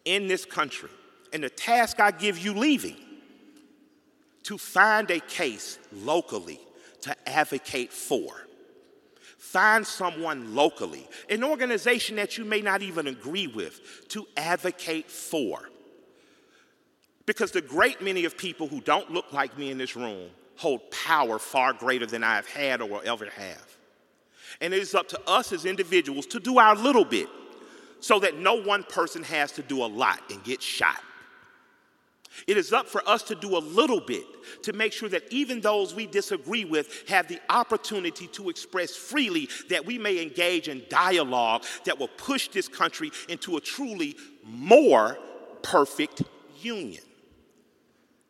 in 0.07 0.27
this 0.27 0.47
country, 0.47 0.89
and 1.35 1.45
the 1.45 1.51
task 1.51 2.01
I 2.01 2.13
give 2.13 2.39
you 2.39 2.55
leaving, 2.55 2.97
to 4.45 4.57
find 4.57 5.11
a 5.11 5.21
case 5.21 5.79
locally 5.93 6.59
to 7.03 7.29
advocate 7.29 7.93
for. 7.93 8.33
Find 9.39 9.87
someone 9.87 10.55
locally, 10.55 11.09
an 11.29 11.43
organization 11.43 12.17
that 12.17 12.39
you 12.39 12.45
may 12.45 12.61
not 12.61 12.83
even 12.83 13.07
agree 13.07 13.47
with, 13.47 14.09
to 14.09 14.27
advocate 14.37 15.11
for. 15.11 15.69
Because 17.27 17.51
the 17.51 17.63
great 17.63 18.03
many 18.03 18.25
of 18.25 18.37
people 18.37 18.69
who 18.69 18.81
don't 18.81 19.11
look 19.11 19.33
like 19.33 19.57
me 19.57 19.71
in 19.71 19.79
this 19.79 19.97
room 19.97 20.31
hold 20.57 20.91
power 20.91 21.39
far 21.39 21.73
greater 21.73 22.07
than 22.07 22.23
I 22.23 22.37
have 22.37 22.47
had 22.47 22.83
or 22.83 22.89
will 22.89 23.03
ever 23.05 23.27
have. 23.27 23.77
And 24.61 24.75
it 24.75 24.83
is 24.83 24.95
up 24.95 25.09
to 25.09 25.21
us 25.27 25.53
as 25.53 25.65
individuals 25.65 26.27
to 26.27 26.41
do 26.41 26.59
our 26.59 26.77
little 26.77 27.05
bit 27.05 27.29
so 28.01 28.19
that 28.21 28.37
no 28.37 28.55
one 28.55 28.85
person 28.85 29.23
has 29.23 29.53
to 29.53 29.63
do 29.63 29.83
a 29.83 29.87
lot 29.87 30.21
and 30.31 30.43
get 30.45 30.61
shot. 30.61 31.01
It 32.47 32.57
is 32.57 32.73
up 32.73 32.87
for 32.87 33.07
us 33.09 33.23
to 33.25 33.35
do 33.35 33.57
a 33.57 33.59
little 33.59 34.01
bit 34.01 34.25
to 34.63 34.73
make 34.73 34.93
sure 34.93 35.09
that 35.09 35.25
even 35.31 35.61
those 35.61 35.95
we 35.95 36.07
disagree 36.07 36.65
with 36.65 37.09
have 37.09 37.29
the 37.29 37.41
opportunity 37.49 38.29
to 38.29 38.51
express 38.51 38.95
freely 38.95 39.49
that 39.69 39.85
we 39.85 39.99
may 39.99 40.23
engage 40.23 40.69
in 40.69 40.83
dialogue 40.89 41.65
that 41.85 41.99
will 41.99 42.09
push 42.09 42.49
this 42.49 42.69
country 42.69 43.11
into 43.29 43.57
a 43.57 43.61
truly 43.61 44.17
more 44.45 45.19
perfect 45.63 46.23
union. 46.61 47.03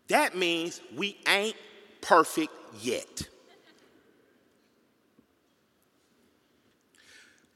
That 0.08 0.36
means 0.36 0.80
we 0.96 1.18
ain't 1.28 1.56
perfect 2.00 2.52
yet. 2.80 3.28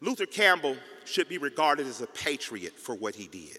Luther 0.01 0.27
Campbell 0.27 0.77
should 1.07 1.29
be 1.29 1.39
regarded 1.39 1.87
as 1.87 2.03
a 2.03 2.07
patriot 2.07 2.79
for 2.79 2.95
what 2.95 3.15
he 3.15 3.27
did 3.27 3.59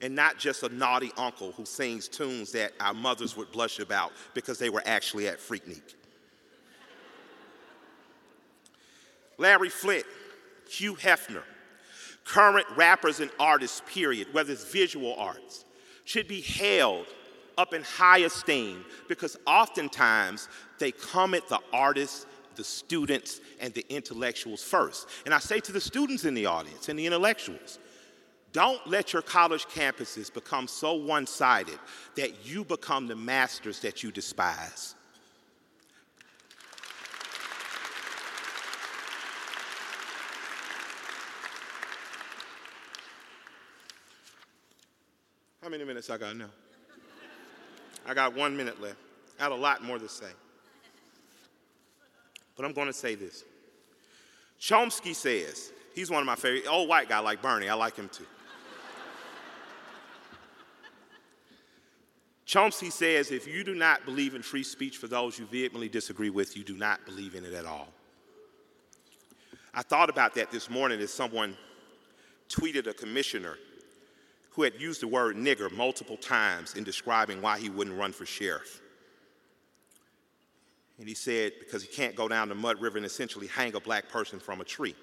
and 0.00 0.14
not 0.14 0.38
just 0.38 0.62
a 0.62 0.68
naughty 0.68 1.12
uncle 1.16 1.52
who 1.52 1.64
sings 1.64 2.08
tunes 2.08 2.52
that 2.52 2.72
our 2.80 2.94
mothers 2.94 3.36
would 3.36 3.50
blush 3.52 3.78
about 3.78 4.12
because 4.34 4.58
they 4.58 4.70
were 4.70 4.82
actually 4.86 5.28
at 5.28 5.38
Freaknik. 5.38 5.94
Larry 9.38 9.68
Flynt, 9.68 10.04
Hugh 10.68 10.94
Hefner, 10.94 11.42
current 12.24 12.66
rappers 12.76 13.20
and 13.20 13.30
artists, 13.38 13.82
period, 13.86 14.28
whether 14.32 14.52
it's 14.52 14.70
visual 14.70 15.14
arts, 15.16 15.64
should 16.04 16.28
be 16.28 16.40
held 16.40 17.06
up 17.56 17.72
in 17.74 17.82
high 17.82 18.18
esteem 18.18 18.84
because 19.08 19.36
oftentimes 19.46 20.48
they 20.78 20.92
come 20.92 21.34
at 21.34 21.48
the 21.48 21.58
artists, 21.72 22.26
the 22.56 22.64
students, 22.64 23.40
and 23.60 23.72
the 23.74 23.84
intellectuals 23.88 24.62
first. 24.62 25.08
And 25.24 25.34
I 25.34 25.38
say 25.38 25.60
to 25.60 25.72
the 25.72 25.80
students 25.80 26.24
in 26.24 26.34
the 26.34 26.46
audience 26.46 26.88
and 26.88 26.98
the 26.98 27.06
intellectuals, 27.06 27.78
don't 28.54 28.86
let 28.86 29.12
your 29.12 29.20
college 29.20 29.66
campuses 29.66 30.32
become 30.32 30.68
so 30.68 30.94
one 30.94 31.26
sided 31.26 31.78
that 32.14 32.46
you 32.46 32.64
become 32.64 33.08
the 33.08 33.16
masters 33.16 33.80
that 33.80 34.04
you 34.04 34.12
despise. 34.12 34.94
How 45.60 45.68
many 45.68 45.82
minutes 45.82 46.08
I 46.08 46.16
got 46.16 46.36
now? 46.36 46.50
I 48.06 48.14
got 48.14 48.36
one 48.36 48.56
minute 48.56 48.80
left. 48.80 48.98
I 49.40 49.44
had 49.44 49.52
a 49.52 49.56
lot 49.56 49.82
more 49.82 49.98
to 49.98 50.08
say. 50.08 50.30
But 52.54 52.64
I'm 52.64 52.72
going 52.72 52.86
to 52.86 52.92
say 52.92 53.16
this. 53.16 53.42
Chomsky 54.60 55.12
says, 55.12 55.72
he's 55.92 56.08
one 56.08 56.20
of 56.20 56.26
my 56.26 56.36
favorite, 56.36 56.70
old 56.70 56.88
white 56.88 57.08
guy 57.08 57.18
like 57.18 57.42
Bernie, 57.42 57.68
I 57.68 57.74
like 57.74 57.96
him 57.96 58.08
too. 58.08 58.26
Chomsky 62.46 62.92
says 62.92 63.30
if 63.30 63.48
you 63.48 63.64
do 63.64 63.74
not 63.74 64.04
believe 64.04 64.34
in 64.34 64.42
free 64.42 64.62
speech 64.62 64.98
for 64.98 65.08
those 65.08 65.38
you 65.38 65.46
vehemently 65.46 65.88
disagree 65.88 66.30
with, 66.30 66.56
you 66.56 66.64
do 66.64 66.76
not 66.76 67.04
believe 67.06 67.34
in 67.34 67.44
it 67.44 67.54
at 67.54 67.64
all. 67.64 67.88
I 69.72 69.82
thought 69.82 70.10
about 70.10 70.34
that 70.34 70.50
this 70.50 70.70
morning 70.70 71.00
as 71.00 71.12
someone 71.12 71.56
tweeted 72.48 72.86
a 72.86 72.94
commissioner 72.94 73.56
who 74.50 74.62
had 74.62 74.74
used 74.78 75.00
the 75.00 75.08
word 75.08 75.36
nigger 75.36 75.72
multiple 75.72 76.16
times 76.16 76.74
in 76.74 76.84
describing 76.84 77.42
why 77.42 77.58
he 77.58 77.70
wouldn't 77.70 77.98
run 77.98 78.12
for 78.12 78.24
sheriff. 78.24 78.80
And 80.98 81.08
he 81.08 81.14
said, 81.14 81.52
because 81.58 81.82
he 81.82 81.88
can't 81.88 82.14
go 82.14 82.28
down 82.28 82.48
the 82.48 82.54
Mud 82.54 82.80
River 82.80 82.98
and 82.98 83.06
essentially 83.06 83.48
hang 83.48 83.74
a 83.74 83.80
black 83.80 84.08
person 84.08 84.38
from 84.38 84.60
a 84.60 84.64
tree. 84.64 84.94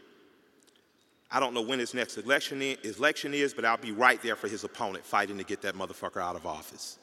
I 1.29 1.41
don't 1.41 1.53
know 1.53 1.61
when 1.61 1.79
his 1.79 1.93
next 1.93 2.17
election 2.17 2.61
is, 2.61 3.53
but 3.53 3.65
I'll 3.65 3.77
be 3.77 3.91
right 3.91 4.21
there 4.21 4.37
for 4.37 4.47
his 4.47 4.63
opponent 4.63 5.05
fighting 5.05 5.37
to 5.37 5.43
get 5.43 5.61
that 5.63 5.75
motherfucker 5.75 6.21
out 6.21 6.37
of 6.37 6.45
office. 6.45 6.97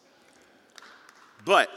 But 1.44 1.70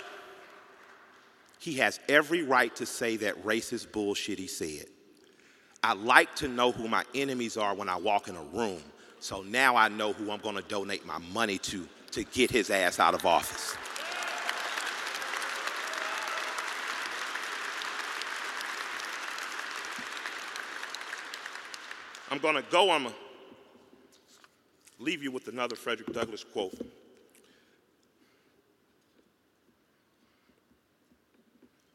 he 1.59 1.76
has 1.76 1.99
every 2.09 2.43
right 2.43 2.76
to 2.78 2.86
say 2.86 3.18
that 3.18 3.45
racist 3.45 3.91
bullshit 3.91 4.39
he 4.39 4.47
said. 4.47 4.86
I 5.84 5.93
like 5.93 6.36
to 6.38 6.47
know 6.47 6.72
who 6.72 6.88
my 6.88 7.03
enemies 7.16 7.57
are 7.57 7.74
when 7.74 7.89
I 7.89 7.95
walk 7.95 8.28
in 8.28 8.36
a 8.36 8.43
room. 8.43 8.82
So 9.20 9.41
now 9.41 9.76
I 9.76 9.88
know 9.88 10.14
who 10.14 10.32
I'm 10.32 10.39
going 10.39 10.55
to 10.55 10.62
donate 10.64 11.05
my 11.05 11.18
money 11.20 11.57
to 11.59 11.88
to 12.12 12.24
get 12.26 12.51
his 12.51 12.70
ass 12.70 12.99
out 12.99 13.14
of 13.14 13.26
office. 13.26 13.76
I'm 22.30 22.39
going 22.39 22.55
to 22.55 22.64
go, 22.70 22.91
I'm 22.91 23.03
going 23.03 23.14
to 23.14 25.03
leave 25.03 25.22
you 25.22 25.32
with 25.32 25.47
another 25.47 25.76
Frederick 25.76 26.14
Douglass 26.14 26.43
quote. 26.43 26.74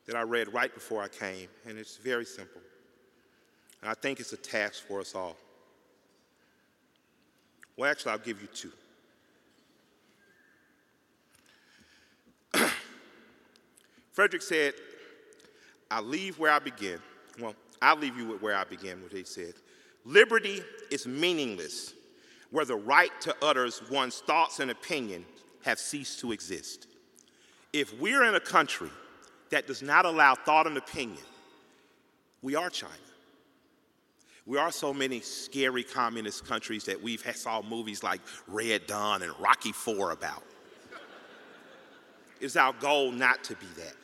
That 0.06 0.16
I 0.16 0.22
read 0.22 0.52
right 0.52 0.72
before 0.72 1.02
I 1.02 1.08
came, 1.08 1.48
and 1.66 1.78
it's 1.78 1.96
very 1.96 2.24
simple. 2.24 2.60
And 3.82 3.90
I 3.90 3.94
think 3.94 4.20
it's 4.20 4.32
a 4.32 4.36
task 4.36 4.86
for 4.86 5.00
us 5.00 5.14
all. 5.14 5.36
Well, 7.76 7.90
actually, 7.90 8.12
I'll 8.12 8.18
give 8.18 8.40
you 8.40 8.48
two. 8.48 8.72
Frederick 14.12 14.42
said, 14.42 14.74
I 15.90 16.00
leave 16.00 16.38
where 16.38 16.52
I 16.52 16.58
begin. 16.58 16.98
Well, 17.38 17.54
I'll 17.82 17.96
leave 17.96 18.16
you 18.16 18.26
with 18.26 18.40
where 18.40 18.56
I 18.56 18.64
began, 18.64 19.02
what 19.02 19.12
he 19.12 19.24
said. 19.24 19.54
Liberty 20.04 20.62
is 20.90 21.06
meaningless 21.06 21.92
where 22.50 22.64
the 22.64 22.76
right 22.76 23.10
to 23.20 23.34
utter 23.42 23.68
one's 23.90 24.20
thoughts 24.20 24.60
and 24.60 24.70
opinion 24.70 25.26
have 25.64 25.78
ceased 25.78 26.20
to 26.20 26.32
exist. 26.32 26.86
If 27.72 27.98
we're 28.00 28.24
in 28.24 28.36
a 28.36 28.40
country 28.40 28.90
that 29.50 29.66
does 29.66 29.82
not 29.82 30.04
allow 30.04 30.34
thought 30.34 30.66
and 30.66 30.76
opinion, 30.76 31.22
we 32.42 32.54
are 32.54 32.70
China. 32.70 32.92
We 34.46 34.58
are 34.58 34.70
so 34.70 34.94
many 34.94 35.20
scary 35.20 35.82
communist 35.82 36.46
countries 36.46 36.84
that 36.84 37.02
we've 37.02 37.24
saw 37.34 37.62
movies 37.62 38.04
like 38.04 38.20
Red 38.46 38.86
Dawn 38.86 39.22
and 39.22 39.32
Rocky 39.40 39.72
Four 39.72 40.12
about. 40.12 40.44
It's 42.40 42.54
our 42.54 42.72
goal 42.74 43.10
not 43.10 43.42
to 43.44 43.56
be 43.56 43.66
that. 43.76 43.94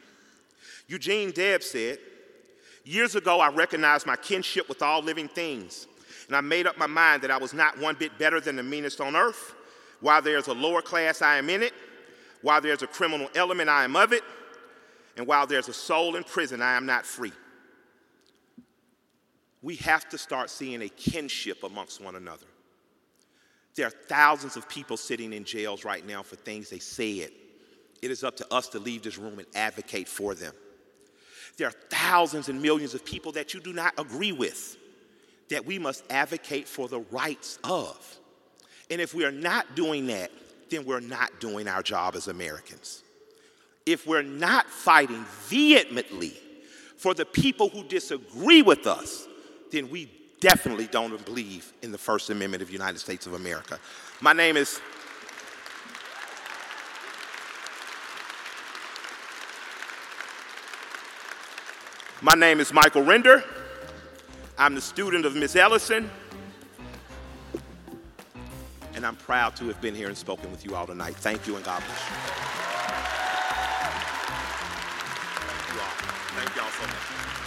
Eugene 0.89 1.31
Debs 1.31 1.71
said, 1.71 1.99
Years 2.85 3.15
ago, 3.15 3.39
I 3.39 3.49
recognized 3.51 4.07
my 4.07 4.17
kinship 4.17 4.69
with 4.69 4.83
all 4.83 5.01
living 5.01 5.29
things, 5.29 5.87
and 6.27 6.35
I 6.35 6.41
made 6.41 6.67
up 6.67 6.77
my 6.77 6.89
mind 6.89 7.23
that 7.23 7.31
I 7.31 7.37
was 7.37 7.55
not 7.55 7.79
one 7.79 7.95
bit 7.95 8.19
better 8.19 8.41
than 8.41 8.57
the 8.57 8.63
meanest 8.65 9.01
on 9.01 9.15
earth. 9.15 9.55
While 10.01 10.21
there's 10.23 10.49
a 10.49 10.53
lower 10.53 10.83
class, 10.83 11.23
I 11.23 11.37
am 11.37 11.49
in 11.49 11.63
it. 11.63 11.73
While 12.41 12.61
there's 12.61 12.83
a 12.83 12.89
criminal 12.89 13.29
element, 13.37 13.69
I 13.69 13.85
am 13.85 13.95
of 13.95 14.13
it. 14.13 14.25
And 15.17 15.27
while 15.27 15.47
there's 15.47 15.69
a 15.69 15.75
soul 15.75 16.17
in 16.17 16.25
prison, 16.25 16.63
I 16.63 16.77
am 16.77 16.87
not 16.87 17.05
free. 17.05 17.33
We 19.61 19.77
have 19.77 20.09
to 20.09 20.19
start 20.19 20.51
seeing 20.51 20.83
a 20.83 20.89
kinship 20.89 21.63
amongst 21.63 22.01
one 22.01 22.17
another. 22.17 22.47
There 23.75 23.87
are 23.87 23.91
thousands 23.91 24.57
of 24.57 24.69
people 24.69 24.97
sitting 24.97 25.33
in 25.33 25.45
jails 25.45 25.85
right 25.85 26.07
now 26.07 26.23
for 26.23 26.37
things 26.37 26.69
they 26.69 26.79
said. 26.79 27.31
It 28.03 28.11
is 28.11 28.25
up 28.25 28.37
to 28.39 28.53
us 28.53 28.69
to 28.69 28.79
leave 28.79 29.03
this 29.03 29.19
room 29.19 29.39
and 29.39 29.47
advocate 29.55 30.09
for 30.09 30.35
them. 30.35 30.53
There 31.57 31.69
are 31.69 31.75
thousands 31.91 32.49
and 32.49 32.61
millions 32.61 32.95
of 32.95 33.05
people 33.05 33.33
that 33.33 33.55
you 33.55 33.61
do 33.61 33.73
not 33.73 33.95
agree 33.99 34.33
with 34.33 34.77
that 35.49 35.65
we 35.65 35.79
must 35.79 36.03
advocate 36.11 36.67
for 36.67 36.89
the 36.89 37.01
rights 37.11 37.59
of. 37.63 38.19
And 38.91 39.01
if 39.01 39.15
we 39.15 39.25
are 39.25 39.33
not 39.33 39.75
doing 39.77 40.07
that, 40.07 40.31
then 40.71 40.85
we're 40.85 41.01
not 41.01 41.41
doing 41.41 41.69
our 41.69 41.83
job 41.83 42.17
as 42.17 42.29
Americans 42.29 43.02
if 43.87 44.07
we're 44.07 44.23
not 44.23 44.67
fighting 44.67 45.25
vehemently 45.47 46.35
for 46.97 47.15
the 47.15 47.25
people 47.25 47.69
who 47.69 47.83
disagree 47.85 48.63
with 48.63 48.87
us, 48.87 49.27
then 49.71 49.91
we 49.91 50.11
definitely 50.41 50.87
don't 50.87 51.25
believe 51.25 51.73
in 51.83 51.93
the 51.93 51.99
First 51.99 52.31
Amendment 52.31 52.63
of 52.63 52.69
the 52.69 52.73
United 52.73 52.99
States 52.99 53.27
of 53.27 53.35
America. 53.35 53.79
My 54.21 54.33
name 54.33 54.57
is 54.57 54.81
My 62.25 62.35
name 62.35 62.61
is 62.61 62.73
Michael 62.73 63.03
Render. 63.03 63.43
I'm 64.57 64.77
the 64.77 64.81
student 64.81 65.27
of 65.27 65.35
Miss 65.35 65.57
Ellison. 65.57 66.09
And 68.95 69.05
I'm 69.05 69.17
proud 69.17 69.57
to 69.57 69.65
have 69.65 69.81
been 69.81 69.97
here 69.97 70.07
and 70.07 70.17
spoken 70.17 70.53
with 70.53 70.65
you 70.65 70.77
all 70.77 70.87
tonight. 70.87 71.17
Thank 71.17 71.49
you 71.49 71.57
and 71.57 71.65
God 71.65 71.83
bless 71.85 72.11
you. 72.11 72.72
Thank 76.45 76.57
y'all 76.57 76.71
so 76.71 76.83
much. 76.83 77.42